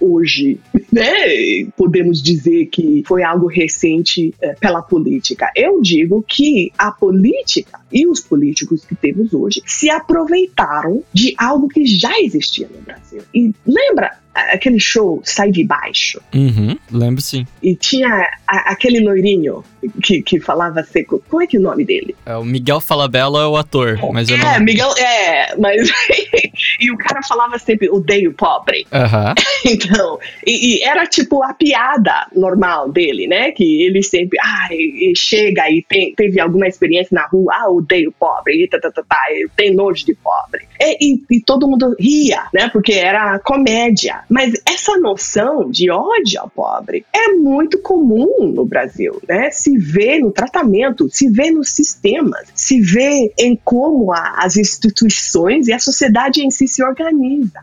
hoje, 0.00 0.60
né? 0.92 1.64
Podemos 1.76 2.22
dizer 2.22 2.66
que 2.66 3.02
foi 3.06 3.22
algo 3.22 3.46
recente 3.46 4.34
é, 4.40 4.54
pela 4.54 4.82
política. 4.82 5.50
Eu 5.56 5.80
digo 5.80 6.24
que 6.26 6.72
a 6.76 6.90
política 6.90 7.80
e 7.90 8.06
os 8.06 8.20
políticos 8.20 8.84
que 8.84 8.94
temos 8.94 9.32
hoje 9.32 9.62
se 9.66 9.90
aproveitaram 9.90 11.02
de 11.12 11.34
algo 11.38 11.68
que 11.68 11.86
já 11.86 12.12
existia 12.20 12.68
no 12.68 12.80
Brasil. 12.82 13.22
E 13.34 13.52
lembra 13.66 14.18
aquele 14.52 14.78
show 14.78 15.20
Sai 15.24 15.50
de 15.50 15.64
Baixo. 15.64 16.20
Uhum, 16.34 16.76
lembro 16.90 17.20
sim. 17.20 17.46
E 17.62 17.74
tinha 17.74 18.08
a, 18.46 18.72
aquele 18.72 19.00
loirinho 19.00 19.64
que, 20.02 20.22
que 20.22 20.40
falava 20.40 20.82
seco. 20.82 21.22
Qual 21.28 21.42
é 21.42 21.46
que 21.46 21.56
é 21.56 21.60
o 21.60 21.62
nome 21.62 21.84
dele? 21.84 22.14
É, 22.24 22.36
o 22.36 22.44
Miguel 22.44 22.80
Falabella 22.80 23.42
é 23.42 23.46
o 23.46 23.56
ator, 23.56 23.98
mas 24.12 24.28
eu 24.28 24.36
é, 24.36 24.40
não... 24.40 24.50
É, 24.50 24.60
Miguel, 24.60 24.94
é, 24.98 25.56
mas... 25.56 25.90
e 26.80 26.90
o 26.90 26.96
cara 26.96 27.20
falava 27.22 27.58
sempre, 27.58 27.88
odeio 27.88 28.32
pobre. 28.32 28.86
Uhum. 28.92 29.34
então, 29.72 30.18
e, 30.46 30.78
e, 30.78 30.82
era 30.82 31.06
tipo 31.06 31.42
a 31.42 31.54
piada 31.54 32.26
normal 32.34 32.90
dele, 32.90 33.26
né? 33.26 33.50
Que 33.52 33.84
ele 33.84 34.02
sempre, 34.02 34.38
ah, 34.40 34.68
e, 34.70 35.12
e 35.12 35.16
chega 35.16 35.70
e 35.70 35.84
tem, 35.88 36.14
teve 36.14 36.40
alguma 36.40 36.66
experiência 36.66 37.14
na 37.14 37.26
rua, 37.26 37.52
ah, 37.54 37.70
odeio 37.70 38.12
pobre, 38.18 38.64
e 38.64 38.68
tá, 38.68 38.78
tá, 38.78 38.90
tá, 38.90 39.02
tá, 39.02 39.20
eu 39.34 39.48
tenho 39.56 39.74
nojo 39.74 40.04
de 40.04 40.14
pobre. 40.14 40.66
E, 40.80 41.20
e, 41.30 41.40
todo 41.40 41.68
mundo 41.68 41.94
ria, 41.98 42.44
né? 42.52 42.68
Porque 42.68 42.92
era 42.92 43.38
comédia. 43.38 44.20
Mas 44.29 44.53
essa 44.65 44.97
noção 44.97 45.69
de 45.69 45.89
ódio 45.89 46.39
ao 46.39 46.49
pobre 46.49 47.05
é 47.13 47.33
muito 47.33 47.79
comum 47.79 48.51
no 48.53 48.65
Brasil, 48.65 49.21
né? 49.27 49.51
Se 49.51 49.77
vê 49.77 50.19
no 50.19 50.31
tratamento, 50.31 51.09
se 51.09 51.29
vê 51.29 51.51
nos 51.51 51.69
sistemas, 51.69 52.47
se 52.55 52.79
vê 52.79 53.33
em 53.37 53.55
como 53.55 54.11
a, 54.11 54.35
as 54.37 54.57
instituições 54.57 55.67
e 55.67 55.73
a 55.73 55.79
sociedade 55.79 56.41
em 56.41 56.49
si 56.49 56.67
se 56.67 56.83
organiza. 56.83 57.59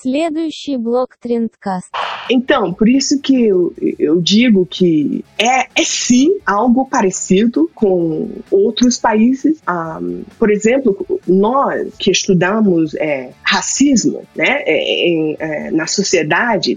Следующий 0.00 0.76
блок 0.76 1.16
Trendcast. 1.18 1.90
Então, 2.30 2.72
por 2.72 2.88
isso 2.88 3.20
que 3.20 3.46
eu, 3.46 3.74
eu 3.98 4.20
digo 4.20 4.66
que 4.66 5.24
é, 5.38 5.66
é 5.74 5.84
sim 5.84 6.38
algo 6.44 6.86
parecido 6.86 7.70
com 7.74 8.28
outros 8.50 8.98
países. 8.98 9.62
Um, 9.68 10.22
por 10.38 10.50
exemplo, 10.50 11.20
nós 11.26 11.92
que 11.98 12.10
estudamos 12.10 12.94
é, 12.94 13.30
racismo 13.42 14.24
né, 14.34 14.62
é, 14.66 15.08
em, 15.08 15.36
é, 15.38 15.70
na 15.70 15.86
sociedade, 15.86 15.97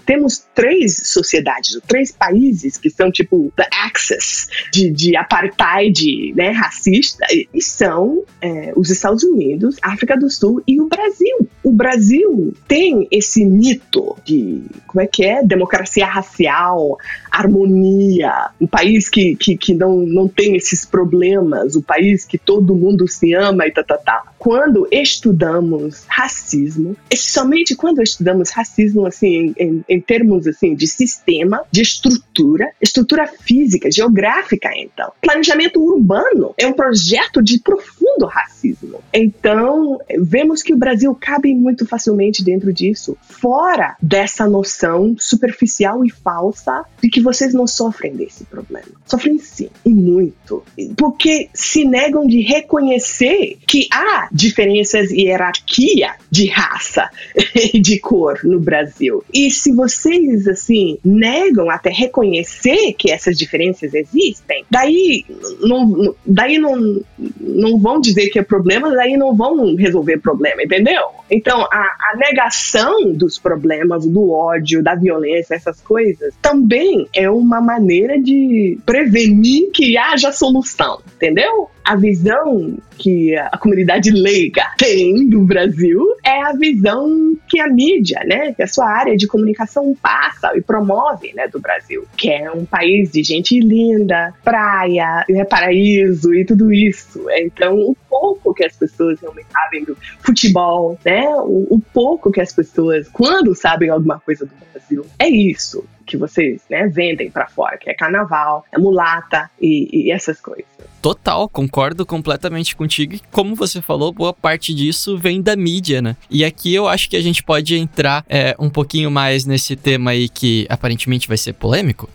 temos 0.05 0.45
três 0.55 1.09
sociedades, 1.09 1.79
três 1.87 2.13
países 2.13 2.77
que 2.77 2.91
são 2.91 3.11
tipo 3.11 3.53
the 3.57 3.69
axis 3.73 4.49
de, 4.73 4.91
de 4.91 5.17
apartheid 5.17 6.33
né, 6.35 6.51
racista, 6.51 7.27
e 7.31 7.63
são 7.63 8.25
é, 8.41 8.73
os 8.77 8.91
Estados 8.91 9.23
Unidos, 9.23 9.77
África 9.83 10.17
do 10.17 10.31
Sul 10.31 10.63
e 10.67 10.81
o 10.81 10.89
Brasil. 10.89 11.49
O 11.63 11.73
Brasil 11.73 12.55
tem 12.67 13.07
esse 13.11 13.45
mito 13.45 14.17
de, 14.25 14.63
como 14.87 15.01
é 15.01 15.07
que 15.07 15.25
é? 15.25 15.43
Democracia 15.43 16.07
racial, 16.07 16.99
harmonia, 17.31 18.51
um 18.61 18.67
país 18.67 19.09
que, 19.09 19.37
que, 19.37 19.57
que 19.57 19.75
não, 19.75 20.01
não 20.01 20.29
tem 20.29 20.57
esses 20.57 20.85
problemas, 20.85 21.75
o 21.77 21.79
um 21.79 21.83
país 21.83 22.25
que 22.25 22.37
todo 22.37 22.75
mundo 22.75 23.07
se 23.09 23.33
ama 23.33 23.67
e 23.67 23.71
tá, 23.71 23.83
tá, 23.83 23.97
tá. 23.97 24.23
Quando 24.39 24.89
estudamos 24.91 26.05
racismo, 26.09 26.97
somente 27.15 27.77
quando 27.77 28.03
estudamos 28.03 28.51
racismo, 28.51 29.07
assim, 29.07 29.55
em, 29.57 29.85
em 29.89 30.01
termos, 30.01 30.47
assim, 30.47 30.75
de 30.75 30.87
sistema, 30.87 31.63
de 31.71 31.81
estrutura, 31.83 32.71
estrutura 32.81 33.27
física, 33.27 33.91
geográfica, 33.91 34.71
então. 34.77 35.13
Planejamento 35.21 35.81
urbano 35.81 36.55
é 36.59 36.67
um 36.67 36.73
projeto 36.73 37.43
de 37.43 37.61
profundo 37.61 38.27
racismo. 38.27 39.01
Então, 39.13 39.99
vemos 40.19 40.63
que 40.63 40.75
o 40.75 40.77
Brasil 40.77 41.15
cabe 41.15 41.52
muito 41.55 41.87
facilmente 41.87 42.45
dentro 42.45 42.73
disso, 42.73 43.17
fora 43.23 43.97
dessa 44.01 44.47
noção 44.47 45.17
superficial 45.19 46.05
e 46.05 46.11
falsa 46.11 46.85
de 47.03 47.09
que 47.09 47.21
vocês 47.21 47.53
não 47.53 47.67
sofrem 47.67 48.15
desse 48.15 48.45
problema. 48.45 48.89
Sofrem 49.07 49.39
sim, 49.39 49.69
e 49.85 49.91
muito. 49.91 50.63
Porque 50.97 51.49
se 51.55 51.85
negam 51.85 52.27
de 52.27 52.41
reconhecer 52.41 53.59
que 53.67 53.89
há 53.93 54.29
diferenças 54.33 55.11
e 55.11 55.23
hierarquia 55.23 56.15
de 56.31 56.47
raça 56.49 57.11
e 57.73 57.81
de 57.81 57.99
cor 57.99 58.41
no 58.45 58.61
Brasil. 58.61 59.25
E 59.33 59.51
se 59.51 59.73
vocês, 59.73 60.47
assim, 60.49 60.99
negam 61.05 61.71
até 61.71 61.91
reconhecer 61.91 62.95
que 62.95 63.11
essas 63.11 63.37
diferenças 63.37 63.95
existem, 63.95 64.65
daí 64.71 65.25
não, 65.61 66.15
daí 66.25 66.59
não, 66.59 67.03
não 67.41 67.79
vão 67.79 68.01
dizer 68.01 68.29
que 68.29 68.39
é 68.39 68.43
problema, 68.43 68.91
daí 68.91 69.17
não 69.17 69.35
vão 69.35 69.75
resolver 69.75 70.19
problema, 70.19 70.63
entendeu? 70.63 71.03
Então, 71.43 71.61
a, 71.61 71.77
a 72.13 72.17
negação 72.19 73.13
dos 73.13 73.37
problemas, 73.37 74.07
do 74.07 74.31
ódio, 74.31 74.81
da 74.81 74.95
violência, 74.95 75.57
essas 75.57 75.81
coisas, 75.81 76.33
também 76.41 77.09
é 77.13 77.29
uma 77.29 77.61
maneira 77.61 78.17
de 78.17 78.79
prevenir 78.87 79.73
que 79.73 79.99
haja 79.99 80.31
solução, 80.31 81.01
entendeu? 81.17 81.69
A 81.85 81.97
visão 81.97 82.77
que 82.99 83.37
a 83.37 83.59
comunidade 83.59 84.11
leiga 84.11 84.65
tem 84.79 85.29
do 85.29 85.41
Brasil 85.41 86.01
é 86.25 86.43
a 86.43 86.53
visão 86.53 87.37
que 87.49 87.61
a 87.61 87.67
mídia, 87.67 88.21
né, 88.25 88.53
que 88.53 88.63
a 88.63 88.67
sua 88.67 88.89
área 88.89 89.17
de 89.17 89.27
comunicação 89.27 89.95
passa 90.01 90.57
e 90.57 90.61
promove, 90.61 91.33
né, 91.35 91.49
do 91.49 91.61
Brasil, 91.61 92.07
que 92.17 92.31
é 92.31 92.51
um 92.51 92.65
país 92.65 93.11
de 93.11 93.23
gente 93.23 93.59
linda, 93.59 94.33
praia, 94.45 95.25
né, 95.29 95.45
paraíso 95.45 96.33
e 96.35 96.45
tudo 96.45 96.73
isso. 96.73 97.27
Então, 97.31 97.77
o 97.79 97.97
pouco 98.09 98.55
que 98.55 98.65
as 98.65 98.77
pessoas 98.77 99.21
realmente 99.21 99.49
sabem 99.51 99.85
do 99.85 99.97
futebol, 100.21 100.99
né, 101.05 101.27
o, 101.41 101.67
o 101.75 101.81
pouco 101.93 102.31
que 102.31 102.41
as 102.41 102.53
pessoas, 102.53 103.09
quando 103.09 103.55
sabem 103.55 103.91
alguma 103.91 104.21
coisa 104.21 104.47
do 104.47 104.53
Brasil, 104.73 105.05
é 105.19 105.29
isso 105.29 105.85
que 106.07 106.17
vocês 106.17 106.63
né, 106.69 106.87
vendem 106.89 107.31
para 107.31 107.49
fora, 107.49 107.79
que 107.79 107.91
é 107.91 107.95
carnaval, 107.95 108.65
é 108.71 108.79
mulata 108.79 109.51
e, 109.61 110.07
e 110.07 110.13
essas 110.13 110.41
coisas. 110.41 110.92
Total, 111.03 111.49
concordo 111.49 112.07
completamente 112.07 112.77
contigo. 112.77 113.17
E 113.17 113.21
como 113.33 113.57
você 113.57 113.83
falou, 113.83 114.13
boa 114.13 114.33
parte 114.33 114.73
disso 114.73 115.19
vem 115.19 115.43
da 115.43 115.57
mídia, 115.57 116.01
né? 116.01 116.17
E 116.31 116.45
aqui 116.45 116.73
eu 116.73 116.87
acho 116.87 117.11
que 117.11 117.17
a 117.17 117.21
gente 117.21 117.43
pode 117.43 117.75
entrar 117.75 118.25
é, 118.29 118.55
um 118.57 118.71
pouquinho 118.71 119.11
mais 119.11 119.45
nesse 119.45 119.75
tema 119.75 120.13
aí 120.13 120.29
que 120.29 120.65
aparentemente 120.69 121.27
vai 121.27 121.37
ser 121.37 121.55
polêmico. 121.55 122.09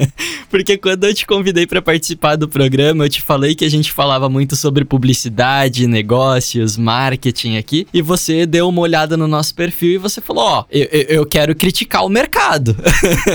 Porque 0.48 0.78
quando 0.78 1.04
eu 1.04 1.12
te 1.12 1.26
convidei 1.26 1.66
para 1.66 1.82
participar 1.82 2.36
do 2.36 2.48
programa, 2.48 3.04
eu 3.04 3.10
te 3.10 3.20
falei 3.20 3.54
que 3.54 3.64
a 3.64 3.68
gente 3.68 3.92
falava 3.92 4.28
muito 4.30 4.56
sobre 4.56 4.86
publicidade, 4.86 5.86
negócios, 5.86 6.78
marketing 6.78 7.58
aqui. 7.58 7.86
E 7.92 8.00
você 8.00 8.46
deu 8.46 8.70
uma 8.70 8.80
olhada 8.80 9.18
no 9.18 9.28
nosso 9.28 9.54
perfil 9.54 9.92
e 9.92 9.98
você 9.98 10.22
falou: 10.22 10.44
Ó, 10.44 10.60
oh, 10.62 10.64
eu, 10.70 10.86
eu 11.08 11.26
quero 11.26 11.54
criticar 11.54 12.06
o 12.06 12.08
mercado. 12.08 12.74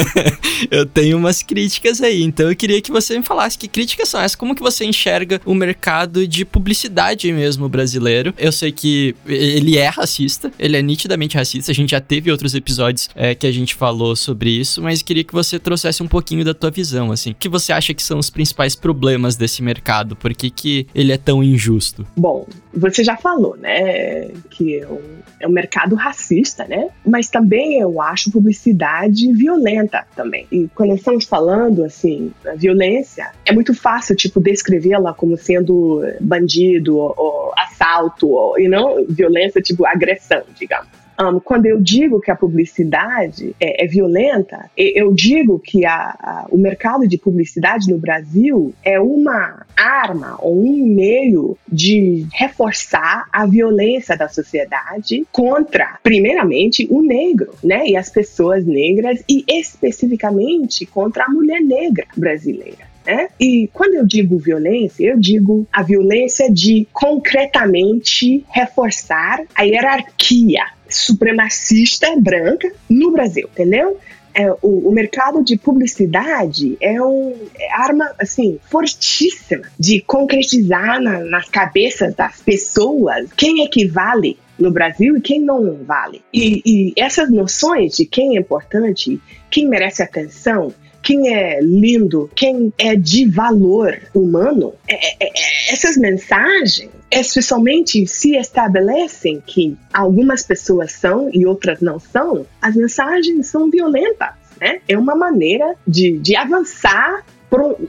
eu 0.71 0.83
tenho 0.85 1.15
umas 1.17 1.43
críticas 1.43 2.01
aí. 2.01 2.23
Então 2.23 2.49
eu 2.49 2.55
queria 2.55 2.81
que 2.81 2.91
você 2.91 3.15
me 3.15 3.23
falasse 3.23 3.55
que 3.55 3.67
críticas 3.67 4.09
são 4.09 4.19
essas, 4.19 4.35
como 4.35 4.55
que 4.55 4.63
você 4.63 4.83
enxerga 4.95 5.41
o 5.45 5.53
mercado 5.53 6.27
de 6.27 6.45
publicidade 6.45 7.31
mesmo 7.31 7.67
brasileiro. 7.67 8.33
Eu 8.37 8.51
sei 8.51 8.71
que 8.71 9.15
ele 9.27 9.77
é 9.77 9.87
racista, 9.87 10.51
ele 10.57 10.77
é 10.77 10.81
nitidamente 10.81 11.37
racista. 11.37 11.71
A 11.71 11.75
gente 11.75 11.91
já 11.91 12.01
teve 12.01 12.31
outros 12.31 12.55
episódios 12.55 13.09
é, 13.15 13.35
que 13.35 13.45
a 13.45 13.51
gente 13.51 13.75
falou 13.75 14.15
sobre 14.15 14.49
isso, 14.49 14.81
mas 14.81 15.01
queria 15.01 15.23
que 15.23 15.33
você 15.33 15.59
trouxesse 15.59 16.01
um 16.01 16.07
pouquinho 16.07 16.45
da 16.45 16.53
tua 16.53 16.71
visão, 16.71 17.11
assim. 17.11 17.31
O 17.31 17.35
que 17.35 17.49
você 17.49 17.73
acha 17.73 17.93
que 17.93 18.01
são 18.01 18.17
os 18.17 18.29
principais 18.29 18.75
problemas 18.75 19.35
desse 19.35 19.61
mercado? 19.61 20.15
Por 20.15 20.33
que, 20.33 20.49
que 20.49 20.87
ele 20.95 21.11
é 21.11 21.17
tão 21.17 21.43
injusto? 21.43 22.07
Bom, 22.15 22.47
você 22.73 23.03
já 23.03 23.17
falou, 23.17 23.57
né, 23.57 24.29
que 24.49 24.79
é 24.79 24.87
um, 24.87 25.01
é 25.41 25.47
um 25.47 25.51
mercado 25.51 25.95
racista, 25.95 26.65
né? 26.65 26.89
Mas 27.05 27.29
também 27.29 27.79
eu 27.79 28.01
acho 28.01 28.31
publicidade 28.31 29.31
violenta 29.33 30.05
também. 30.15 30.45
E 30.51 30.69
quando 30.73 30.95
estamos 30.95 31.25
falando, 31.25 31.83
assim, 31.83 32.31
violência, 32.57 33.31
é 33.45 33.53
muito 33.53 33.73
fácil, 33.73 34.15
tipo, 34.15 34.39
descrevê-la 34.85 35.13
como 35.13 35.35
sendo 35.35 36.01
bandido 36.21 36.97
ou, 36.97 37.13
ou 37.17 37.53
assalto, 37.57 38.29
ou, 38.29 38.59
e 38.59 38.67
não 38.67 39.05
violência, 39.07 39.61
tipo, 39.61 39.85
agressão, 39.85 40.43
digamos. 40.57 40.87
Um, 41.17 41.39
quando 41.39 41.65
eu 41.65 41.79
digo 41.79 42.19
que 42.19 42.29
a 42.29 42.35
publicidade 42.35 43.55
é, 43.57 43.85
é 43.85 43.87
violenta, 43.87 44.69
eu 44.75 45.13
digo 45.13 45.57
que 45.59 45.85
a, 45.85 46.13
a, 46.19 46.45
o 46.51 46.57
mercado 46.57 47.07
de 47.07 47.17
publicidade 47.17 47.89
no 47.89 47.97
Brasil 47.97 48.73
é 48.83 48.99
uma 48.99 49.65
arma 49.77 50.35
ou 50.41 50.61
um 50.61 50.85
meio 50.85 51.57
de 51.65 52.27
reforçar 52.33 53.29
a 53.31 53.45
violência 53.45 54.17
da 54.17 54.27
sociedade 54.27 55.25
contra, 55.31 55.97
primeiramente, 56.03 56.85
o 56.91 57.01
negro, 57.01 57.53
né? 57.63 57.87
E 57.87 57.95
as 57.95 58.09
pessoas 58.09 58.65
negras, 58.65 59.23
e 59.29 59.45
especificamente 59.47 60.85
contra 60.85 61.23
a 61.23 61.29
mulher 61.29 61.61
negra 61.61 62.07
brasileira. 62.17 62.94
Né? 63.05 63.29
E 63.39 63.69
quando 63.71 63.93
eu 63.93 64.05
digo 64.05 64.37
violência, 64.37 65.05
eu 65.05 65.19
digo 65.19 65.67
a 65.71 65.83
violência 65.83 66.51
de 66.51 66.87
concretamente 66.91 68.43
reforçar 68.49 69.43
a 69.53 69.63
hierarquia 69.63 70.63
supremacista 70.89 72.15
branca 72.19 72.71
no 72.89 73.11
Brasil, 73.11 73.49
entendeu? 73.51 73.99
É, 74.33 74.51
o, 74.61 74.89
o, 74.89 74.91
mercado 74.91 75.41
de 75.41 75.57
publicidade 75.57 76.77
é 76.81 77.01
uma 77.01 77.31
é 77.57 77.71
arma 77.71 78.11
assim 78.19 78.59
fortíssima 78.69 79.63
de 79.79 80.01
concretizar 80.01 80.99
na, 80.99 81.19
nas 81.19 81.47
cabeças 81.47 82.13
das 82.13 82.41
pessoas 82.41 83.29
quem 83.37 83.63
é 83.63 83.69
que 83.69 83.87
vale 83.87 84.37
no 84.59 84.71
Brasil 84.71 85.15
e 85.15 85.21
quem 85.21 85.39
não 85.39 85.75
vale. 85.85 86.21
E, 86.33 86.61
e 86.65 86.93
essas 86.97 87.31
noções 87.31 87.95
de 87.95 88.05
quem 88.05 88.35
é 88.35 88.39
importante, 88.39 89.21
quem 89.49 89.69
merece 89.69 90.03
atenção, 90.03 90.73
quem 91.05 91.31
é 91.31 91.61
lindo, 91.61 92.29
quem 92.35 92.73
é 92.79 92.95
de 92.95 93.29
valor 93.29 93.95
humano, 94.11 94.73
é, 94.87 94.95
é, 94.95 95.27
é, 95.27 95.71
essas 95.71 95.95
mensagens 95.95 96.89
especialmente 97.11 98.05
se 98.07 98.35
estabelecem 98.35 99.41
que 99.45 99.77
algumas 99.93 100.43
pessoas 100.43 100.91
são 100.91 101.29
e 101.31 101.45
outras 101.45 101.79
não 101.79 101.97
são, 101.99 102.45
as 102.61 102.75
mensagens 102.75 103.47
são 103.47 103.69
violentas. 103.69 104.29
Né? 104.59 104.79
É 104.87 104.97
uma 104.97 105.15
maneira 105.15 105.75
de, 105.87 106.17
de 106.17 106.35
avançar 106.35 107.23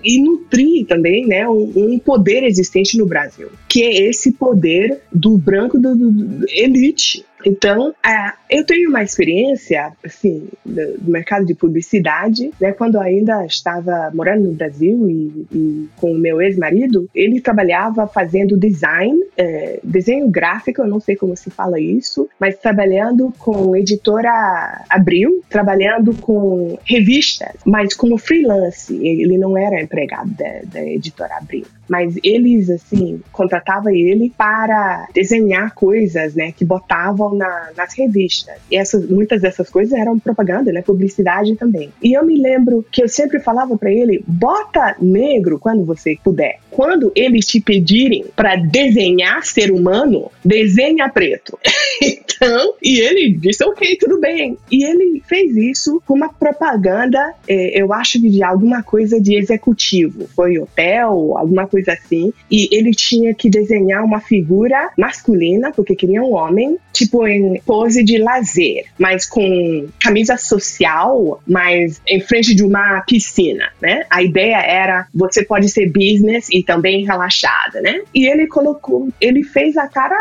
e 0.05 0.23
nutrir 0.23 0.87
também 0.87 1.27
né, 1.27 1.49
um, 1.49 1.73
um, 1.75 1.99
poder 1.99 2.45
existente 2.45 2.97
no 2.97 3.05
Brasil, 3.05 3.49
que 3.69 3.83
é 3.83 4.09
esse 4.09 4.33
poder 4.33 5.01
do 5.13 5.37
branco 5.37 5.77
do, 5.77 5.97
do, 5.97 6.11
do 6.13 6.47
elite, 6.49 7.25
então, 7.47 7.95
é, 8.05 8.33
eu 8.51 8.67
tenho 8.67 8.91
uma 8.91 9.05
experiência, 9.05 9.93
assim, 10.05 10.49
do, 10.65 10.99
do, 10.99 11.13
mercado 11.13 11.47
de 11.47 11.55
publicidade, 11.55 12.51
né? 12.61 12.73
Quando 12.73 12.99
ainda 12.99 13.47
estava 13.47 14.11
morando 14.13 14.49
no 14.49 14.53
Brasil 14.53 15.09
e, 15.09 15.47
e 15.53 15.89
com 15.95 16.11
o 16.11 16.19
meu 16.19 16.43
ex-marido, 16.43 17.09
ele 17.15 17.41
trabalhava 17.41 18.09
fazendo 18.09 18.59
design, 18.59 19.17
é, 19.37 19.79
desenho 19.85 20.29
gráfico, 20.29 20.83
eu 20.83 20.89
não 20.89 20.99
sei 20.99 21.15
como 21.15 21.37
se 21.37 21.49
fala 21.49 21.79
isso, 21.79 22.29
mas 22.41 22.59
trabalhando 22.59 23.33
com 23.39 23.77
editora 23.77 24.85
Abril, 24.91 25.45
trabalhando 25.49 26.15
com 26.15 26.77
revistas, 26.85 27.55
mas 27.65 27.95
como 27.95 28.19
freelance. 28.19 28.93
Ele 28.93 29.39
não 29.39 29.57
era 29.57 29.81
empregado 29.81 30.31
da, 30.31 30.63
da 30.65 30.85
editora 30.85 31.37
Abril 31.37 31.65
mas 31.89 32.19
eles 32.23 32.71
assim 32.71 33.21
contratavam 33.33 33.93
ele 33.93 34.33
para 34.37 35.09
desenhar 35.13 35.75
coisas, 35.75 36.35
né, 36.35 36.53
que 36.53 36.65
botavam 36.65 37.35
na, 37.35 37.71
nas 37.77 37.95
revistas. 37.95 38.57
E 38.71 38.77
essas, 38.77 39.09
muitas 39.09 39.43
dessas 39.43 39.69
coisas 39.71 39.99
eram 39.99 40.19
propaganda, 40.19 40.73
né, 40.73 40.83
publicidade 40.83 41.57
também. 41.57 41.91
E 42.03 42.17
eu 42.17 42.25
me 42.25 42.41
lembro 42.41 42.85
que 42.91 43.03
eu 43.03 43.09
sempre 43.09 43.41
falava 43.41 43.77
para 43.77 43.93
ele: 43.93 44.23
bota 44.27 44.97
negro 45.01 45.59
quando 45.59 45.85
você 45.85 46.17
puder. 46.23 46.59
Quando 46.71 47.11
eles 47.15 47.47
te 47.47 47.61
pedirem 47.61 48.27
para 48.35 48.57
desenhar 48.57 49.45
ser 49.45 49.71
humano, 49.71 50.31
desenha 50.45 51.09
preto. 51.09 51.59
então, 52.03 52.75
e 52.83 53.01
ele 53.01 53.35
disse: 53.39 53.65
ok, 53.65 53.97
tudo 53.97 54.21
bem. 54.21 54.59
E 54.71 54.85
ele 54.85 55.23
fez 55.27 55.57
isso 55.57 56.03
com 56.07 56.15
uma 56.15 56.33
propaganda, 56.33 57.35
eh, 57.49 57.81
eu 57.81 57.93
acho 57.93 58.21
que 58.21 58.31
de 58.31 58.43
alguma 58.43 58.83
coisa 58.83 59.21
de 59.21 59.37
executivo. 59.37 60.27
Foi 60.35 60.59
hotel, 60.59 61.37
alguma 61.37 61.67
coisa 61.67 61.76
assim. 61.89 62.33
E 62.51 62.69
ele 62.75 62.93
tinha 62.93 63.35
que 63.35 63.51
desenhar 63.51 64.05
uma 64.05 64.21
figura 64.21 64.91
masculina, 64.97 65.73
porque 65.73 65.95
queria 65.95 66.23
um 66.23 66.35
homem, 66.35 66.77
tipo 66.93 67.27
em 67.27 67.61
pose 67.65 68.03
de 68.03 68.19
lazer, 68.19 68.85
mas 68.99 69.27
com 69.27 69.89
camisa 70.01 70.37
social, 70.37 71.43
mas 71.47 72.01
em 72.07 72.21
frente 72.21 72.55
de 72.55 72.65
uma 72.65 73.01
piscina, 73.03 73.71
né? 73.81 74.05
A 74.11 74.23
ideia 74.23 74.57
era 74.57 75.07
você 75.15 75.45
pode 75.45 75.69
ser 75.69 75.91
business 75.91 76.49
e 76.51 76.63
também 76.63 77.05
relaxada, 77.05 77.81
né? 77.81 78.03
E 78.15 78.27
ele 78.27 78.47
colocou, 78.47 79.09
ele 79.21 79.43
fez 79.43 79.77
a 79.77 79.87
cara, 79.89 80.17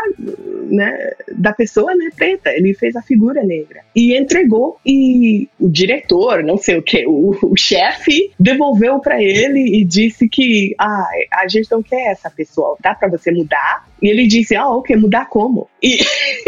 né, 0.68 1.12
da 1.36 1.52
pessoa, 1.52 1.94
né, 1.94 2.10
preta, 2.14 2.50
ele 2.50 2.74
fez 2.74 2.96
a 2.96 3.02
figura 3.02 3.42
negra 3.42 3.80
e 3.94 4.16
entregou 4.16 4.78
e 4.84 5.48
o 5.58 5.68
diretor, 5.68 6.42
não 6.42 6.56
sei 6.56 6.76
o 6.76 6.82
que, 6.82 7.06
o, 7.06 7.36
o 7.42 7.56
chefe 7.56 8.30
devolveu 8.38 8.98
para 9.00 9.22
ele 9.22 9.80
e 9.80 9.84
disse 9.84 10.28
que 10.28 10.74
ah, 10.78 11.08
a 11.32 11.45
gente 11.48 11.70
não 11.70 11.82
quer 11.82 12.12
essa 12.12 12.30
pessoa, 12.30 12.76
dá 12.80 12.94
para 12.94 13.08
você 13.08 13.30
mudar? 13.30 13.86
E 14.02 14.08
ele 14.08 14.26
disse, 14.26 14.54
ah, 14.54 14.68
ok, 14.68 14.94
mudar 14.96 15.26
como? 15.26 15.68
E, 15.82 15.98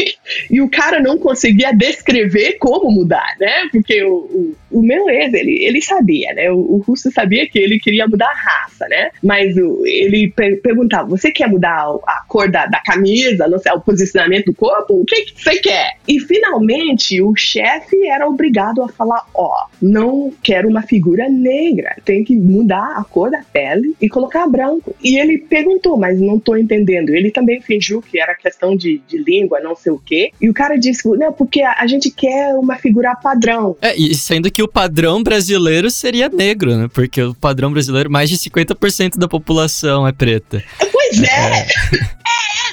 e 0.50 0.60
o 0.60 0.68
cara 0.68 1.00
não 1.00 1.18
conseguia 1.18 1.72
descrever 1.72 2.58
como 2.58 2.90
mudar, 2.90 3.36
né? 3.40 3.68
Porque 3.72 4.02
o, 4.04 4.16
o, 4.16 4.56
o 4.70 4.82
meu 4.82 5.08
ex, 5.08 5.32
ele, 5.32 5.64
ele 5.64 5.80
sabia, 5.80 6.32
né? 6.34 6.50
O, 6.50 6.58
o, 6.58 6.76
russo 6.78 7.10
sabia 7.10 7.48
que 7.48 7.58
ele 7.58 7.78
queria 7.78 8.06
mudar 8.06 8.28
a 8.28 8.34
raça, 8.34 8.86
né? 8.88 9.10
Mas 9.22 9.56
o, 9.56 9.82
ele 9.86 10.30
per 10.34 10.60
perguntava: 10.60 11.08
você 11.08 11.30
quer 11.30 11.48
mudar 11.48 11.88
a 12.06 12.24
cor 12.28 12.50
da, 12.50 12.66
da 12.66 12.80
camisa, 12.80 13.48
não 13.48 13.58
sei, 13.58 13.72
o 13.72 13.80
posicionamento 13.80 14.46
do 14.46 14.54
corpo? 14.54 15.00
O 15.00 15.04
que, 15.04 15.22
que 15.22 15.42
você 15.42 15.58
quer? 15.58 15.96
E 16.06 16.20
finalmente 16.20 17.22
o 17.22 17.34
chefe 17.34 18.06
era 18.06 18.28
obrigado 18.28 18.82
a 18.82 18.88
falar: 18.88 19.24
ó, 19.34 19.46
oh, 19.46 19.68
não 19.80 20.32
quero 20.42 20.68
uma 20.68 20.82
figura 20.82 21.28
negra, 21.28 21.96
tem 22.04 22.24
que 22.24 22.36
mudar 22.36 22.96
a 22.96 23.04
cor 23.04 23.30
da 23.30 23.42
pele 23.52 23.94
e 24.00 24.08
colocar 24.08 24.46
branco. 24.46 24.87
E 25.02 25.18
ele 25.18 25.38
perguntou, 25.38 25.96
mas 25.96 26.20
não 26.20 26.38
tô 26.38 26.56
entendendo. 26.56 27.10
Ele 27.10 27.30
também 27.30 27.60
fingiu 27.60 28.02
que 28.02 28.20
era 28.20 28.34
questão 28.34 28.76
de, 28.76 29.00
de 29.06 29.18
língua, 29.18 29.60
não 29.60 29.74
sei 29.74 29.92
o 29.92 29.98
quê. 29.98 30.32
E 30.40 30.48
o 30.48 30.54
cara 30.54 30.76
disse: 30.76 31.08
não, 31.16 31.32
porque 31.32 31.62
a, 31.62 31.76
a 31.78 31.86
gente 31.86 32.10
quer 32.10 32.54
uma 32.54 32.76
figura 32.76 33.14
padrão. 33.16 33.76
É, 33.80 33.96
e 33.96 34.14
sendo 34.14 34.50
que 34.50 34.62
o 34.62 34.68
padrão 34.68 35.22
brasileiro 35.22 35.90
seria 35.90 36.28
negro, 36.28 36.76
né? 36.76 36.88
Porque 36.92 37.22
o 37.22 37.34
padrão 37.34 37.72
brasileiro, 37.72 38.10
mais 38.10 38.28
de 38.28 38.36
50% 38.36 39.18
da 39.18 39.28
população 39.28 40.06
é 40.06 40.12
preta. 40.12 40.62
Pois 40.92 41.22
é. 41.22 41.26
é. 41.26 41.66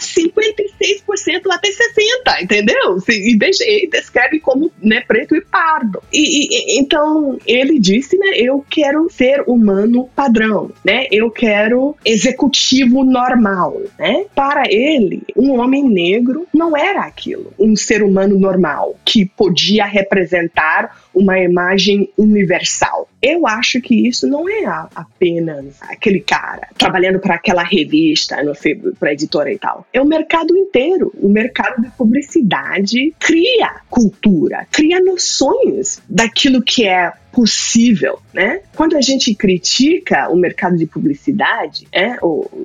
56% 0.02 1.04
até 1.52 1.70
60%, 1.70 2.44
entendeu? 2.44 2.98
E, 3.10 3.38
deixa, 3.38 3.64
descreve 3.92 4.40
como 4.40 4.72
né, 4.82 5.02
preto 5.02 5.36
e 5.36 5.42
pardo. 5.42 6.02
E, 6.12 6.76
e, 6.76 6.80
então 6.80 7.38
ele 7.46 7.80
disse, 7.80 8.18
né? 8.18 8.32
Eu 8.36 8.66
quero 8.70 9.10
ser 9.10 9.44
humano 9.48 10.10
padrão, 10.16 10.72
né? 10.84 11.08
Eu 11.12 11.30
quero 11.32 11.96
executivo 12.04 13.04
normal, 13.04 13.82
né? 13.98 14.26
Para 14.34 14.64
ele, 14.70 15.24
um 15.36 15.60
homem 15.60 15.84
negro 15.84 16.48
não 16.54 16.76
era 16.76 17.02
aquilo, 17.02 17.54
um 17.60 17.76
ser 17.76 18.04
humano 18.04 18.38
normal 18.38 18.96
que 19.04 19.26
podia 19.26 19.86
representar 19.86 21.06
uma 21.14 21.40
imagem 21.40 22.10
universal. 22.18 23.08
Eu 23.22 23.48
acho 23.48 23.82
que 23.82 24.08
isso 24.08 24.28
não 24.28 24.48
é 24.48 24.66
apenas 24.94 25.82
aquele 25.82 26.20
cara 26.20 26.68
trabalhando 26.78 27.20
para 27.20 27.36
aquela 27.36 27.64
revista, 27.64 28.44
não 28.44 28.54
sei, 28.54 28.76
para 28.76 29.14
editora 29.14 29.52
e 29.52 29.58
tal. 29.58 29.86
É 29.92 30.02
o 30.02 30.06
mercado 30.06 30.56
inteiro. 30.56 31.05
O 31.22 31.30
mercado 31.30 31.82
de 31.82 31.90
publicidade 31.92 33.14
cria 33.20 33.82
cultura, 33.90 34.68
cria 34.72 35.00
noções 35.00 36.02
daquilo 36.10 36.62
que 36.62 36.88
é 36.88 37.12
possível, 37.36 38.18
né? 38.34 38.62
Quando 38.78 38.96
a 38.96 39.02
gente 39.02 39.36
critica 39.36 40.30
o 40.30 40.38
mercado 40.38 40.78
de 40.78 40.86
publicidade, 40.86 41.86
é, 41.92 42.16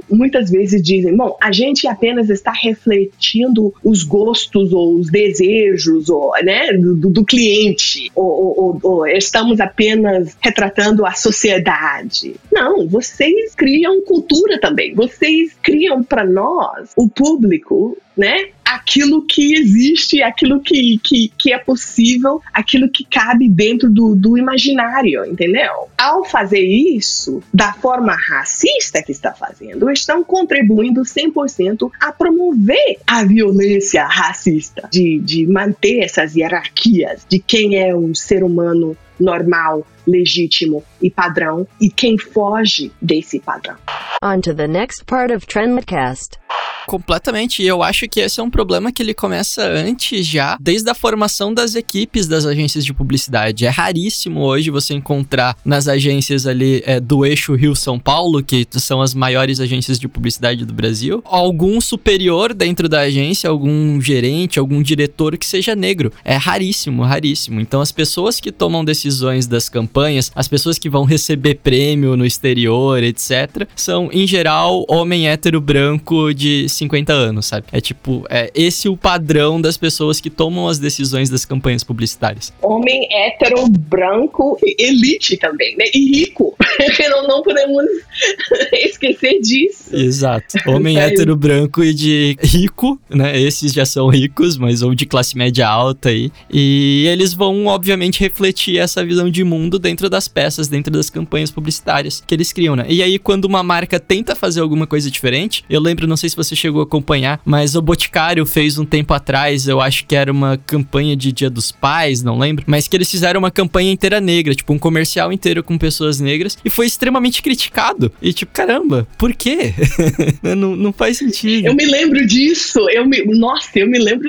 muitas 0.08 0.48
vezes 0.48 0.80
dizem, 0.80 1.16
bom, 1.16 1.36
a 1.42 1.50
gente 1.50 1.88
apenas 1.88 2.30
está 2.30 2.52
refletindo 2.52 3.74
os 3.82 4.04
gostos 4.04 4.72
ou 4.72 4.94
os 4.94 5.10
desejos 5.10 6.08
ou, 6.08 6.32
né, 6.44 6.72
do, 6.72 7.10
do 7.10 7.24
cliente, 7.24 8.12
ou, 8.14 8.56
ou, 8.56 8.80
ou, 8.80 9.06
estamos 9.08 9.58
apenas 9.58 10.36
retratando 10.40 11.04
a 11.04 11.12
sociedade. 11.12 12.36
Não, 12.52 12.86
vocês 12.86 13.56
criam 13.56 14.00
cultura 14.02 14.60
também. 14.60 14.94
Vocês 14.94 15.52
criam 15.60 16.04
para 16.04 16.24
nós, 16.24 16.92
o 16.96 17.08
público, 17.08 17.98
né? 18.20 18.50
Aquilo 18.70 19.22
que 19.22 19.54
existe, 19.54 20.22
aquilo 20.22 20.60
que, 20.60 20.98
que, 21.02 21.32
que 21.36 21.52
é 21.52 21.58
possível, 21.58 22.40
aquilo 22.52 22.88
que 22.88 23.04
cabe 23.04 23.48
dentro 23.48 23.90
do, 23.90 24.14
do 24.14 24.38
imaginário, 24.38 25.24
entendeu? 25.26 25.88
Ao 25.98 26.24
fazer 26.24 26.60
isso, 26.60 27.42
da 27.52 27.72
forma 27.72 28.14
racista 28.14 29.02
que 29.02 29.10
está 29.10 29.32
fazendo, 29.32 29.90
estão 29.90 30.22
contribuindo 30.22 31.02
100% 31.02 31.90
a 32.00 32.12
promover 32.12 32.98
a 33.06 33.24
violência 33.24 34.06
racista, 34.06 34.88
de, 34.90 35.18
de 35.18 35.46
manter 35.46 36.04
essas 36.04 36.36
hierarquias 36.36 37.26
de 37.28 37.40
quem 37.40 37.76
é 37.76 37.94
um 37.94 38.14
ser 38.14 38.44
humano 38.44 38.96
normal, 39.18 39.86
legítimo 40.06 40.82
e 41.02 41.10
padrão 41.10 41.66
e 41.80 41.90
quem 41.90 42.16
foge 42.16 42.90
desse 43.00 43.40
padrão. 43.40 43.76
On 44.22 44.40
to 44.40 44.54
the 44.54 44.68
next 44.68 45.04
part 45.04 45.32
of 45.32 45.46
Trendcast. 45.46 46.38
Completamente. 46.86 47.62
E 47.62 47.66
eu 47.66 47.82
acho 47.82 48.08
que 48.08 48.20
esse 48.20 48.40
é 48.40 48.42
um 48.42 48.50
problema 48.60 48.92
que 48.92 49.02
ele 49.02 49.14
começa 49.14 49.66
antes 49.66 50.26
já, 50.26 50.58
desde 50.60 50.90
a 50.90 50.94
formação 50.94 51.54
das 51.54 51.74
equipes 51.74 52.26
das 52.26 52.44
agências 52.44 52.84
de 52.84 52.92
publicidade. 52.92 53.64
É 53.64 53.70
raríssimo 53.70 54.42
hoje 54.42 54.70
você 54.70 54.92
encontrar 54.92 55.56
nas 55.64 55.88
agências 55.88 56.46
ali 56.46 56.82
é, 56.84 57.00
do 57.00 57.24
eixo 57.24 57.54
Rio-São 57.54 57.98
Paulo, 57.98 58.42
que 58.42 58.66
são 58.72 59.00
as 59.00 59.14
maiores 59.14 59.60
agências 59.60 59.98
de 59.98 60.06
publicidade 60.06 60.66
do 60.66 60.74
Brasil, 60.74 61.22
algum 61.24 61.80
superior 61.80 62.52
dentro 62.52 62.86
da 62.86 63.00
agência, 63.00 63.48
algum 63.48 63.98
gerente, 63.98 64.58
algum 64.58 64.82
diretor 64.82 65.38
que 65.38 65.46
seja 65.46 65.74
negro. 65.74 66.12
É 66.22 66.36
raríssimo, 66.36 67.02
raríssimo. 67.02 67.62
Então 67.62 67.80
as 67.80 67.90
pessoas 67.90 68.40
que 68.40 68.52
tomam 68.52 68.84
decisões 68.84 69.46
das 69.46 69.70
campanhas, 69.70 70.30
as 70.34 70.48
pessoas 70.48 70.78
que 70.78 70.90
vão 70.90 71.04
receber 71.04 71.54
prêmio 71.54 72.14
no 72.14 72.26
exterior, 72.26 73.02
etc., 73.02 73.66
são, 73.74 74.10
em 74.12 74.26
geral, 74.26 74.84
homem 74.86 75.28
hétero 75.28 75.62
branco 75.62 76.34
de 76.34 76.68
50 76.68 77.10
anos, 77.10 77.46
sabe? 77.46 77.70
É 77.72 77.80
tipo, 77.80 78.26
é 78.28 78.49
esse 78.54 78.88
o 78.88 78.96
padrão 78.96 79.60
das 79.60 79.76
pessoas 79.76 80.20
que 80.20 80.30
tomam 80.30 80.68
as 80.68 80.78
decisões 80.78 81.30
das 81.30 81.44
campanhas 81.44 81.84
publicitárias. 81.84 82.52
Homem 82.62 83.06
hétero, 83.10 83.68
branco, 83.68 84.58
elite 84.78 85.36
também, 85.36 85.76
né? 85.76 85.84
E 85.92 86.20
rico. 86.20 86.56
não, 87.10 87.26
não 87.26 87.42
podemos 87.42 87.84
esquecer 88.72 89.40
disso. 89.40 89.94
Exato. 89.94 90.56
Homem 90.66 90.98
é. 90.98 91.06
hétero, 91.06 91.36
branco 91.36 91.82
e 91.82 91.92
de 91.92 92.36
rico, 92.42 93.00
né? 93.08 93.38
Esses 93.40 93.72
já 93.72 93.84
são 93.84 94.08
ricos, 94.08 94.56
mas 94.56 94.82
ou 94.82 94.94
de 94.94 95.06
classe 95.06 95.36
média 95.36 95.68
alta 95.68 96.08
aí. 96.08 96.30
E 96.52 97.06
eles 97.08 97.34
vão, 97.34 97.66
obviamente, 97.66 98.20
refletir 98.20 98.78
essa 98.78 99.04
visão 99.04 99.30
de 99.30 99.44
mundo 99.44 99.78
dentro 99.78 100.08
das 100.08 100.28
peças, 100.28 100.68
dentro 100.68 100.92
das 100.92 101.10
campanhas 101.10 101.50
publicitárias 101.50 102.22
que 102.26 102.34
eles 102.34 102.52
criam, 102.52 102.76
né? 102.76 102.86
E 102.88 103.02
aí, 103.02 103.18
quando 103.18 103.44
uma 103.44 103.62
marca 103.62 103.98
tenta 103.98 104.34
fazer 104.34 104.60
alguma 104.60 104.86
coisa 104.86 105.10
diferente, 105.10 105.64
eu 105.68 105.80
lembro, 105.80 106.06
não 106.06 106.16
sei 106.16 106.28
se 106.28 106.36
você 106.36 106.54
chegou 106.56 106.80
a 106.80 106.84
acompanhar, 106.84 107.40
mas 107.44 107.74
o 107.74 107.82
Boticário 107.82 108.39
fez 108.46 108.78
um 108.78 108.84
tempo 108.84 109.12
atrás, 109.14 109.68
eu 109.68 109.80
acho 109.80 110.06
que 110.06 110.14
era 110.14 110.30
uma 110.30 110.56
campanha 110.56 111.16
de 111.16 111.32
Dia 111.32 111.50
dos 111.50 111.72
Pais, 111.72 112.22
não 112.22 112.38
lembro, 112.38 112.64
mas 112.66 112.88
que 112.88 112.96
eles 112.96 113.10
fizeram 113.10 113.38
uma 113.38 113.50
campanha 113.50 113.92
inteira 113.92 114.20
negra, 114.20 114.54
tipo 114.54 114.72
um 114.72 114.78
comercial 114.78 115.32
inteiro 115.32 115.62
com 115.62 115.78
pessoas 115.78 116.20
negras, 116.20 116.56
e 116.64 116.70
foi 116.70 116.86
extremamente 116.86 117.42
criticado. 117.42 118.12
E 118.20 118.32
tipo, 118.32 118.52
caramba, 118.52 119.06
por 119.18 119.34
quê? 119.34 119.74
não, 120.56 120.76
não 120.76 120.92
faz 120.92 121.18
sentido. 121.18 121.66
Eu 121.66 121.74
me 121.74 121.86
lembro 121.86 122.26
disso, 122.26 122.88
eu 122.90 123.06
me, 123.06 123.24
nossa, 123.24 123.78
eu 123.78 123.88
me 123.88 123.98
lembro 123.98 124.28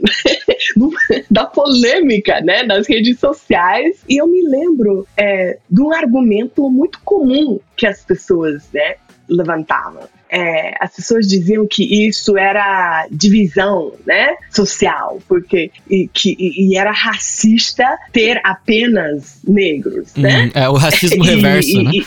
da 1.29 1.45
polêmica, 1.45 2.41
né, 2.41 2.63
nas 2.63 2.87
redes 2.87 3.19
sociais, 3.19 3.97
e 4.07 4.21
eu 4.21 4.27
me 4.27 4.41
lembro 4.47 5.07
é, 5.17 5.57
de 5.69 5.81
um 5.81 5.93
argumento 5.93 6.69
muito 6.69 6.99
comum 7.03 7.59
que 7.75 7.85
as 7.85 8.03
pessoas, 8.03 8.63
né, 8.73 8.95
levantavam 9.27 10.03
é, 10.31 10.75
as 10.79 10.95
pessoas 10.95 11.27
diziam 11.27 11.67
que 11.67 12.07
isso 12.07 12.37
era 12.37 13.05
divisão 13.11 13.91
né, 14.07 14.37
social, 14.49 15.21
porque 15.27 15.71
e, 15.89 16.07
que, 16.07 16.35
e 16.39 16.77
era 16.77 16.91
racista 16.91 17.85
ter 18.13 18.39
apenas 18.43 19.41
negros, 19.45 20.11
hum, 20.17 20.21
né? 20.21 20.49
É 20.53 20.69
o 20.69 20.73
racismo 20.73 21.21
reverso, 21.25 21.69
e, 21.69 21.83
né? 21.83 21.91
E, 21.93 22.05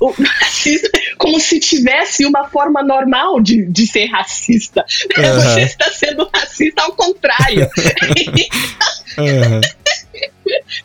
o 0.00 0.14
racismo, 0.40 0.88
como 1.18 1.38
se 1.38 1.60
tivesse 1.60 2.24
uma 2.24 2.48
forma 2.48 2.82
normal 2.82 3.38
de, 3.40 3.66
de 3.66 3.86
ser 3.86 4.06
racista. 4.06 4.84
Uhum. 5.18 5.40
Você 5.40 5.60
está 5.62 5.90
sendo 5.92 6.28
racista 6.34 6.82
ao 6.82 6.92
contrário. 6.92 7.68
uhum. 9.18 9.60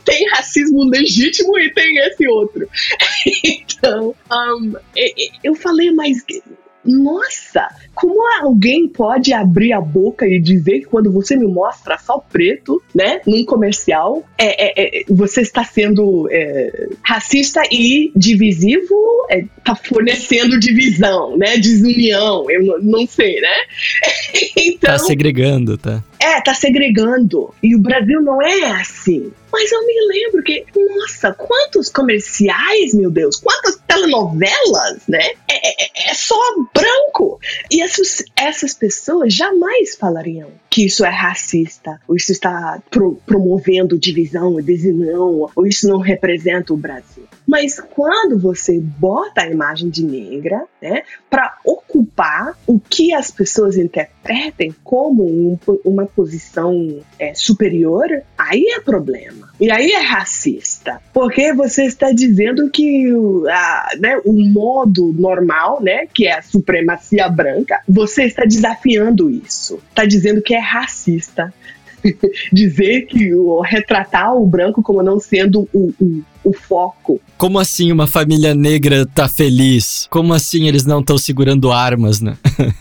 Tem 0.03 0.27
racismo 0.29 0.83
legítimo 0.89 1.57
e 1.59 1.73
tem 1.73 1.97
esse 1.99 2.27
outro. 2.27 2.67
então, 3.43 4.15
um, 4.31 4.73
eu 5.43 5.55
falei, 5.55 5.91
mas 5.91 6.23
nossa, 6.87 7.67
como 7.93 8.21
alguém 8.41 8.87
pode 8.87 9.33
abrir 9.33 9.73
a 9.73 9.81
boca 9.81 10.25
e 10.25 10.39
dizer 10.39 10.79
que 10.79 10.85
quando 10.85 11.11
você 11.11 11.35
me 11.35 11.45
mostra 11.45 11.97
só 11.97 12.17
preto, 12.17 12.81
né, 12.95 13.19
num 13.27 13.43
comercial, 13.43 14.23
é, 14.37 14.67
é, 14.69 15.01
é 15.01 15.03
você 15.09 15.41
está 15.41 15.65
sendo 15.65 16.29
é, 16.31 16.87
racista 17.03 17.61
e 17.69 18.11
divisivo, 18.15 18.95
está 19.29 19.73
é, 19.73 19.87
fornecendo 19.87 20.57
divisão, 20.59 21.37
né, 21.37 21.57
desunião, 21.57 22.49
eu 22.49 22.81
não, 22.81 23.05
sei, 23.05 23.41
né? 23.41 23.55
então, 24.55 24.91
tá 24.91 24.99
segregando, 24.99 25.77
tá? 25.77 26.01
É, 26.19 26.41
tá 26.41 26.53
segregando. 26.53 27.53
E 27.61 27.75
o 27.75 27.79
Brasil 27.79 28.21
não 28.21 28.41
é 28.41 28.71
assim. 28.71 29.31
Mas 29.51 29.71
eu 29.71 29.85
me 29.85 29.93
lembro 30.07 30.43
que, 30.43 30.65
nossa, 30.75 31.31
quantos 31.33 31.89
comerciais, 31.89 32.93
meu 32.93 33.09
Deus, 33.09 33.37
quantas 33.37 33.77
telenovelas, 33.87 35.01
né? 35.07 35.31
É, 35.49 35.83
é, 35.83 36.11
é 36.11 36.13
só 36.13 36.35
branco. 36.73 37.39
E 37.71 37.81
essas, 37.81 38.23
essas 38.35 38.73
pessoas 38.73 39.33
jamais 39.33 39.95
falariam 39.95 40.51
que 40.69 40.85
isso 40.85 41.05
é 41.05 41.09
racista, 41.09 41.99
ou 42.07 42.15
isso 42.15 42.31
está 42.31 42.81
pro, 42.89 43.15
promovendo 43.25 43.97
divisão, 43.97 44.61
desunião, 44.61 45.49
ou 45.55 45.65
isso 45.65 45.87
não 45.87 45.99
representa 45.99 46.73
o 46.73 46.77
Brasil. 46.77 47.27
Mas 47.47 47.79
quando 47.79 48.37
você 48.37 48.79
bota 48.79 49.41
a 49.41 49.49
imagem 49.49 49.89
de 49.89 50.03
negra, 50.03 50.65
né, 50.81 51.03
para 51.29 51.57
ocupar 51.63 52.57
o 52.67 52.77
que 52.77 53.13
as 53.13 53.31
pessoas 53.31 53.77
interpretem 53.77 54.75
como 54.83 55.23
um, 55.23 55.57
uma 55.85 56.05
posição 56.05 56.99
é, 57.17 57.33
superior, 57.33 58.05
aí 58.37 58.65
é 58.75 58.81
problema. 58.81 59.49
E 59.59 59.71
aí 59.71 59.91
é 59.91 60.01
racista. 60.01 61.01
Porque 61.13 61.53
você 61.53 61.85
está 61.85 62.11
dizendo 62.11 62.69
que 62.69 63.13
o, 63.13 63.47
a, 63.47 63.89
né, 63.97 64.19
o 64.25 64.33
modo 64.33 65.13
normal, 65.13 65.81
né, 65.81 66.05
que 66.13 66.27
é 66.27 66.37
a 66.37 66.41
supremacia 66.41 67.29
branca, 67.29 67.81
você 67.87 68.25
está 68.25 68.43
desafiando 68.43 69.29
isso. 69.29 69.79
Está 69.89 70.05
dizendo 70.05 70.41
que 70.41 70.53
é 70.53 70.59
racista. 70.59 71.53
dizer 72.51 73.05
que 73.05 73.33
o 73.33 73.61
retratar 73.61 74.35
o 74.35 74.45
branco 74.45 74.81
como 74.81 75.01
não 75.03 75.19
sendo 75.19 75.67
o, 75.73 75.93
o, 75.99 76.23
o 76.43 76.53
foco. 76.53 77.19
Como 77.37 77.59
assim 77.59 77.91
uma 77.91 78.07
família 78.07 78.53
negra 78.55 79.05
tá 79.05 79.27
feliz? 79.27 80.07
Como 80.09 80.33
assim 80.33 80.67
eles 80.67 80.85
não 80.85 80.99
estão 80.99 81.17
segurando 81.17 81.71
armas, 81.71 82.21
né? 82.21 82.37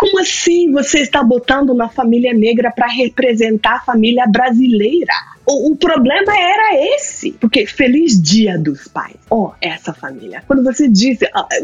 Como 0.00 0.18
assim 0.18 0.72
você 0.72 1.00
está 1.00 1.22
botando 1.22 1.70
uma 1.70 1.90
família 1.90 2.32
negra 2.32 2.70
para 2.70 2.86
representar 2.86 3.74
a 3.76 3.80
família 3.80 4.24
brasileira? 4.26 5.12
O, 5.44 5.72
o, 5.72 5.76
problema 5.76 6.32
era 6.38 6.94
esse, 6.96 7.32
porque 7.32 7.66
feliz 7.66 8.18
dia 8.18 8.58
dos 8.58 8.88
pais. 8.88 9.16
Ó, 9.28 9.48
oh, 9.48 9.52
essa 9.60 9.92
família. 9.92 10.42
Quando 10.46 10.64
você 10.64 10.88
diz, 10.88 11.18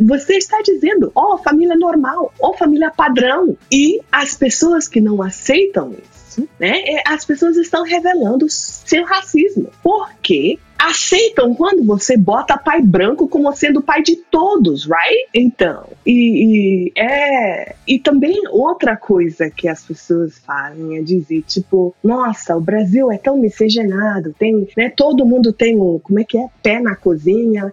você 0.06 0.34
está 0.34 0.60
dizendo, 0.62 1.10
ó, 1.14 1.34
oh, 1.34 1.38
família 1.38 1.76
normal, 1.76 2.30
ó, 2.38 2.50
oh, 2.50 2.54
família 2.54 2.90
padrão. 2.90 3.56
E 3.72 4.00
as 4.12 4.34
pessoas 4.34 4.86
que 4.86 5.00
não 5.00 5.22
aceitam 5.22 5.92
isso 5.92 6.15
né? 6.58 6.82
É, 6.84 7.02
as 7.06 7.24
pessoas 7.24 7.56
estão 7.56 7.82
revelando 7.82 8.46
seu 8.48 9.04
racismo. 9.04 9.70
Porque 9.82 10.58
aceitam 10.78 11.54
quando 11.54 11.84
você 11.84 12.16
bota 12.16 12.56
pai 12.56 12.80
branco 12.82 13.28
como 13.28 13.52
sendo 13.54 13.82
pai 13.82 14.02
de 14.02 14.16
todos, 14.16 14.86
right? 14.86 15.28
Então, 15.34 15.88
e, 16.04 16.92
e, 16.92 16.92
é 16.96 17.74
e 17.86 17.98
também 17.98 18.42
outra 18.50 18.96
coisa 18.96 19.50
que 19.50 19.68
as 19.68 19.84
pessoas 19.84 20.38
fazem 20.38 20.98
é 20.98 21.02
dizer 21.02 21.42
tipo, 21.42 21.94
nossa, 22.02 22.56
o 22.56 22.60
Brasil 22.60 23.10
é 23.10 23.18
tão 23.18 23.38
miscigenado, 23.38 24.34
tem, 24.38 24.68
né? 24.76 24.90
Todo 24.94 25.26
mundo 25.26 25.52
tem 25.52 25.76
um, 25.76 25.98
como 25.98 26.20
é 26.20 26.24
que 26.24 26.36
é, 26.36 26.46
pé 26.62 26.80
na 26.80 26.96
cozinha, 26.96 27.72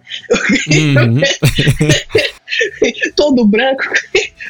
uhum. 0.70 1.20
todo 3.16 3.46
branco. 3.46 3.82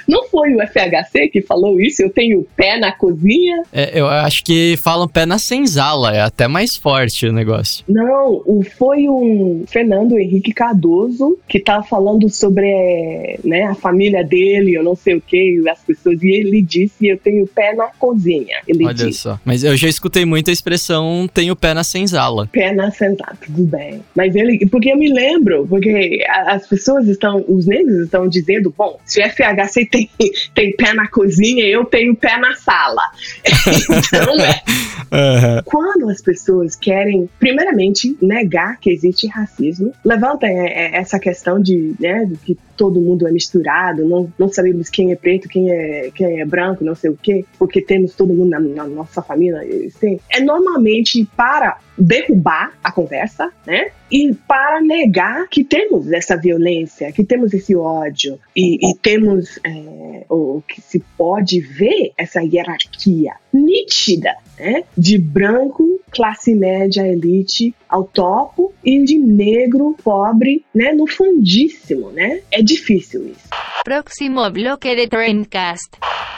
Não 0.07 0.29
foi 0.29 0.55
o 0.55 0.59
FHC 0.67 1.29
que 1.29 1.41
falou 1.41 1.81
isso? 1.81 2.03
Eu 2.03 2.11
tenho 2.11 2.47
pé 2.57 2.79
na 2.79 2.93
cozinha. 2.93 3.63
É, 3.73 3.99
eu 3.99 4.07
acho 4.07 4.45
que 4.45 4.77
falam 4.83 5.09
pé 5.09 5.25
na 5.25 5.39
senzala, 5.39 6.15
é 6.15 6.21
até 6.21 6.47
mais 6.47 6.77
forte 6.77 7.27
o 7.27 7.33
negócio. 7.33 7.85
Não, 7.89 8.43
o, 8.45 8.63
foi 8.63 9.09
um 9.09 9.65
Fernando 9.67 10.19
Henrique 10.19 10.53
Cardoso 10.53 11.39
que 11.49 11.59
estava 11.59 11.83
falando 11.83 12.29
sobre 12.29 13.39
né, 13.45 13.65
a 13.65 13.75
família 13.75 14.25
dele, 14.25 14.75
eu 14.75 14.83
não 14.83 14.95
sei 14.95 15.15
o 15.15 15.21
que, 15.21 15.63
as 15.69 15.81
pessoas, 15.83 16.23
e 16.23 16.31
ele 16.31 16.63
disse: 16.63 17.07
Eu 17.07 17.19
tenho 17.19 17.47
pé 17.47 17.75
na 17.75 17.87
cozinha. 17.99 18.57
Ele 18.67 18.85
Olha 18.85 18.95
disse. 18.95 19.21
só. 19.21 19.41
Mas 19.45 19.65
eu 19.65 19.77
já 19.77 19.89
escutei 19.89 20.25
muito 20.25 20.51
a 20.51 20.53
expressão 20.53 21.29
tenho 21.33 21.57
pé 21.57 21.75
na 21.75 21.85
senzala. 21.85 22.49
Pé 22.53 22.73
na 22.73 22.91
senzala, 22.91 23.37
tudo 23.45 23.65
bem. 23.65 24.03
Mas 24.15 24.35
ele, 24.35 24.67
porque 24.67 24.93
eu 24.93 24.97
me 24.97 25.13
lembro, 25.13 25.67
porque 25.67 26.25
as 26.47 26.67
pessoas 26.67 27.09
estão, 27.09 27.45
os 27.49 27.67
negros 27.67 28.05
estão 28.05 28.29
dizendo: 28.29 28.73
bom, 28.77 28.99
se 29.05 29.21
o 29.21 29.31
FHC 29.31 29.87
tem, 29.91 30.11
tem 30.55 30.77
pé 30.77 30.93
na 30.95 31.09
cozinha, 31.09 31.65
eu 31.67 31.85
tenho 31.85 32.15
pé 32.15 32.39
na 32.39 32.55
sala. 32.55 33.03
então, 33.45 34.35
é. 34.41 34.63
Uhum. 35.15 35.63
Quando 35.65 36.11
as 36.11 36.21
pessoas 36.21 36.75
querem, 36.75 37.29
primeiramente, 37.39 38.17
negar 38.35 38.79
que 38.81 38.91
existe 38.91 39.29
racismo, 39.29 39.93
levanta 40.05 40.47
é, 40.47 40.51
é, 40.51 40.97
essa 40.97 41.19
questão 41.19 41.61
de, 41.61 41.95
né, 42.01 42.25
de 42.25 42.37
que 42.37 42.59
todo 42.77 43.01
mundo 43.01 43.27
é 43.29 43.31
misturado, 43.31 44.07
não, 44.07 44.33
não 44.37 44.49
sabemos 44.49 44.89
quem 44.89 45.13
é 45.13 45.17
preto, 45.17 45.49
quem 45.49 45.71
é, 45.71 46.11
quem 46.13 46.41
é 46.41 46.45
branco, 46.45 46.85
não 46.85 46.95
sei 46.95 47.11
o 47.11 47.19
quê, 47.21 47.45
porque 47.59 47.81
temos 47.81 48.15
todo 48.15 48.35
mundo 48.35 48.51
na, 48.51 48.59
na 48.59 48.87
nossa 48.87 49.23
família. 49.23 49.61
Assim, 49.87 50.19
é 50.29 50.41
normalmente 50.41 51.25
para 51.37 51.79
derrubar 51.97 52.77
a 52.83 52.91
conversa, 52.91 53.51
né? 53.67 53.91
E 54.11 54.35
para 54.47 54.81
negar 54.81 55.49
que 55.49 55.65
temos 55.65 56.11
essa 56.13 56.37
violência, 56.37 57.11
que 57.13 57.25
temos 57.25 57.53
esse 57.53 57.75
ódio 57.75 58.39
e, 58.55 58.91
e 58.91 58.95
temos 58.97 59.59
é, 59.65 60.25
o 60.29 60.63
que 60.67 60.81
se 60.81 61.01
pode 61.17 61.61
ver 61.61 62.13
essa 62.17 62.41
hierarquia 62.41 63.35
nítida, 63.53 64.35
né? 64.59 64.85
De 64.97 65.19
branco, 65.19 66.01
classe 66.11 66.55
média, 66.55 67.07
elite 67.07 67.75
ao 67.89 68.05
topo 68.05 68.73
e 68.85 69.03
de 69.05 69.19
negro, 69.19 69.97
pobre, 70.03 70.65
né? 70.75 70.93
No 70.93 71.07
fundíssimo, 71.07 72.11
né? 72.11 72.41
É 72.51 72.63
difícil 72.63 73.29
isso. 73.29 73.49
Próximo 73.85 74.51
bloque 74.51 74.97
de 74.97 75.07
Trendcast. 75.07 75.91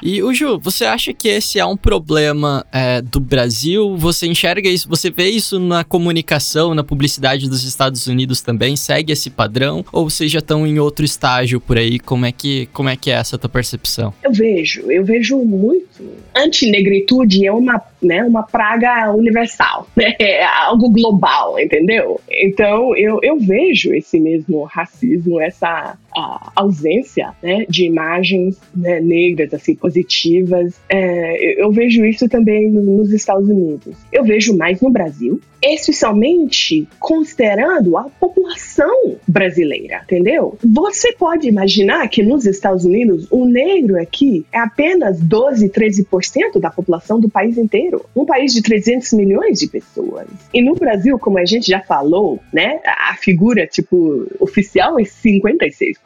E 0.03 0.20
o 0.20 0.34
Ju, 0.34 0.59
você 0.59 0.84
acha 0.84 1.14
que 1.14 1.28
esse 1.28 1.61
é 1.61 1.64
um 1.64 1.76
problema 1.76 2.66
é, 2.72 3.01
do 3.01 3.20
Brasil? 3.20 3.97
Você 3.97 4.26
enxerga 4.26 4.68
isso? 4.68 4.88
Você 4.88 5.11
vê 5.11 5.28
isso 5.28 5.61
na 5.61 5.84
comunicação, 5.84 6.74
na 6.74 6.82
publicidade 6.82 7.49
dos 7.49 7.62
Estados 7.62 8.09
Unidos 8.09 8.40
também? 8.40 8.74
Segue 8.74 9.12
esse 9.12 9.30
padrão? 9.30 9.84
Ou 9.92 10.11
vocês 10.11 10.30
já 10.30 10.40
estão 10.40 10.66
em 10.66 10.80
outro 10.80 11.05
estágio 11.05 11.61
por 11.61 11.78
aí? 11.78 12.01
Como 12.01 12.26
é 12.26 12.32
que, 12.32 12.66
como 12.72 12.88
é, 12.88 12.97
que 12.97 13.12
é 13.12 13.14
essa 13.14 13.38
tua 13.38 13.49
percepção? 13.49 14.12
Eu 14.24 14.32
vejo, 14.32 14.90
eu 14.90 15.05
vejo 15.05 15.38
muito. 15.38 16.05
Antinegritude 16.36 17.47
é 17.47 17.53
uma, 17.53 17.80
né, 18.03 18.24
uma 18.24 18.42
praga 18.42 19.12
universal, 19.12 19.86
né? 19.97 20.14
É 20.18 20.44
algo 20.44 20.90
global, 20.90 21.59
entendeu? 21.59 22.20
Então 22.28 22.94
eu, 22.97 23.20
eu 23.22 23.38
vejo 23.38 23.94
esse 23.94 24.18
mesmo 24.18 24.64
racismo, 24.64 25.40
essa 25.40 25.97
a 26.17 26.53
ausência 26.57 27.35
né, 27.43 27.67
de 27.69 27.85
imagens 27.85 28.59
né, 28.75 29.01
negras 29.01 29.53
assim 29.53 29.75
positivas. 29.75 30.81
É, 30.89 31.62
eu 31.62 31.71
vejo 31.71 32.05
isso 32.05 32.29
também 32.29 32.71
nos 32.71 33.12
Estados 33.12 33.49
Unidos. 33.49 33.95
Eu 34.11 34.25
vejo 34.25 34.57
mais 34.57 34.81
no 34.81 34.91
Brasil, 34.91 35.41
especialmente 35.62 36.89
considerando 36.99 37.97
a 37.97 38.05
população 38.05 39.17
brasileira, 39.29 40.03
entendeu? 40.05 40.57
Você 40.64 41.12
pode 41.12 41.49
imaginar 41.49 42.09
que 42.09 42.23
nos 42.23 42.47
Estados 42.47 42.85
Unidos 42.85 43.27
o 43.31 43.47
negro 43.47 44.01
aqui 44.01 44.47
é 44.53 44.59
apenas 44.59 45.21
12, 45.21 45.69
13% 45.69 46.59
da 46.61 46.71
população 46.71 47.21
do 47.21 47.29
país 47.29 47.59
inteiro, 47.59 48.05
um 48.14 48.25
país 48.25 48.53
de 48.53 48.62
300 48.62 49.12
milhões 49.12 49.59
de 49.59 49.69
pessoas. 49.69 50.27
E 50.55 50.62
no 50.62 50.75
Brasil, 50.75 51.19
como 51.19 51.39
a 51.39 51.45
gente 51.45 51.71
já 51.71 51.81
falou, 51.81 52.41
né, 52.53 52.81
a 52.85 53.17
figura 53.17 53.67
tipo 53.67 54.27
oficial 54.41 54.99
é 54.99 55.03
56%. 55.03 56.06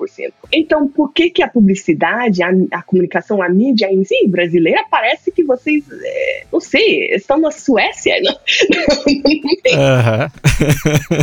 Então, 0.53 0.89
por 0.89 1.13
que 1.13 1.31
que 1.31 1.43
a 1.43 1.49
publicidade, 1.49 2.43
a, 2.43 2.51
a 2.73 2.83
comunicação, 2.83 3.43
a 3.43 3.49
mídia 3.49 3.93
em 3.93 4.05
si 4.05 4.27
brasileira 4.29 4.85
parece 4.91 5.31
que 5.31 5.45
vocês, 5.45 5.85
é, 5.91 6.45
não 6.53 6.61
sei, 6.61 7.15
estão 7.15 7.39
na 7.39 7.51
Suécia? 7.51 8.15
Não, 8.21 8.31
Uhum. 9.71 10.29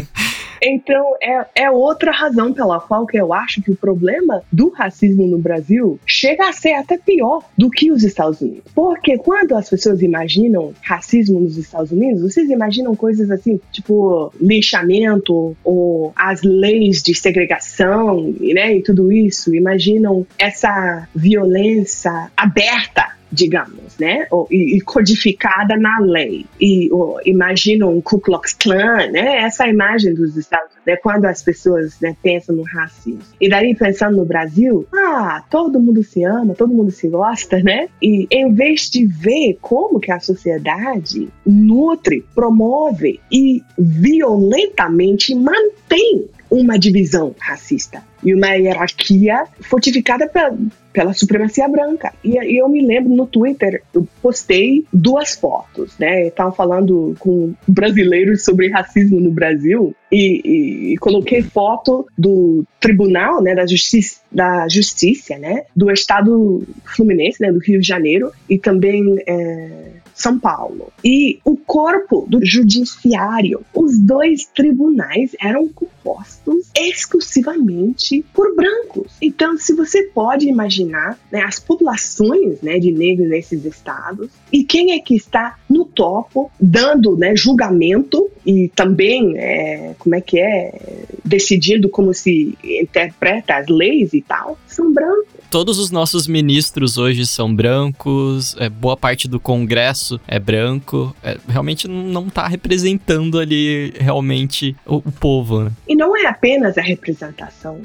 Então, 0.61 1.15
é, 1.21 1.45
é 1.63 1.71
outra 1.71 2.11
razão 2.11 2.53
pela 2.53 2.79
qual 2.79 3.05
que 3.05 3.17
eu 3.17 3.33
acho 3.33 3.61
que 3.61 3.71
o 3.71 3.75
problema 3.75 4.41
do 4.51 4.69
racismo 4.69 5.25
no 5.27 5.37
Brasil 5.37 5.99
chega 6.05 6.49
a 6.49 6.53
ser 6.53 6.73
até 6.73 6.97
pior 6.97 7.43
do 7.57 7.69
que 7.69 7.91
os 7.91 8.03
Estados 8.03 8.41
Unidos. 8.41 8.71
Porque 8.73 9.17
quando 9.17 9.55
as 9.55 9.69
pessoas 9.69 10.01
imaginam 10.01 10.73
racismo 10.81 11.39
nos 11.39 11.57
Estados 11.57 11.91
Unidos, 11.91 12.21
vocês 12.21 12.49
imaginam 12.49 12.95
coisas 12.95 13.29
assim, 13.31 13.59
tipo 13.71 14.31
linchamento 14.39 15.55
ou 15.63 16.13
as 16.15 16.41
leis 16.41 17.01
de 17.01 17.13
segregação, 17.13 18.33
né, 18.39 18.75
e 18.75 18.83
tudo 18.83 19.11
isso. 19.11 19.53
Imaginam 19.53 20.25
essa 20.37 21.07
violência 21.15 22.31
aberta 22.35 23.16
digamos, 23.31 23.97
né? 23.99 24.27
E, 24.49 24.79
codificada 24.81 25.75
na 25.75 25.99
lei. 25.99 26.45
E 26.59 26.91
ou, 26.91 27.19
imagina 27.25 27.87
um 27.87 28.01
Ku 28.01 28.19
Klux 28.19 28.53
Klan, 28.53 29.11
né? 29.11 29.39
Essa 29.39 29.67
imagem 29.67 30.13
dos 30.13 30.35
Estados 30.35 30.67
Unidos, 30.71 30.85
né? 30.85 30.95
quando 30.97 31.25
as 31.25 31.41
pessoas 31.41 31.99
né, 31.99 32.15
pensam 32.21 32.55
no 32.55 32.63
racismo. 32.63 33.21
E 33.39 33.49
daí 33.49 33.75
pensando 33.75 34.17
no 34.17 34.25
Brasil, 34.25 34.87
ah, 34.93 35.43
todo 35.49 35.79
mundo 35.79 36.03
se 36.03 36.23
ama, 36.23 36.55
todo 36.55 36.73
mundo 36.73 36.91
se 36.91 37.07
gosta, 37.07 37.61
né? 37.61 37.89
E 38.01 38.27
em 38.31 38.53
vez 38.53 38.89
de 38.89 39.05
ver 39.05 39.57
como 39.61 39.99
que 39.99 40.11
a 40.11 40.19
sociedade 40.19 41.29
nutre, 41.45 42.23
promove 42.33 43.19
e 43.31 43.61
violentamente 43.77 45.33
mantém 45.35 46.29
uma 46.49 46.77
divisão 46.77 47.35
racista 47.39 48.03
e 48.23 48.33
uma 48.33 48.47
hierarquia 48.53 49.45
fortificada 49.61 50.27
pela, 50.27 50.57
pela 50.91 51.13
supremacia 51.13 51.67
branca. 51.67 52.13
E, 52.23 52.37
e, 52.37 52.57
eu 52.57 52.67
me 52.67 52.85
lembro 52.85 53.13
no 53.13 53.27
Twitter, 53.27 53.83
eu 53.93 54.07
postei 54.21 54.85
duas 54.91 55.35
fotos, 55.35 55.97
né? 55.99 56.27
Estavam 56.27 56.51
falando 56.51 57.15
com 57.19 57.53
brasileiros 57.67 58.43
sobre 58.43 58.69
racismo 58.69 59.19
no 59.19 59.31
Brasil 59.31 59.95
e, 60.11 60.41
e, 60.43 60.93
e, 60.93 60.97
coloquei 60.97 61.41
foto 61.41 62.07
do 62.17 62.65
tribunal, 62.79 63.41
né, 63.41 63.53
da 63.53 63.65
justiça, 63.65 64.21
da 64.31 64.67
justiça, 64.67 65.37
né, 65.37 65.65
do 65.75 65.91
estado 65.91 66.65
fluminense, 66.85 67.41
né, 67.41 67.51
do 67.51 67.59
Rio 67.59 67.79
de 67.79 67.87
Janeiro 67.87 68.31
e 68.49 68.57
também 68.57 69.03
é, 69.27 69.69
São 70.17 70.39
Paulo. 70.39 70.91
E 71.05 71.39
o 71.45 71.55
corpo 71.55 72.25
do 72.27 72.43
judiciário, 72.43 73.61
os 73.73 73.99
dois 73.99 74.45
tribunais 74.45 75.35
eram 75.39 75.67
compostos 75.69 76.71
exclusivamente 76.75 78.25
por 78.33 78.55
brancos. 78.55 79.11
Então, 79.21 79.57
se 79.57 79.73
você 79.75 80.03
pode 80.03 80.49
imaginar 80.49 81.19
né, 81.31 81.43
as 81.43 81.59
populações 81.59 82.61
né, 82.61 82.79
de 82.79 82.91
negros 82.91 83.29
nesses 83.29 83.63
estados 83.63 84.31
e 84.51 84.63
quem 84.63 84.93
é 84.93 84.99
que 84.99 85.15
está 85.15 85.55
no 85.69 85.85
topo 85.85 86.51
dando 86.59 87.15
né, 87.15 87.35
julgamento 87.35 88.27
e 88.43 88.69
também, 88.69 89.37
é, 89.37 89.93
como 89.99 90.15
é 90.15 90.21
que 90.21 90.39
é, 90.39 91.05
decidindo 91.23 91.89
como 91.89 92.11
se 92.13 92.57
interpreta 92.63 93.55
as 93.57 93.67
leis 93.67 94.13
e 94.13 94.21
tal, 94.21 94.57
são 94.65 94.91
brancos 94.91 95.36
todos 95.49 95.79
os 95.79 95.91
nossos 95.91 96.27
ministros 96.27 96.97
hoje 96.97 97.25
são 97.25 97.53
brancos, 97.53 98.55
é, 98.59 98.69
boa 98.69 98.97
parte 98.97 99.27
do 99.27 99.39
Congresso 99.39 100.19
é 100.27 100.39
branco, 100.39 101.15
é, 101.23 101.37
realmente 101.47 101.87
não 101.87 102.27
está 102.27 102.47
representando 102.47 103.39
ali 103.39 103.93
realmente 103.99 104.75
o, 104.85 104.97
o, 104.97 105.11
povo, 105.11 105.63
né? 105.63 105.71
E 105.87 105.95
não 105.95 106.15
é 106.15 106.27
apenas 106.27 106.77
a 106.77 106.81
representação, 106.81 107.79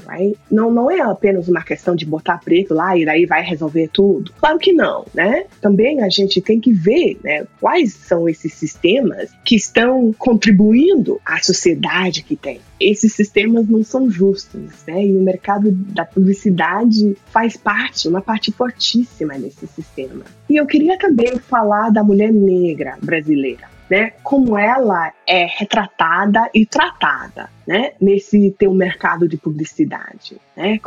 não, 0.50 0.70
não 0.70 0.90
é 0.90 1.00
apenas 1.00 1.48
uma 1.48 1.62
questão 1.62 1.94
de 1.94 2.04
botar 2.04 2.38
preto 2.38 2.74
lá 2.74 2.96
e 2.96 3.04
daí 3.04 3.26
vai 3.26 3.42
resolver 3.42 3.88
tudo. 3.92 4.32
Claro 4.38 4.58
que 4.58 4.72
não, 4.72 5.04
né? 5.14 5.44
Também 5.60 6.02
a 6.02 6.08
gente 6.08 6.40
tem 6.40 6.60
que 6.60 6.72
ver 6.72 7.18
né, 7.22 7.46
quais 7.60 7.92
são 7.94 8.28
esses 8.28 8.52
sistemas 8.54 9.30
que 9.44 9.56
estão 9.56 10.12
contribuindo 10.18 11.20
à 11.24 11.40
sociedade 11.40 12.22
que 12.22 12.36
tem 12.36 12.60
esses 12.82 13.12
sistemas 13.12 13.68
não 13.68 13.82
são 13.82 14.10
justos, 14.10 14.60
né? 14.86 15.06
E 15.06 15.16
o 15.16 15.22
mercado 15.22 15.70
da 15.70 16.04
publicidade 16.04 17.16
faz 17.26 17.51
parte, 17.58 18.08
uma 18.08 18.20
parte 18.20 18.52
fortíssima 18.52 19.38
desse 19.38 19.66
sistema. 19.66 20.24
E 20.48 20.56
eu 20.56 20.66
queria 20.66 20.98
também 20.98 21.38
falar 21.38 21.90
da 21.90 22.02
mulher 22.02 22.32
negra 22.32 22.98
brasileira, 23.02 23.68
né? 23.90 24.12
Como 24.22 24.58
ela 24.58 25.12
é 25.26 25.46
retratada 25.46 26.48
e 26.54 26.66
tratada 26.66 27.50
né, 27.66 27.92
nesse 28.00 28.50
teu 28.58 28.72
mercado 28.74 29.28
de 29.28 29.36
publicidade. 29.36 30.36
Né? 30.56 30.78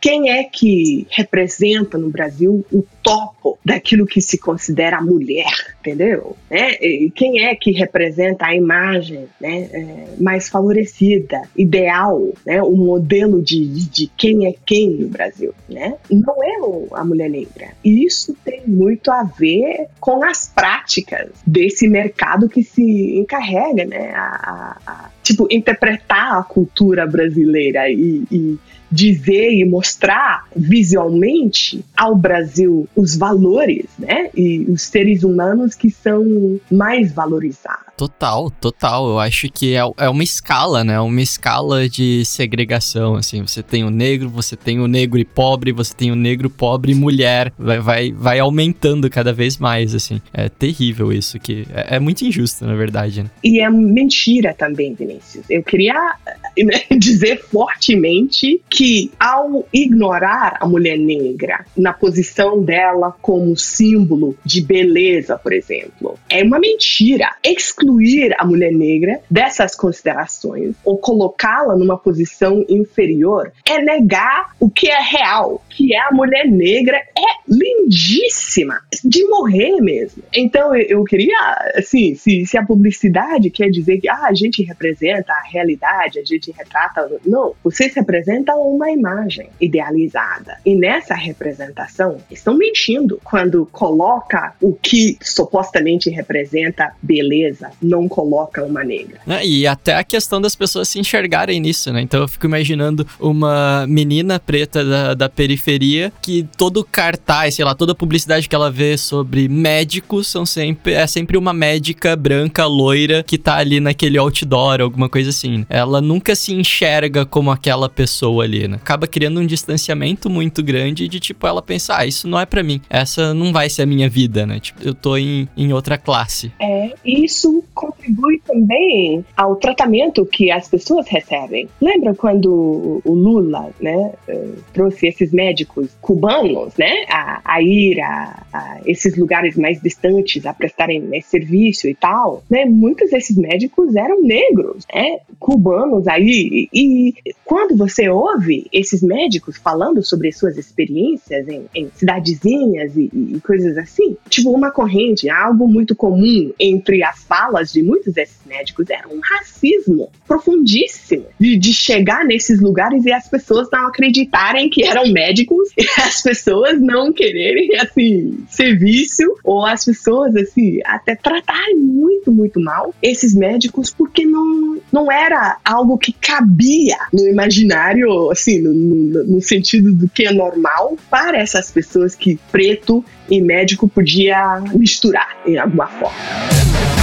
Quem 0.00 0.30
é 0.30 0.44
que 0.44 1.06
representa 1.10 1.98
no 1.98 2.10
Brasil 2.10 2.64
o 2.72 2.84
topo 3.02 3.58
daquilo 3.64 4.06
que 4.06 4.20
se 4.20 4.38
considera 4.38 5.00
mulher, 5.00 5.76
entendeu? 5.80 6.36
Né? 6.50 6.74
Quem 7.14 7.44
é 7.44 7.54
que 7.54 7.70
representa 7.70 8.46
a 8.46 8.54
imagem 8.54 9.26
né, 9.40 9.68
é, 9.72 10.06
mais 10.20 10.48
favorecida, 10.48 11.42
ideal, 11.56 12.32
né? 12.44 12.62
o 12.62 12.72
modelo 12.72 13.42
de, 13.42 13.66
de 13.66 14.10
quem 14.16 14.46
é 14.46 14.54
quem 14.64 14.90
no 14.90 15.08
Brasil? 15.08 15.54
Né? 15.68 15.94
Não 16.10 16.42
é 16.42 16.56
a 16.92 17.04
mulher 17.04 17.30
negra. 17.30 17.68
E 17.84 18.04
isso 18.04 18.36
tem 18.44 18.62
muito 18.66 19.10
a 19.10 19.22
ver 19.22 19.88
com 20.00 20.24
as 20.24 20.48
práticas 20.48 21.30
desse 21.46 21.86
mercado 21.88 22.48
que 22.48 22.62
se 22.62 23.16
encarrega 23.16 23.84
né, 23.84 24.12
a, 24.14 24.76
a, 24.86 25.10
tipo, 25.26 25.48
interpretar 25.50 26.38
a 26.38 26.42
cultura 26.42 27.04
brasileira 27.06 27.90
e, 27.90 28.22
e 28.30 28.58
dizer 28.96 29.52
e 29.52 29.64
mostrar 29.64 30.46
visualmente 30.56 31.84
ao 31.96 32.16
Brasil 32.16 32.88
os 32.96 33.16
valores, 33.16 33.84
né? 33.98 34.30
E 34.34 34.60
os 34.68 34.82
seres 34.82 35.22
humanos 35.22 35.74
que 35.74 35.90
são 35.90 36.58
mais 36.70 37.12
valorizados. 37.12 37.86
Total, 37.96 38.50
total. 38.50 39.08
Eu 39.08 39.18
acho 39.18 39.48
que 39.48 39.74
é, 39.74 39.80
é 39.98 40.08
uma 40.08 40.22
escala, 40.22 40.84
né? 40.84 41.00
Uma 41.00 41.22
escala 41.22 41.88
de 41.88 42.24
segregação, 42.24 43.16
assim. 43.16 43.40
Você 43.42 43.62
tem 43.62 43.84
o 43.84 43.90
negro, 43.90 44.28
você 44.28 44.54
tem 44.54 44.80
o 44.80 44.86
negro 44.86 45.18
e 45.18 45.24
pobre, 45.24 45.72
você 45.72 45.94
tem 45.94 46.10
o 46.10 46.16
negro, 46.16 46.50
pobre 46.50 46.92
e 46.92 46.94
mulher. 46.94 47.52
Vai, 47.58 47.80
vai, 47.80 48.12
vai 48.12 48.38
aumentando 48.38 49.08
cada 49.08 49.32
vez 49.32 49.56
mais, 49.56 49.94
assim. 49.94 50.20
É 50.32 50.48
terrível 50.48 51.12
isso, 51.12 51.38
que 51.38 51.66
é, 51.72 51.96
é 51.96 51.98
muito 51.98 52.22
injusto, 52.22 52.66
na 52.66 52.74
verdade, 52.74 53.22
né? 53.22 53.30
E 53.42 53.60
é 53.60 53.70
mentira 53.70 54.52
também, 54.52 54.94
Vinícius. 54.94 55.44
Eu 55.48 55.62
queria 55.62 55.94
né, 56.58 56.98
dizer 56.98 57.42
fortemente 57.44 58.60
que 58.68 58.85
ao 59.18 59.66
ignorar 59.72 60.58
a 60.60 60.66
mulher 60.66 60.98
negra 60.98 61.64
na 61.76 61.92
posição 61.92 62.62
dela 62.62 63.14
como 63.20 63.56
símbolo 63.56 64.36
de 64.44 64.62
beleza, 64.62 65.38
por 65.38 65.52
exemplo, 65.52 66.18
é 66.28 66.42
uma 66.42 66.58
mentira. 66.58 67.30
Excluir 67.44 67.96
excluir 67.96 68.34
a 68.38 68.44
mulher 68.44 68.72
negra 68.72 69.20
dessas 69.30 69.74
considerações 69.74 70.74
ou 70.84 70.98
colocá-la 70.98 71.76
numa 71.76 71.98
posição 71.98 72.64
inferior 72.68 73.52
é 73.64 73.80
negar 73.80 74.54
o 74.60 74.70
que 74.70 74.88
é 74.88 75.00
real, 75.00 75.62
que 75.70 75.94
é 75.94 76.00
a 76.00 76.12
mulher 76.12 76.46
negra 76.46 76.96
é 76.96 77.36
lindíssima, 77.48 78.80
de 79.04 79.24
morrer 79.26 79.76
mesmo. 79.80 80.22
Então 80.34 80.74
eu, 80.74 81.04
queria, 81.04 81.36
assim, 81.76 82.14
se, 82.14 82.44
se 82.46 82.58
a 82.58 82.64
publicidade 82.64 83.50
quer 83.50 83.68
dizer 83.68 83.98
que 83.98 84.08
ah, 84.08 84.26
a 84.26 84.34
gente 84.34 84.62
representa 84.62 85.32
a 85.32 85.42
realidade, 85.42 86.18
a 86.18 86.24
gente 86.24 86.50
retrata. 86.50 87.08
Não, 87.24 87.54
vocês 87.62 87.94
representam 87.94 88.58
uma 88.74 88.90
imagem 88.90 89.48
idealizada. 89.60 90.58
E 90.64 90.74
nessa 90.74 91.14
representação, 91.14 92.18
estão 92.30 92.56
mentindo 92.56 93.20
quando 93.24 93.66
coloca 93.72 94.54
o 94.60 94.72
que 94.72 95.18
supostamente 95.22 96.10
representa 96.10 96.92
beleza, 97.02 97.70
não 97.80 98.08
coloca 98.08 98.64
uma 98.64 98.82
negra. 98.82 99.20
É, 99.26 99.46
e 99.46 99.66
até 99.66 99.94
a 99.94 100.04
questão 100.04 100.40
das 100.40 100.54
pessoas 100.54 100.88
se 100.88 100.98
enxergarem 100.98 101.60
nisso, 101.60 101.92
né? 101.92 102.00
Então 102.00 102.20
eu 102.20 102.28
fico 102.28 102.46
imaginando 102.46 103.06
uma 103.20 103.86
menina 103.88 104.38
preta 104.38 104.84
da, 104.84 105.14
da 105.14 105.28
periferia 105.28 106.12
que 106.22 106.46
todo 106.56 106.84
cartaz, 106.84 107.54
sei 107.54 107.64
lá, 107.64 107.74
toda 107.74 107.94
publicidade 107.94 108.48
que 108.48 108.54
ela 108.54 108.70
vê 108.70 108.96
sobre 108.96 109.48
médicos 109.48 110.26
são 110.26 110.46
sempre 110.46 110.92
é 110.92 111.06
sempre 111.06 111.36
uma 111.36 111.52
médica 111.52 112.16
branca 112.16 112.66
loira 112.66 113.22
que 113.22 113.38
tá 113.38 113.56
ali 113.56 113.80
naquele 113.80 114.18
outdoor, 114.18 114.80
alguma 114.80 115.08
coisa 115.08 115.30
assim. 115.30 115.66
Ela 115.68 116.00
nunca 116.00 116.34
se 116.34 116.52
enxerga 116.52 117.24
como 117.26 117.50
aquela 117.50 117.88
pessoa 117.88 118.44
ali, 118.44 118.55
né? 118.68 118.76
Acaba 118.76 119.06
criando 119.06 119.40
um 119.40 119.46
distanciamento 119.46 120.30
muito 120.30 120.62
grande 120.62 121.08
de 121.08 121.20
tipo 121.20 121.46
ela 121.46 121.62
pensar, 121.62 121.98
ah, 121.98 122.06
isso 122.06 122.26
não 122.28 122.38
é 122.38 122.46
para 122.46 122.62
mim. 122.62 122.80
Essa 122.88 123.34
não 123.34 123.52
vai 123.52 123.68
ser 123.68 123.82
a 123.82 123.86
minha 123.86 124.08
vida, 124.08 124.46
né? 124.46 124.58
Tipo, 124.60 124.82
eu 124.82 124.94
tô 124.94 125.16
em, 125.16 125.48
em 125.56 125.72
outra 125.72 125.98
classe. 125.98 126.50
É, 126.60 126.92
isso 127.04 127.62
contribui 127.74 128.40
também 128.46 129.24
ao 129.36 129.56
tratamento 129.56 130.24
que 130.24 130.50
as 130.50 130.68
pessoas 130.68 131.06
recebem. 131.08 131.68
Lembra 131.80 132.14
quando 132.14 133.02
o 133.04 133.12
Lula, 133.12 133.70
né, 133.80 134.12
eh, 134.28 134.48
trouxe 134.72 135.08
esses 135.08 135.32
médicos 135.32 135.88
cubanos, 136.00 136.74
né, 136.78 137.04
a, 137.08 137.40
a 137.44 137.62
ir 137.62 138.00
a, 138.00 138.42
a, 138.52 138.80
esses 138.86 139.16
lugares 139.16 139.56
mais 139.56 139.80
distantes 139.80 140.46
a 140.46 140.54
prestarem 140.54 141.00
né, 141.00 141.20
serviço 141.20 141.88
e 141.88 141.94
tal, 141.94 142.42
né, 142.50 142.64
muitos 142.64 143.10
desses 143.10 143.36
médicos 143.36 143.94
eram 143.94 144.22
negros, 144.22 144.84
né, 144.92 145.18
cubanos 145.38 146.06
aí. 146.08 146.68
E, 146.72 147.14
e 147.24 147.34
quando 147.44 147.76
você 147.76 148.08
ouve 148.08 148.45
esses 148.72 149.02
médicos 149.02 149.56
falando 149.56 150.02
sobre 150.02 150.32
suas 150.32 150.56
experiências 150.56 151.48
em, 151.48 151.66
em 151.74 151.90
cidadezinhas 151.94 152.96
e, 152.96 153.10
e 153.12 153.40
coisas 153.40 153.76
assim, 153.78 154.16
tipo 154.28 154.50
uma 154.50 154.70
corrente, 154.70 155.28
algo 155.28 155.68
muito 155.68 155.94
comum 155.94 156.52
entre 156.58 157.02
as 157.02 157.24
falas 157.24 157.72
de 157.72 157.82
muitos 157.82 158.12
desses 158.12 158.38
médicos 158.46 158.88
era 158.90 159.08
um 159.08 159.20
racismo 159.20 160.10
profundíssimo 160.26 161.26
de, 161.38 161.56
de 161.56 161.72
chegar 161.72 162.24
nesses 162.24 162.60
lugares 162.60 163.04
e 163.04 163.12
as 163.12 163.28
pessoas 163.28 163.68
não 163.72 163.86
acreditarem 163.86 164.68
que 164.68 164.84
eram 164.84 165.06
médicos 165.10 165.70
e 165.76 165.84
as 166.00 166.22
pessoas 166.22 166.80
não 166.80 167.12
quererem, 167.12 167.76
assim, 167.78 168.44
serviço 168.48 169.22
ou 169.44 169.64
as 169.64 169.84
pessoas, 169.84 170.34
assim, 170.36 170.80
até 170.84 171.14
tratarem 171.14 171.76
muito, 171.76 172.32
muito 172.32 172.60
mal 172.60 172.94
esses 173.02 173.34
médicos 173.34 173.90
porque 173.90 174.24
não, 174.24 174.78
não 174.96 175.12
era 175.12 175.58
algo 175.62 175.98
que 175.98 176.10
cabia 176.10 176.96
no 177.12 177.28
imaginário, 177.28 178.30
assim, 178.30 178.62
no, 178.62 178.72
no, 178.72 179.24
no 179.24 179.40
sentido 179.42 179.92
do 179.92 180.08
que 180.08 180.26
é 180.26 180.32
normal 180.32 180.96
para 181.10 181.36
essas 181.36 181.70
pessoas 181.70 182.14
que 182.14 182.40
preto 182.50 183.04
e 183.30 183.42
médico 183.42 183.86
podia 183.86 184.58
misturar 184.72 185.36
em 185.46 185.58
alguma 185.58 185.86
forma. 185.86 186.95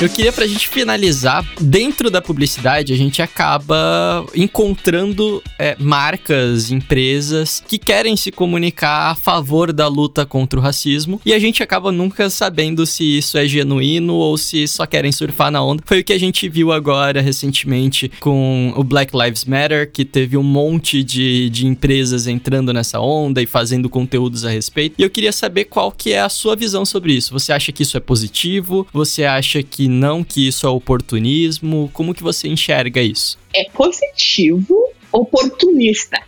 Eu 0.00 0.08
queria 0.08 0.32
pra 0.32 0.46
gente 0.46 0.66
finalizar, 0.66 1.46
dentro 1.60 2.10
da 2.10 2.22
publicidade, 2.22 2.90
a 2.90 2.96
gente 2.96 3.20
acaba 3.20 4.24
encontrando 4.34 5.42
é, 5.58 5.76
marcas, 5.78 6.70
empresas 6.70 7.62
que 7.68 7.76
querem 7.76 8.16
se 8.16 8.32
comunicar 8.32 9.10
a 9.10 9.14
favor 9.14 9.74
da 9.74 9.86
luta 9.88 10.24
contra 10.24 10.58
o 10.58 10.62
racismo 10.62 11.20
e 11.22 11.34
a 11.34 11.38
gente 11.38 11.62
acaba 11.62 11.92
nunca 11.92 12.30
sabendo 12.30 12.86
se 12.86 13.18
isso 13.18 13.36
é 13.36 13.46
genuíno 13.46 14.14
ou 14.14 14.38
se 14.38 14.66
só 14.66 14.86
querem 14.86 15.12
surfar 15.12 15.50
na 15.50 15.62
onda. 15.62 15.82
Foi 15.84 16.00
o 16.00 16.04
que 16.04 16.14
a 16.14 16.18
gente 16.18 16.48
viu 16.48 16.72
agora 16.72 17.20
recentemente 17.20 18.10
com 18.20 18.72
o 18.74 18.82
Black 18.82 19.14
Lives 19.14 19.44
Matter, 19.44 19.92
que 19.92 20.06
teve 20.06 20.34
um 20.34 20.42
monte 20.42 21.04
de, 21.04 21.50
de 21.50 21.66
empresas 21.66 22.26
entrando 22.26 22.72
nessa 22.72 22.98
onda 23.00 23.42
e 23.42 23.46
fazendo 23.46 23.90
conteúdos 23.90 24.46
a 24.46 24.50
respeito. 24.50 24.94
E 24.98 25.02
eu 25.02 25.10
queria 25.10 25.30
saber 25.30 25.66
qual 25.66 25.92
que 25.92 26.10
é 26.10 26.22
a 26.22 26.30
sua 26.30 26.56
visão 26.56 26.86
sobre 26.86 27.12
isso. 27.12 27.34
Você 27.34 27.52
acha 27.52 27.70
que 27.70 27.82
isso 27.82 27.98
é 27.98 28.00
positivo? 28.00 28.88
Você 28.94 29.24
acha 29.24 29.62
que 29.62 29.89
não 29.90 30.24
que 30.24 30.46
isso 30.48 30.66
é 30.66 30.70
oportunismo? 30.70 31.90
Como 31.92 32.14
que 32.14 32.22
você 32.22 32.48
enxerga 32.48 33.02
isso? 33.02 33.38
É 33.54 33.64
positivo, 33.70 34.76
oportunista. 35.12 36.18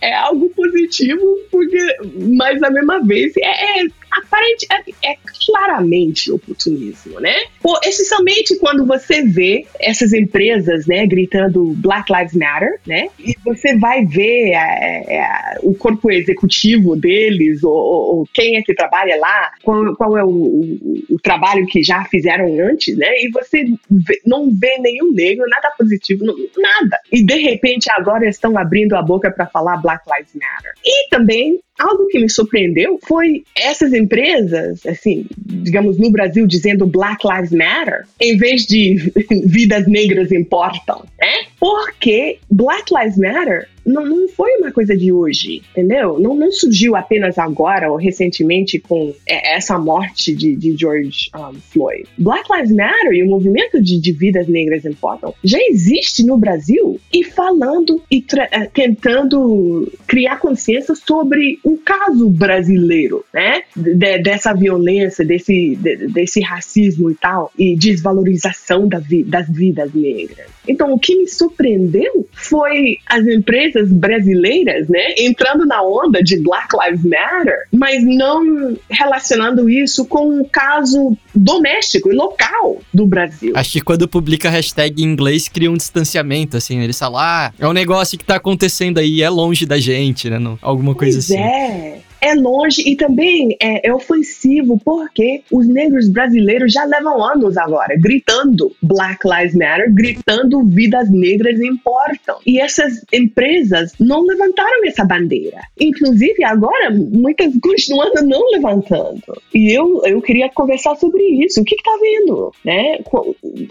é 0.00 0.14
algo 0.14 0.50
positivo, 0.50 1.38
porque, 1.50 1.96
mas 2.36 2.60
na 2.60 2.70
mesma 2.70 3.00
vez 3.00 3.32
é, 3.36 3.80
é 3.80 3.86
aparente, 4.12 4.66
é, 4.70 5.10
é, 5.12 5.16
claramente 5.46 6.30
oportunismo, 6.30 7.18
né? 7.20 7.34
Pô, 7.62 7.78
especialmente 7.84 8.58
quando 8.58 8.86
você 8.86 9.22
vê 9.22 9.66
essas 9.80 10.12
empresas, 10.12 10.86
né, 10.86 11.06
gritando 11.06 11.74
Black 11.76 12.12
Lives 12.12 12.34
Matter, 12.34 12.80
né? 12.86 13.08
E 13.18 13.34
você 13.44 13.76
vai 13.76 14.04
ver 14.04 14.50
é, 14.50 15.16
é, 15.16 15.58
o 15.62 15.74
corpo 15.74 16.10
executivo 16.10 16.96
deles, 16.96 17.62
ou, 17.64 17.72
ou, 17.72 18.28
quem 18.32 18.56
é 18.56 18.62
que 18.62 18.74
trabalha 18.74 19.16
lá, 19.16 19.52
qual, 19.62 19.94
qual 19.96 20.18
é 20.18 20.24
o, 20.24 20.28
o, 20.28 21.04
o, 21.10 21.16
trabalho 21.22 21.66
que 21.66 21.82
já 21.82 22.04
fizeram 22.04 22.46
antes, 22.60 22.96
né? 22.96 23.08
E 23.20 23.30
você 23.30 23.64
vê, 23.90 24.20
não 24.26 24.50
vê 24.50 24.78
nenhum 24.78 25.12
negro, 25.12 25.44
nada 25.48 25.72
positivo, 25.78 26.24
não, 26.24 26.34
nada. 26.56 26.98
E 27.10 27.24
de 27.24 27.36
repente 27.36 27.90
agora 27.90 28.28
estão 28.28 28.58
abrindo 28.58 28.94
a 28.94 29.02
boca 29.02 29.30
para 29.30 29.46
falar 29.46 29.76
Black 29.78 30.04
Lives 30.06 30.34
Matter. 30.34 30.72
E 30.84 31.08
também 31.08 31.60
algo 31.78 32.06
que 32.08 32.18
me 32.18 32.28
surpreendeu 32.28 32.98
foi 33.02 33.44
essas 33.56 33.92
empresas, 33.92 34.84
assim, 34.86 35.26
digamos 35.36 35.98
no 35.98 36.10
Brasil 36.10 36.46
dizendo 36.46 36.86
Black 36.86 37.26
Lives 37.26 37.52
Matter, 37.52 38.06
em 38.20 38.36
vez 38.36 38.66
de 38.66 39.12
vidas 39.46 39.86
negras 39.86 40.30
importam, 40.30 41.04
né? 41.20 41.51
Porque 41.62 42.40
Black 42.50 42.92
Lives 42.92 43.16
Matter 43.16 43.68
não, 43.86 44.04
não 44.04 44.28
foi 44.28 44.56
uma 44.56 44.72
coisa 44.72 44.96
de 44.96 45.12
hoje, 45.12 45.62
entendeu? 45.70 46.18
Não, 46.18 46.34
não 46.34 46.50
surgiu 46.50 46.96
apenas 46.96 47.38
agora 47.38 47.90
ou 47.90 47.96
recentemente 47.96 48.80
com 48.80 49.14
é, 49.26 49.56
essa 49.56 49.78
morte 49.78 50.34
de, 50.34 50.56
de 50.56 50.76
George 50.76 51.30
um, 51.34 51.54
Floyd. 51.54 52.08
Black 52.18 52.48
Lives 52.52 52.72
Matter 52.72 53.12
e 53.12 53.22
o 53.22 53.28
movimento 53.28 53.80
de, 53.80 54.00
de 54.00 54.12
vidas 54.12 54.48
negras 54.48 54.84
importam 54.84 55.34
já 55.44 55.58
existe 55.68 56.24
no 56.24 56.36
Brasil 56.36 57.00
e 57.12 57.22
falando 57.24 58.02
e 58.10 58.24
é, 58.50 58.66
tentando 58.66 59.90
criar 60.06 60.38
consciência 60.38 60.94
sobre 60.96 61.60
o 61.62 61.76
caso 61.78 62.28
brasileiro, 62.28 63.24
né? 63.32 63.62
De, 63.76 64.18
dessa 64.18 64.52
violência, 64.52 65.24
desse, 65.24 65.76
de, 65.76 66.08
desse 66.08 66.40
racismo 66.40 67.10
e 67.10 67.14
tal, 67.14 67.52
e 67.58 67.76
desvalorização 67.76 68.88
da 68.88 68.98
vi, 68.98 69.22
das 69.22 69.48
vidas 69.48 69.92
negras. 69.94 70.46
Então, 70.66 70.92
o 70.92 70.98
que 70.98 71.16
me 71.16 71.26
surpreendeu 71.52 72.26
foi 72.32 72.96
as 73.06 73.26
empresas 73.26 73.90
brasileiras, 73.90 74.88
né, 74.88 75.14
entrando 75.18 75.66
na 75.66 75.82
onda 75.82 76.22
de 76.22 76.40
Black 76.42 76.68
Lives 76.74 77.04
Matter, 77.04 77.56
mas 77.70 78.02
não 78.04 78.76
relacionando 78.90 79.68
isso 79.68 80.04
com 80.06 80.40
o 80.40 80.48
caso 80.48 81.16
doméstico 81.34 82.10
e 82.10 82.14
local 82.14 82.80
do 82.92 83.06
Brasil. 83.06 83.52
Acho 83.54 83.72
que 83.72 83.80
quando 83.80 84.08
publica 84.08 84.48
a 84.48 84.50
hashtag 84.50 85.02
em 85.02 85.06
inglês, 85.06 85.48
cria 85.48 85.70
um 85.70 85.76
distanciamento, 85.76 86.56
assim, 86.56 86.80
eles 86.80 86.98
falam, 86.98 87.20
ah, 87.20 87.52
é 87.58 87.66
um 87.66 87.72
negócio 87.72 88.18
que 88.18 88.24
tá 88.24 88.36
acontecendo 88.36 88.98
aí, 88.98 89.22
é 89.22 89.30
longe 89.30 89.66
da 89.66 89.78
gente, 89.78 90.28
né, 90.28 90.38
não, 90.38 90.58
alguma 90.60 90.94
coisa 90.94 91.18
pois 91.18 91.30
assim. 91.30 91.38
é 91.38 92.00
é 92.22 92.34
longe 92.36 92.88
e 92.88 92.94
também 92.94 93.56
é, 93.60 93.88
é, 93.88 93.92
ofensivo 93.92 94.80
porque 94.84 95.42
os 95.50 95.66
negros 95.66 96.08
brasileiros 96.08 96.72
já 96.72 96.84
levam 96.84 97.22
anos 97.22 97.56
agora 97.56 97.96
gritando 97.98 98.72
Black 98.80 99.26
Lives 99.26 99.56
Matter, 99.56 99.92
gritando 99.92 100.64
vidas 100.64 101.10
negras 101.10 101.60
importam. 101.60 102.36
E 102.46 102.60
essas 102.60 103.04
empresas 103.12 103.92
não 103.98 104.24
levantaram 104.24 104.86
essa 104.86 105.04
bandeira. 105.04 105.58
Inclusive, 105.80 106.44
agora, 106.44 106.90
muitas 106.90 107.52
continuando 107.60 108.24
não 108.24 108.50
levantando. 108.52 109.22
E 109.52 109.76
eu, 109.76 110.02
eu 110.04 110.22
queria 110.22 110.48
conversar 110.48 110.94
sobre 110.96 111.22
isso. 111.44 111.60
O 111.60 111.64
que 111.64 111.74
está 111.74 111.90
vendo? 112.00 112.52
Né? 112.64 112.98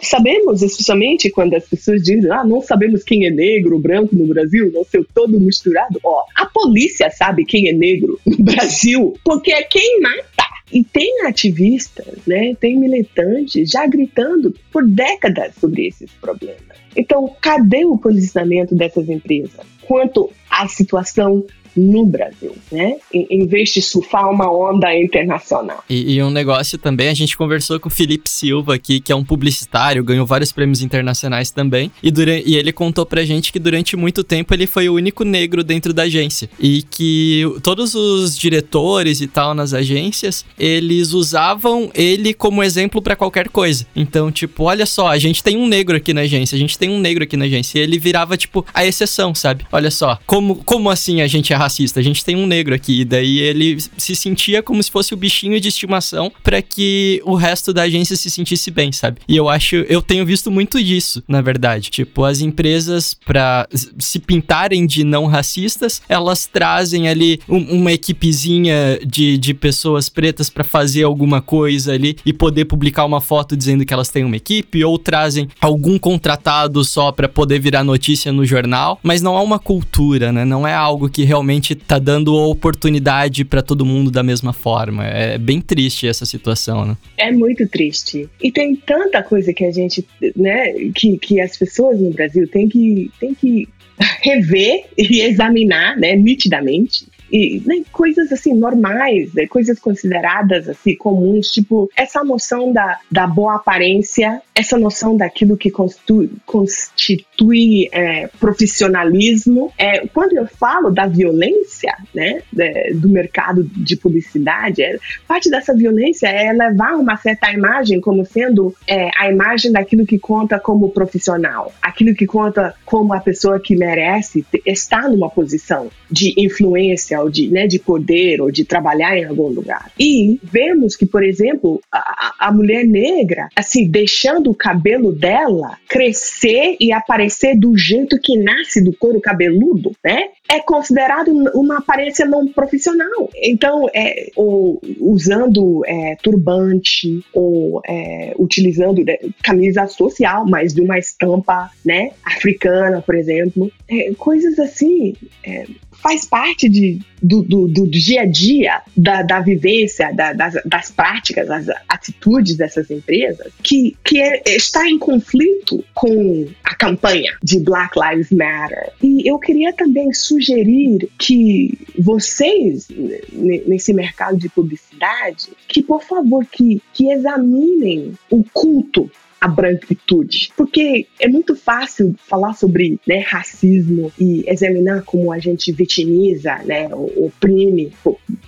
Sabemos, 0.01 0.61
especialmente 0.61 1.29
quando 1.29 1.53
as 1.53 1.67
pessoas 1.67 2.01
dizem, 2.01 2.29
ah, 2.31 2.43
não 2.43 2.61
sabemos 2.61 3.03
quem 3.03 3.25
é 3.25 3.29
negro, 3.29 3.79
branco 3.79 4.13
no 4.13 4.27
Brasil, 4.27 4.69
não 4.73 4.83
sei, 4.83 5.05
todo 5.13 5.39
misturado. 5.39 5.99
Ó, 6.03 6.23
a 6.35 6.45
polícia 6.47 7.09
sabe 7.09 7.45
quem 7.45 7.69
é 7.69 7.73
negro 7.73 8.19
Brasil, 8.43 9.13
porque 9.23 9.51
é 9.51 9.63
quem 9.63 10.01
mata. 10.01 10.51
E 10.71 10.85
tem 10.85 11.25
ativistas, 11.25 12.19
né, 12.25 12.55
tem 12.57 12.79
militantes 12.79 13.69
já 13.69 13.85
gritando 13.85 14.55
por 14.71 14.87
décadas 14.87 15.53
sobre 15.59 15.87
esses 15.87 16.09
problemas. 16.11 16.61
Então, 16.95 17.35
cadê 17.41 17.83
o 17.83 17.97
posicionamento 17.97 18.73
dessas 18.73 19.09
empresas 19.09 19.65
quanto 19.81 20.31
à 20.49 20.69
situação 20.69 21.45
no 21.75 22.05
Brasil, 22.05 22.55
né? 22.71 22.95
Em, 23.13 23.45
vez 23.45 23.69
de 23.73 23.81
surfar 23.81 24.29
uma 24.29 24.51
onda 24.51 24.93
internacional. 24.95 25.83
E, 25.89 26.15
e, 26.15 26.23
um 26.23 26.29
negócio 26.29 26.77
também, 26.77 27.09
a 27.09 27.13
gente 27.13 27.37
conversou 27.37 27.79
com 27.79 27.89
o 27.89 27.91
Felipe 27.91 28.29
Silva 28.29 28.75
aqui, 28.75 28.99
que 28.99 29.11
é 29.11 29.15
um 29.15 29.23
publicitário, 29.23 30.03
ganhou 30.03 30.25
vários 30.25 30.51
prêmios 30.51 30.81
internacionais 30.81 31.51
também, 31.51 31.91
e, 32.01 32.11
durante, 32.11 32.49
e 32.49 32.55
ele 32.55 32.71
contou 32.71 33.05
pra 33.05 33.23
gente 33.23 33.51
que 33.51 33.59
durante 33.59 33.95
muito 33.95 34.23
tempo 34.23 34.53
ele 34.53 34.67
foi 34.67 34.89
o 34.89 34.95
único 34.95 35.23
negro 35.23 35.63
dentro 35.63 35.93
da 35.93 36.03
agência. 36.03 36.49
E 36.59 36.83
que 36.83 37.43
todos 37.63 37.95
os 37.95 38.37
diretores 38.37 39.21
e 39.21 39.27
tal 39.27 39.53
nas 39.53 39.73
agências, 39.73 40.45
eles 40.57 41.13
usavam 41.13 41.89
ele 41.93 42.33
como 42.33 42.63
exemplo 42.63 43.01
para 43.01 43.15
qualquer 43.15 43.49
coisa. 43.49 43.85
Então, 43.95 44.31
tipo, 44.31 44.63
olha 44.63 44.85
só, 44.85 45.07
a 45.07 45.17
gente 45.17 45.43
tem 45.43 45.57
um 45.57 45.67
negro 45.67 45.97
aqui 45.97 46.13
na 46.13 46.21
agência, 46.21 46.55
a 46.55 46.59
gente 46.59 46.77
tem 46.77 46.89
um 46.89 46.99
negro 46.99 47.23
aqui 47.23 47.37
na 47.37 47.45
agência. 47.45 47.79
E 47.79 47.81
ele 47.81 47.97
virava, 47.97 48.37
tipo, 48.37 48.65
a 48.73 48.85
exceção, 48.85 49.33
sabe? 49.33 49.65
Olha 49.71 49.91
só, 49.91 50.19
como, 50.25 50.55
como 50.63 50.89
assim 50.89 51.21
a 51.21 51.27
gente 51.27 51.53
é 51.53 51.60
racista, 51.61 51.99
a 51.99 52.03
gente 52.03 52.23
tem 52.23 52.35
um 52.35 52.45
negro 52.45 52.73
aqui. 52.73 53.01
E 53.01 53.05
daí 53.05 53.39
ele 53.39 53.77
se 53.97 54.15
sentia 54.15 54.61
como 54.61 54.81
se 54.81 54.91
fosse 54.91 55.13
o 55.13 55.17
bichinho 55.17 55.59
de 55.59 55.67
estimação 55.67 56.31
para 56.43 56.61
que 56.61 57.21
o 57.25 57.35
resto 57.35 57.73
da 57.73 57.83
agência 57.83 58.15
se 58.15 58.29
sentisse 58.29 58.71
bem, 58.71 58.91
sabe? 58.91 59.19
E 59.27 59.35
eu 59.35 59.49
acho, 59.49 59.75
eu 59.75 60.01
tenho 60.01 60.25
visto 60.25 60.51
muito 60.51 60.81
disso, 60.83 61.23
na 61.27 61.41
verdade. 61.41 61.89
Tipo, 61.89 62.23
as 62.23 62.41
empresas, 62.41 63.13
para 63.13 63.67
se 63.99 64.19
pintarem 64.19 64.85
de 64.85 65.03
não 65.03 65.25
racistas, 65.25 66.01
elas 66.07 66.45
trazem 66.45 67.07
ali 67.07 67.39
um, 67.47 67.79
uma 67.79 67.91
equipezinha 67.91 68.99
de, 69.05 69.37
de 69.37 69.53
pessoas 69.53 70.09
pretas 70.09 70.49
para 70.49 70.63
fazer 70.63 71.03
alguma 71.03 71.41
coisa 71.41 71.93
ali 71.93 72.17
e 72.25 72.33
poder 72.33 72.65
publicar 72.65 73.05
uma 73.05 73.21
foto 73.21 73.55
dizendo 73.55 73.85
que 73.85 73.93
elas 73.93 74.09
têm 74.09 74.23
uma 74.23 74.35
equipe, 74.35 74.83
ou 74.83 74.97
trazem 74.97 75.47
algum 75.59 75.97
contratado 75.97 76.83
só 76.83 77.11
para 77.11 77.27
poder 77.29 77.59
virar 77.59 77.83
notícia 77.83 78.31
no 78.31 78.45
jornal, 78.45 78.99
mas 79.03 79.21
não 79.21 79.37
há 79.37 79.41
uma 79.41 79.59
cultura, 79.59 80.31
né? 80.31 80.45
Não 80.45 80.67
é 80.67 80.73
algo 80.73 81.09
que 81.09 81.23
realmente 81.23 81.50
realmente 81.51 81.75
tá 81.75 81.99
dando 81.99 82.33
oportunidade 82.33 83.43
para 83.43 83.61
todo 83.61 83.85
mundo 83.85 84.09
da 84.09 84.23
mesma 84.23 84.53
forma. 84.53 85.05
É 85.05 85.37
bem 85.37 85.59
triste 85.59 86.07
essa 86.07 86.25
situação, 86.25 86.85
né? 86.85 86.97
É 87.17 87.31
muito 87.31 87.67
triste. 87.67 88.29
E 88.41 88.51
tem 88.51 88.75
tanta 88.75 89.21
coisa 89.21 89.53
que 89.53 89.65
a 89.65 89.71
gente, 89.71 90.05
né, 90.35 90.73
que, 90.95 91.17
que 91.17 91.41
as 91.41 91.57
pessoas 91.57 91.99
no 91.99 92.11
Brasil 92.11 92.47
têm 92.47 92.69
que, 92.69 93.11
têm 93.19 93.35
que 93.35 93.67
rever 94.23 94.85
e 94.97 95.21
examinar, 95.21 95.97
né, 95.97 96.15
nitidamente 96.15 97.05
e 97.31 97.61
né, 97.65 97.83
coisas 97.91 98.31
assim 98.31 98.53
normais, 98.53 99.33
né, 99.33 99.47
coisas 99.47 99.79
consideradas 99.79 100.67
assim 100.67 100.95
comuns, 100.95 101.49
tipo 101.49 101.89
essa 101.95 102.23
noção 102.23 102.73
da, 102.73 102.99
da 103.09 103.25
boa 103.25 103.55
aparência, 103.55 104.41
essa 104.53 104.77
noção 104.77 105.15
daquilo 105.15 105.55
que 105.55 105.71
constitui, 105.71 106.29
constitui 106.45 107.89
é, 107.91 108.27
profissionalismo. 108.39 109.71
É, 109.77 110.05
quando 110.07 110.33
eu 110.33 110.45
falo 110.47 110.91
da 110.91 111.07
violência, 111.07 111.95
né, 112.13 112.41
de, 112.51 112.93
do 112.93 113.09
mercado 113.09 113.63
de 113.63 113.95
publicidade, 113.95 114.83
é, 114.83 114.97
parte 115.27 115.49
dessa 115.49 115.73
violência 115.73 116.27
é 116.27 116.51
levar 116.51 116.95
uma 116.95 117.15
certa 117.17 117.51
imagem 117.51 118.01
como 118.01 118.25
sendo 118.25 118.75
é, 118.87 119.09
a 119.17 119.31
imagem 119.31 119.71
daquilo 119.71 120.05
que 120.05 120.19
conta 120.19 120.59
como 120.59 120.89
profissional, 120.89 121.73
aquilo 121.81 122.13
que 122.13 122.25
conta 122.25 122.75
como 122.85 123.13
a 123.13 123.19
pessoa 123.19 123.59
que 123.59 123.75
merece 123.75 124.45
estar 124.65 125.09
numa 125.09 125.29
posição 125.29 125.89
de 126.09 126.33
influência 126.37 127.20
ou 127.21 127.29
de, 127.29 127.47
né, 127.49 127.67
de 127.67 127.79
poder 127.79 128.41
ou 128.41 128.51
de 128.51 128.65
trabalhar 128.65 129.17
em 129.17 129.25
algum 129.25 129.47
lugar. 129.47 129.91
E 129.99 130.39
vemos 130.43 130.95
que, 130.95 131.05
por 131.05 131.23
exemplo, 131.23 131.81
a, 131.91 132.47
a 132.47 132.51
mulher 132.51 132.85
negra, 132.85 133.49
assim, 133.55 133.87
deixando 133.87 134.49
o 134.49 134.55
cabelo 134.55 135.11
dela 135.11 135.77
crescer 135.87 136.77
e 136.79 136.91
aparecer 136.91 137.57
do 137.57 137.77
jeito 137.77 138.19
que 138.19 138.37
nasce 138.37 138.83
do 138.83 138.93
couro 138.93 139.19
cabeludo, 139.19 139.91
né? 140.03 140.29
É 140.49 140.59
considerado 140.59 141.29
uma 141.53 141.77
aparência 141.77 142.25
não 142.25 142.47
profissional. 142.47 143.29
Então, 143.35 143.87
é, 143.93 144.29
ou 144.35 144.81
usando 144.99 145.81
é, 145.85 146.15
turbante, 146.21 147.23
ou 147.33 147.81
é, 147.87 148.33
utilizando 148.37 149.03
né, 149.03 149.17
camisa 149.41 149.87
social, 149.87 150.45
mas 150.45 150.73
de 150.73 150.81
uma 150.81 150.97
estampa, 150.97 151.71
né, 151.85 152.11
africana, 152.23 153.01
por 153.01 153.15
exemplo. 153.15 153.71
É, 153.89 154.13
coisas 154.15 154.59
assim 154.59 155.13
é, 155.45 155.65
faz 156.01 156.25
parte 156.25 156.67
de, 156.67 156.99
do, 157.21 157.43
do, 157.43 157.67
do, 157.67 157.87
dia 157.87 158.21
a 158.21 158.25
dia, 158.25 158.81
da, 158.97 159.21
da 159.21 159.39
vivência, 159.39 160.11
da, 160.13 160.33
das, 160.33 160.55
das, 160.65 160.91
práticas, 160.91 161.47
das 161.47 161.67
atitudes 161.87 162.57
dessas 162.57 162.89
empresas, 162.89 163.51
que, 163.61 163.95
que 164.03 164.19
é, 164.19 164.41
está 164.47 164.89
em 164.89 164.97
conflito 164.97 165.83
com 165.93 166.47
a 166.63 166.75
campanha 166.75 167.37
de 167.43 167.59
Black 167.59 167.97
Lives 167.99 168.31
Matter. 168.31 168.91
E 169.01 169.29
eu 169.29 169.37
queria 169.37 169.71
também 169.73 170.11
sugerir 170.11 171.07
que 171.17 171.77
vocês, 171.97 172.87
nesse 173.31 173.93
mercado 173.93 174.37
de 174.37 174.49
publicidade, 174.49 175.49
que 175.67 175.83
por 175.83 176.03
favor, 176.03 176.45
que, 176.45 176.81
que 176.93 177.11
examinem 177.11 178.13
o 178.29 178.43
culto 178.51 179.09
a 179.41 179.47
branquitude. 179.47 180.51
Porque 180.55 181.07
é 181.19 181.27
muito 181.27 181.55
fácil 181.55 182.13
falar 182.29 182.53
sobre 182.53 182.99
né, 183.07 183.19
racismo 183.27 184.13
e 184.19 184.43
examinar 184.47 185.01
como 185.01 185.31
a 185.31 185.39
gente 185.39 185.71
vitimiza, 185.71 186.57
né, 186.59 186.87
oprime 186.93 187.91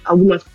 algumas 0.06 0.46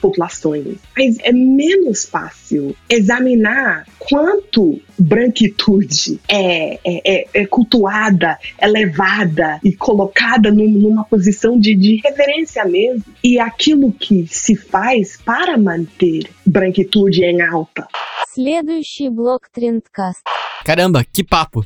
populações. 0.00 0.76
Mas 0.96 1.18
é 1.20 1.32
menos 1.32 2.04
fácil 2.04 2.74
examinar 2.88 3.86
quanto 3.98 4.80
branquitude 4.98 6.20
é, 6.28 6.74
é, 6.74 6.80
é, 6.84 7.26
é 7.34 7.46
cultuada, 7.46 8.38
elevada 8.60 9.60
e 9.64 9.72
colocada 9.72 10.50
num, 10.50 10.68
numa 10.68 11.04
posição 11.04 11.58
de, 11.58 11.74
de 11.74 12.00
reverência 12.04 12.64
mesmo. 12.64 13.04
E 13.22 13.38
aquilo 13.38 13.92
que 13.92 14.26
se 14.28 14.56
faz 14.56 15.18
para 15.24 15.56
manter 15.56 16.28
branquitude 16.44 17.22
em 17.22 17.40
alta. 17.42 17.86
Следующий 18.32 19.10
блок 19.10 19.48
Trendcast. 19.52 20.22
Caramba, 20.64 21.04
que 21.04 21.24
papo! 21.24 21.64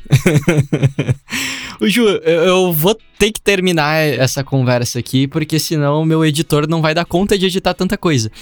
O 1.81 1.89
Ju, 1.89 2.07
eu, 2.07 2.45
eu 2.45 2.73
vou 2.73 2.97
ter 3.20 3.34
que 3.34 3.42
terminar 3.42 3.98
essa 3.98 4.46
conversa 4.46 4.98
aqui, 4.98 5.28
porque 5.28 5.60
senão 5.60 6.02
o 6.02 6.06
meu 6.06 6.24
editor 6.24 6.66
não 6.70 6.82
vai 6.82 6.96
dar 6.96 7.04
conta 7.04 7.38
de 7.38 7.46
editar 7.46 7.74
tanta 7.74 7.98
coisa. 7.98 8.32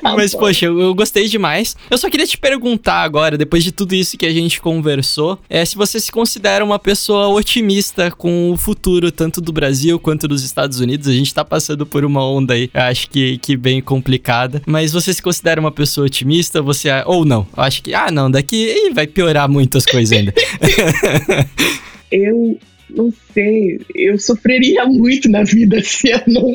Tá 0.00 0.16
Mas, 0.16 0.34
poxa, 0.34 0.64
eu, 0.64 0.80
eu 0.80 0.94
gostei 0.94 1.28
demais. 1.28 1.76
Eu 1.90 1.98
só 1.98 2.08
queria 2.08 2.26
te 2.26 2.38
perguntar 2.38 3.02
agora, 3.02 3.36
depois 3.36 3.62
de 3.62 3.70
tudo 3.70 3.94
isso 3.94 4.16
que 4.16 4.24
a 4.24 4.32
gente 4.32 4.58
conversou, 4.60 5.38
é 5.48 5.62
se 5.62 5.76
você 5.76 6.00
se 6.00 6.10
considera 6.10 6.64
uma 6.64 6.78
pessoa 6.78 7.28
otimista 7.28 8.10
com 8.10 8.50
o 8.50 8.56
futuro, 8.56 9.12
tanto 9.12 9.42
do 9.42 9.52
Brasil 9.52 10.00
quanto 10.00 10.26
dos 10.26 10.42
Estados 10.42 10.80
Unidos. 10.80 11.06
A 11.06 11.12
gente 11.12 11.34
tá 11.34 11.44
passando 11.44 11.84
por 11.84 12.02
uma 12.02 12.24
onda 12.26 12.54
aí, 12.54 12.70
acho 12.72 13.10
que, 13.10 13.36
que 13.38 13.56
bem 13.56 13.82
complicada. 13.82 14.62
Mas 14.66 14.92
você 14.92 15.12
se 15.12 15.20
considera 15.20 15.60
uma 15.60 15.72
pessoa 15.72 16.06
otimista? 16.06 16.62
Você. 16.62 16.88
Ou 17.04 17.26
não? 17.26 17.46
Eu 17.54 17.62
acho 17.62 17.82
que, 17.82 17.92
ah, 17.92 18.10
não, 18.10 18.30
daqui 18.30 18.56
ih, 18.56 18.94
vai 18.94 19.06
piorar 19.06 19.50
muito 19.50 19.76
as 19.76 19.84
coisas 19.84 20.16
ainda. 20.16 20.32
Eu 22.10 22.58
não 22.94 23.12
sei, 23.32 23.80
eu 23.94 24.18
sofreria 24.18 24.84
muito 24.86 25.28
na 25.28 25.42
vida 25.42 25.80
se 25.82 26.10
eu 26.10 26.20
não 26.26 26.52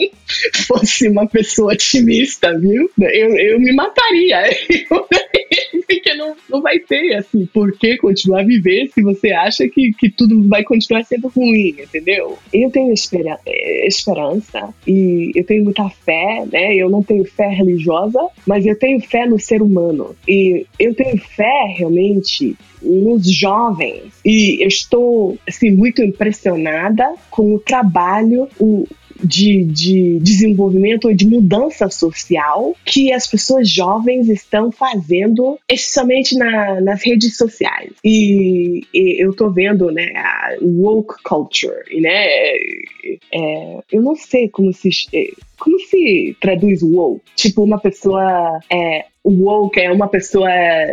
fosse 0.68 1.08
uma 1.08 1.28
pessoa 1.28 1.74
otimista, 1.74 2.58
viu? 2.58 2.90
Eu, 3.00 3.36
eu 3.38 3.60
me 3.60 3.74
mataria. 3.74 4.44
Porque 5.88 6.14
não, 6.16 6.36
não 6.50 6.62
vai 6.62 6.80
ter, 6.80 7.16
assim, 7.16 7.46
por 7.46 7.72
que 7.78 7.98
continuar 7.98 8.42
a 8.42 8.46
viver 8.46 8.90
se 8.94 9.04
você 9.04 9.32
acha 9.32 9.68
que, 9.68 9.92
que 9.92 10.10
tudo 10.10 10.48
vai 10.48 10.64
continuar 10.64 11.04
sendo 11.04 11.28
ruim, 11.28 11.76
entendeu? 11.80 12.38
Eu 12.52 12.72
tenho 12.72 12.92
espera, 12.92 13.38
eh, 13.46 13.88
esperança 13.88 14.74
e 14.88 15.32
eu 15.36 15.44
tenho 15.44 15.64
muita 15.64 15.88
fé, 15.90 16.44
né? 16.52 16.76
Eu 16.76 16.90
não 16.90 17.04
tenho 17.04 17.24
fé 17.24 17.48
religiosa, 17.50 18.20
mas 18.48 18.66
eu 18.66 18.78
tenho 18.78 19.00
fé 19.00 19.28
no 19.28 19.40
ser 19.40 19.62
humano. 19.62 20.16
E 20.28 20.66
eu 20.80 20.96
tenho 20.96 21.18
fé, 21.18 21.74
realmente, 21.78 22.56
nos 22.82 23.30
jovens. 23.32 24.14
E 24.24 24.62
eu 24.62 24.68
estou 24.68 25.38
assim, 25.48 25.72
muito 25.72 26.02
impressionada 26.02 26.25
com 27.30 27.56
o 27.56 27.60
trabalho, 27.60 28.48
o, 28.60 28.88
de, 29.24 29.64
de 29.64 30.20
desenvolvimento 30.20 31.10
e 31.10 31.16
de 31.16 31.26
mudança 31.26 31.90
social 31.90 32.76
que 32.84 33.12
as 33.12 33.28
pessoas 33.28 33.70
jovens 33.70 34.30
estão 34.30 34.72
fazendo, 34.72 35.58
especialmente 35.70 36.38
na, 36.38 36.82
nas 36.82 37.04
redes 37.04 37.38
sociais. 37.38 37.92
E, 38.04 38.84
e 38.94 39.24
eu 39.24 39.34
tô 39.36 39.50
vendo, 39.50 39.92
né, 39.92 40.12
a 40.16 40.56
woke 40.62 41.16
culture, 41.24 42.00
né? 42.00 42.26
É, 43.34 43.78
eu 43.92 44.02
não 44.02 44.16
sei 44.16 44.50
como 44.50 44.74
se 44.74 44.90
como 45.58 45.80
se 45.80 46.36
traduz 46.40 46.82
woke? 46.82 47.22
Tipo, 47.36 47.64
uma 47.64 47.80
pessoa 47.80 48.60
é, 48.70 49.06
woke 49.26 49.80
é 49.80 49.92
uma 49.92 50.08
pessoa 50.08 50.50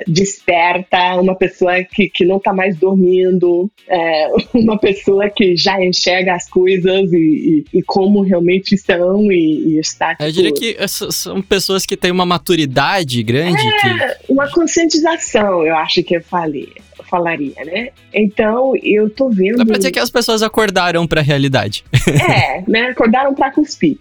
desperta, 0.06 1.20
uma 1.20 1.34
pessoa 1.34 1.84
que, 1.84 2.08
que 2.08 2.24
não 2.24 2.40
tá 2.40 2.52
mais 2.52 2.76
dormindo, 2.76 3.70
é, 3.86 4.28
uma 4.54 4.78
pessoa 4.78 5.28
que 5.28 5.54
já 5.56 5.82
enxerga 5.84 6.34
as 6.34 6.48
coisas 6.48 7.12
e, 7.12 7.64
e, 7.72 7.78
e 7.78 7.82
como 7.82 8.22
realmente 8.22 8.76
são 8.78 9.30
e, 9.30 9.74
e 9.74 9.78
está. 9.78 10.16
Eu 10.18 10.32
tipo, 10.32 10.32
diria 10.32 10.52
que 10.52 10.76
essas 10.78 11.14
são 11.16 11.42
pessoas 11.42 11.84
que 11.84 11.96
têm 11.96 12.10
uma 12.10 12.26
maturidade 12.26 13.22
grande. 13.22 13.62
que... 13.62 14.32
uma 14.32 14.50
conscientização, 14.50 15.66
eu 15.66 15.76
acho 15.76 16.02
que 16.02 16.16
eu 16.16 16.22
falei. 16.22 16.68
Falaria, 17.12 17.62
né? 17.66 17.90
Então, 18.14 18.72
eu 18.82 19.10
tô 19.10 19.28
vendo. 19.28 19.58
Dá 19.58 19.66
pra 19.66 19.76
dizer 19.76 19.90
que 19.90 19.98
as 19.98 20.08
pessoas 20.08 20.42
acordaram 20.42 21.06
pra 21.06 21.20
realidade. 21.20 21.84
É, 22.26 22.64
né? 22.66 22.86
Acordaram 22.86 23.34
pra 23.34 23.50
cuspir. 23.50 23.98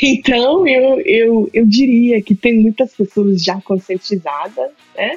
Então, 0.00 0.64
eu, 0.66 1.00
eu, 1.00 1.50
eu 1.52 1.66
diria 1.66 2.22
que 2.22 2.36
tem 2.36 2.54
muitas 2.54 2.92
pessoas 2.94 3.42
já 3.42 3.60
conscientizadas, 3.62 4.70
né? 4.96 5.16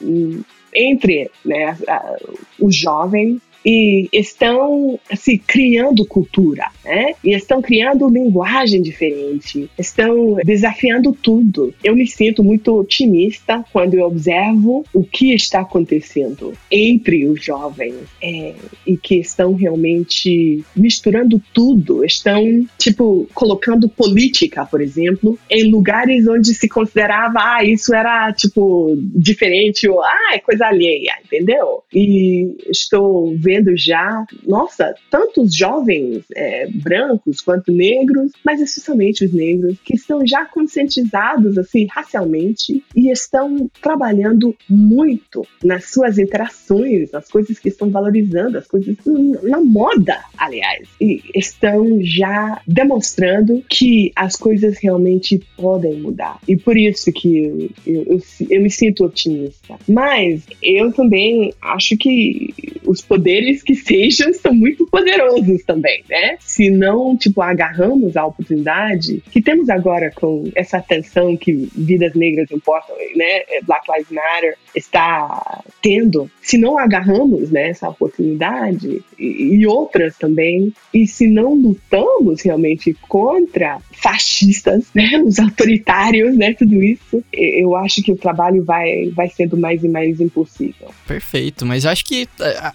Hum, 0.00 0.40
entre 0.72 1.30
né, 1.44 1.76
ah, 1.88 2.16
os 2.60 2.76
jovens 2.76 3.40
e 3.66 4.08
estão 4.12 4.98
assim, 5.10 5.38
criando 5.44 6.06
cultura, 6.06 6.68
né? 6.84 7.14
E 7.24 7.34
estão 7.34 7.60
criando 7.60 8.08
linguagem 8.08 8.80
diferente, 8.80 9.68
estão 9.76 10.36
desafiando 10.44 11.12
tudo. 11.12 11.74
Eu 11.82 11.96
me 11.96 12.06
sinto 12.06 12.44
muito 12.44 12.72
otimista 12.78 13.64
quando 13.72 13.94
eu 13.94 14.06
observo 14.06 14.84
o 14.94 15.02
que 15.02 15.34
está 15.34 15.62
acontecendo 15.62 16.52
entre 16.70 17.26
os 17.26 17.44
jovens 17.44 17.96
é, 18.22 18.54
e 18.86 18.96
que 18.96 19.16
estão 19.16 19.54
realmente 19.54 20.64
misturando 20.76 21.42
tudo, 21.52 22.04
estão 22.04 22.64
tipo 22.78 23.28
colocando 23.34 23.88
política, 23.88 24.64
por 24.64 24.80
exemplo, 24.80 25.36
em 25.50 25.68
lugares 25.68 26.28
onde 26.28 26.54
se 26.54 26.68
considerava 26.68 27.38
ah 27.38 27.64
isso 27.64 27.92
era 27.92 28.32
tipo 28.32 28.96
diferente 29.12 29.88
ou 29.88 30.00
ah 30.02 30.34
é 30.34 30.38
coisa 30.38 30.66
alheia, 30.66 31.14
entendeu? 31.24 31.82
E 31.92 32.54
estou 32.70 33.34
vendo 33.36 33.55
já, 33.76 34.24
nossa, 34.46 34.94
tantos 35.10 35.54
jovens 35.54 36.24
é, 36.34 36.68
brancos 36.68 37.40
quanto 37.40 37.72
negros, 37.72 38.32
mas 38.44 38.60
especialmente 38.60 39.24
os 39.24 39.32
negros, 39.32 39.76
que 39.84 39.94
estão 39.94 40.26
já 40.26 40.44
conscientizados 40.44 41.58
assim 41.58 41.86
racialmente 41.90 42.82
e 42.94 43.10
estão 43.10 43.70
trabalhando 43.80 44.54
muito 44.68 45.46
nas 45.62 45.90
suas 45.90 46.18
interações, 46.18 47.10
nas 47.10 47.28
coisas 47.28 47.58
que 47.58 47.68
estão 47.68 47.90
valorizando, 47.90 48.58
as 48.58 48.66
coisas 48.66 48.96
na 49.42 49.60
moda, 49.60 50.20
aliás, 50.36 50.88
e 51.00 51.22
estão 51.34 51.98
já 52.02 52.60
demonstrando 52.66 53.62
que 53.68 54.12
as 54.14 54.36
coisas 54.36 54.78
realmente 54.78 55.40
podem 55.56 56.00
mudar. 56.00 56.38
E 56.46 56.56
por 56.56 56.76
isso 56.76 57.12
que 57.12 57.38
eu, 57.38 57.70
eu, 57.86 58.02
eu, 58.04 58.22
eu 58.50 58.62
me 58.62 58.70
sinto 58.70 59.04
otimista. 59.04 59.76
Mas 59.88 60.46
eu 60.62 60.92
também 60.92 61.52
acho 61.60 61.96
que 61.96 62.54
os 62.84 63.00
poderes 63.00 63.45
que 63.62 63.74
sejam 63.74 64.32
são 64.32 64.54
muito 64.54 64.86
poderosos 64.86 65.62
também, 65.64 66.02
né? 66.08 66.36
Se 66.40 66.70
não, 66.70 67.16
tipo, 67.16 67.40
agarramos 67.40 68.16
a 68.16 68.26
oportunidade 68.26 69.22
que 69.30 69.42
temos 69.42 69.68
agora 69.68 70.10
com 70.14 70.50
essa 70.54 70.78
atenção 70.78 71.36
que 71.36 71.68
vidas 71.74 72.14
negras 72.14 72.50
importam, 72.50 72.96
né? 73.14 73.42
Black 73.62 73.90
Lives 73.90 74.10
Matter 74.10 74.56
está 74.74 75.62
tendo, 75.82 76.30
se 76.42 76.58
não 76.58 76.78
agarramos 76.78 77.50
né, 77.50 77.70
essa 77.70 77.88
oportunidade 77.88 79.02
e, 79.18 79.54
e 79.54 79.66
outras 79.66 80.16
também, 80.16 80.72
e 80.92 81.06
se 81.06 81.26
não 81.28 81.54
lutamos 81.54 82.42
realmente 82.42 82.94
contra 83.08 83.78
fascistas, 83.92 84.86
né, 84.94 85.18
os 85.24 85.38
autoritários, 85.38 86.36
né, 86.36 86.54
tudo 86.54 86.82
isso, 86.82 87.22
eu 87.32 87.76
acho 87.76 88.02
que 88.02 88.12
o 88.12 88.16
trabalho 88.16 88.64
vai, 88.64 89.10
vai 89.10 89.28
sendo 89.28 89.56
mais 89.56 89.82
e 89.84 89.88
mais 89.88 90.20
impossível. 90.20 90.88
Perfeito, 91.06 91.64
mas 91.64 91.86
acho 91.86 92.04
que 92.04 92.28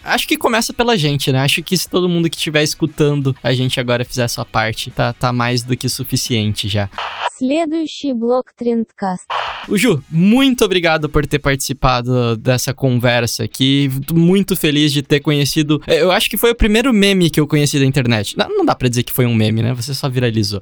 acho 0.03 0.27
que 0.27 0.37
começa 0.37 0.60
pela 0.74 0.96
gente, 0.96 1.32
né? 1.32 1.40
Acho 1.40 1.62
que 1.62 1.76
se 1.76 1.88
todo 1.88 2.08
mundo 2.08 2.28
que 2.30 2.36
estiver 2.36 2.62
escutando 2.62 3.34
a 3.42 3.52
gente 3.52 3.78
agora 3.80 4.04
fizer 4.04 4.24
a 4.24 4.28
sua 4.28 4.44
parte, 4.44 4.90
tá, 4.90 5.12
tá 5.12 5.32
mais 5.32 5.62
do 5.62 5.76
que 5.76 5.88
suficiente 5.88 6.68
já. 6.68 6.88
Следующий 7.36 8.14
блок 8.14 8.52
Trendcast. 8.56 9.26
O 9.68 9.76
Ju, 9.76 10.02
muito 10.10 10.64
obrigado 10.64 11.08
por 11.08 11.26
ter 11.26 11.38
participado 11.38 12.36
dessa 12.36 12.72
conversa 12.72 13.44
aqui. 13.44 13.90
Muito 14.12 14.56
feliz 14.56 14.92
de 14.92 15.02
ter 15.02 15.20
conhecido. 15.20 15.82
Eu 15.86 16.12
acho 16.12 16.30
que 16.30 16.36
foi 16.36 16.52
o 16.52 16.54
primeiro 16.54 16.92
meme 16.92 17.28
que 17.28 17.40
eu 17.40 17.46
conheci 17.46 17.78
da 17.78 17.84
internet. 17.84 18.38
Não, 18.38 18.48
não 18.48 18.64
dá 18.64 18.74
pra 18.74 18.88
dizer 18.88 19.02
que 19.02 19.12
foi 19.12 19.26
um 19.26 19.34
meme, 19.34 19.62
né? 19.62 19.74
Você 19.74 19.92
só 19.92 20.08
viralizou. 20.08 20.60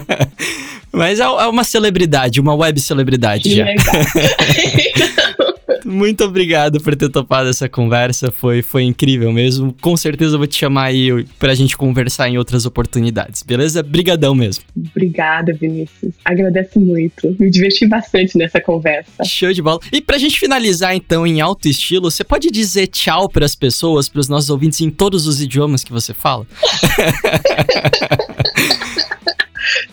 Mas 0.91 1.19
é 1.19 1.27
uma 1.27 1.63
celebridade, 1.63 2.41
uma 2.41 2.53
web 2.53 2.79
celebridade 2.79 3.43
Que 3.43 3.55
já. 3.55 3.65
Muito 5.84 6.24
obrigado 6.24 6.80
por 6.80 6.94
ter 6.96 7.08
topado 7.08 7.48
essa 7.48 7.68
conversa, 7.68 8.30
foi, 8.30 8.62
foi 8.62 8.82
incrível 8.84 9.32
mesmo. 9.32 9.74
Com 9.80 9.96
certeza 9.96 10.34
eu 10.34 10.38
vou 10.38 10.46
te 10.46 10.56
chamar 10.56 10.84
aí 10.84 11.24
pra 11.38 11.54
gente 11.54 11.76
conversar 11.76 12.28
em 12.28 12.38
outras 12.38 12.66
oportunidades, 12.66 13.42
beleza? 13.42 13.82
Brigadão 13.82 14.34
mesmo. 14.34 14.64
Obrigada, 14.76 15.52
Vinícius. 15.52 16.14
Agradeço 16.24 16.80
muito. 16.80 17.34
Me 17.38 17.50
diverti 17.50 17.86
bastante 17.86 18.36
nessa 18.38 18.60
conversa. 18.60 19.24
Show 19.24 19.52
de 19.52 19.62
bola. 19.62 19.80
E 19.92 20.00
pra 20.00 20.18
gente 20.18 20.38
finalizar 20.38 20.94
então 20.94 21.26
em 21.26 21.40
alto 21.40 21.68
estilo, 21.68 22.10
você 22.10 22.24
pode 22.24 22.50
dizer 22.50 22.86
tchau 22.88 23.28
pras 23.28 23.54
pessoas, 23.54 24.08
pros 24.08 24.28
nossos 24.28 24.50
ouvintes 24.50 24.80
em 24.80 24.90
todos 24.90 25.26
os 25.26 25.40
idiomas 25.40 25.84
que 25.84 25.92
você 25.92 26.12
fala? 26.14 26.46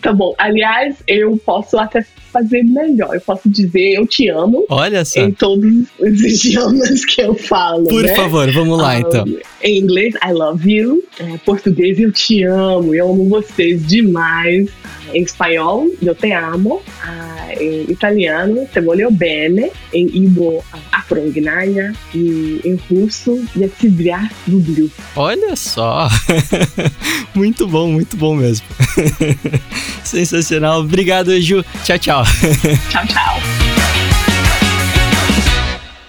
Tá 0.01 0.11
bom. 0.11 0.33
Aliás, 0.37 0.95
eu 1.07 1.37
posso 1.45 1.77
até 1.77 2.03
fazer 2.33 2.63
melhor. 2.63 3.13
Eu 3.15 3.21
posso 3.21 3.49
dizer 3.49 3.93
eu 3.93 4.05
te 4.07 4.27
amo 4.29 4.65
Olha 4.69 5.03
só. 5.05 5.19
em 5.19 5.31
todos 5.31 5.85
os 5.99 6.21
idiomas 6.21 7.05
que 7.05 7.21
eu 7.21 7.35
falo. 7.35 7.85
Por 7.87 8.03
né? 8.03 8.15
favor, 8.15 8.51
vamos 8.51 8.77
lá 8.77 8.91
Ah, 8.91 8.99
então. 8.99 9.25
Em 9.61 9.79
inglês, 9.79 10.15
I 10.15 10.31
love 10.31 10.71
you. 10.71 11.03
Em 11.19 11.37
português, 11.39 11.99
eu 11.99 12.11
te 12.11 12.43
amo. 12.43 12.93
Eu 12.95 13.09
amo 13.11 13.27
vocês 13.29 13.85
demais. 13.85 14.69
Em 15.13 15.23
espanhol, 15.23 15.87
eu 16.01 16.13
te 16.13 16.31
amo. 16.31 16.81
Ah, 17.03 17.47
em 17.59 17.91
italiano, 17.91 18.67
te 18.71 18.79
voglio 18.81 19.09
bene. 19.11 19.71
Em 19.93 20.05
igbo, 20.05 20.63
afro-gnaya. 20.91 21.93
E 22.13 22.61
em 22.63 22.75
russo, 22.89 23.43
я 23.55 23.67
тебя 23.67 24.29
люблю. 24.47 24.89
Olha 25.15 25.55
só. 25.55 26.07
muito 27.33 27.67
bom, 27.67 27.87
muito 27.91 28.15
bom 28.15 28.35
mesmo. 28.35 28.65
Sensacional. 30.04 30.80
Obrigado, 30.80 31.40
Ju. 31.40 31.64
Tchau, 31.84 31.98
tchau. 31.98 32.24
Tchau, 32.90 33.06
tchau. 33.06 33.34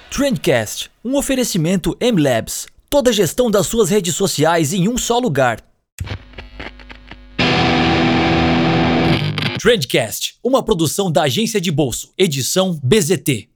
Trendcast, 0.10 0.90
um 1.04 1.16
oferecimento 1.16 1.96
M-Labs. 2.00 2.68
Toda 2.90 3.10
a 3.10 3.14
gestão 3.14 3.52
das 3.52 3.68
suas 3.68 3.90
redes 3.90 4.16
sociais 4.16 4.74
em 4.74 4.88
um 4.88 4.98
só 4.98 5.20
lugar. 5.20 5.60
Trendcast, 9.60 10.36
uma 10.44 10.64
produção 10.64 11.12
da 11.12 11.24
agência 11.24 11.60
de 11.60 11.72
bolso, 11.72 12.14
edição 12.18 12.80
BZT. 12.84 13.50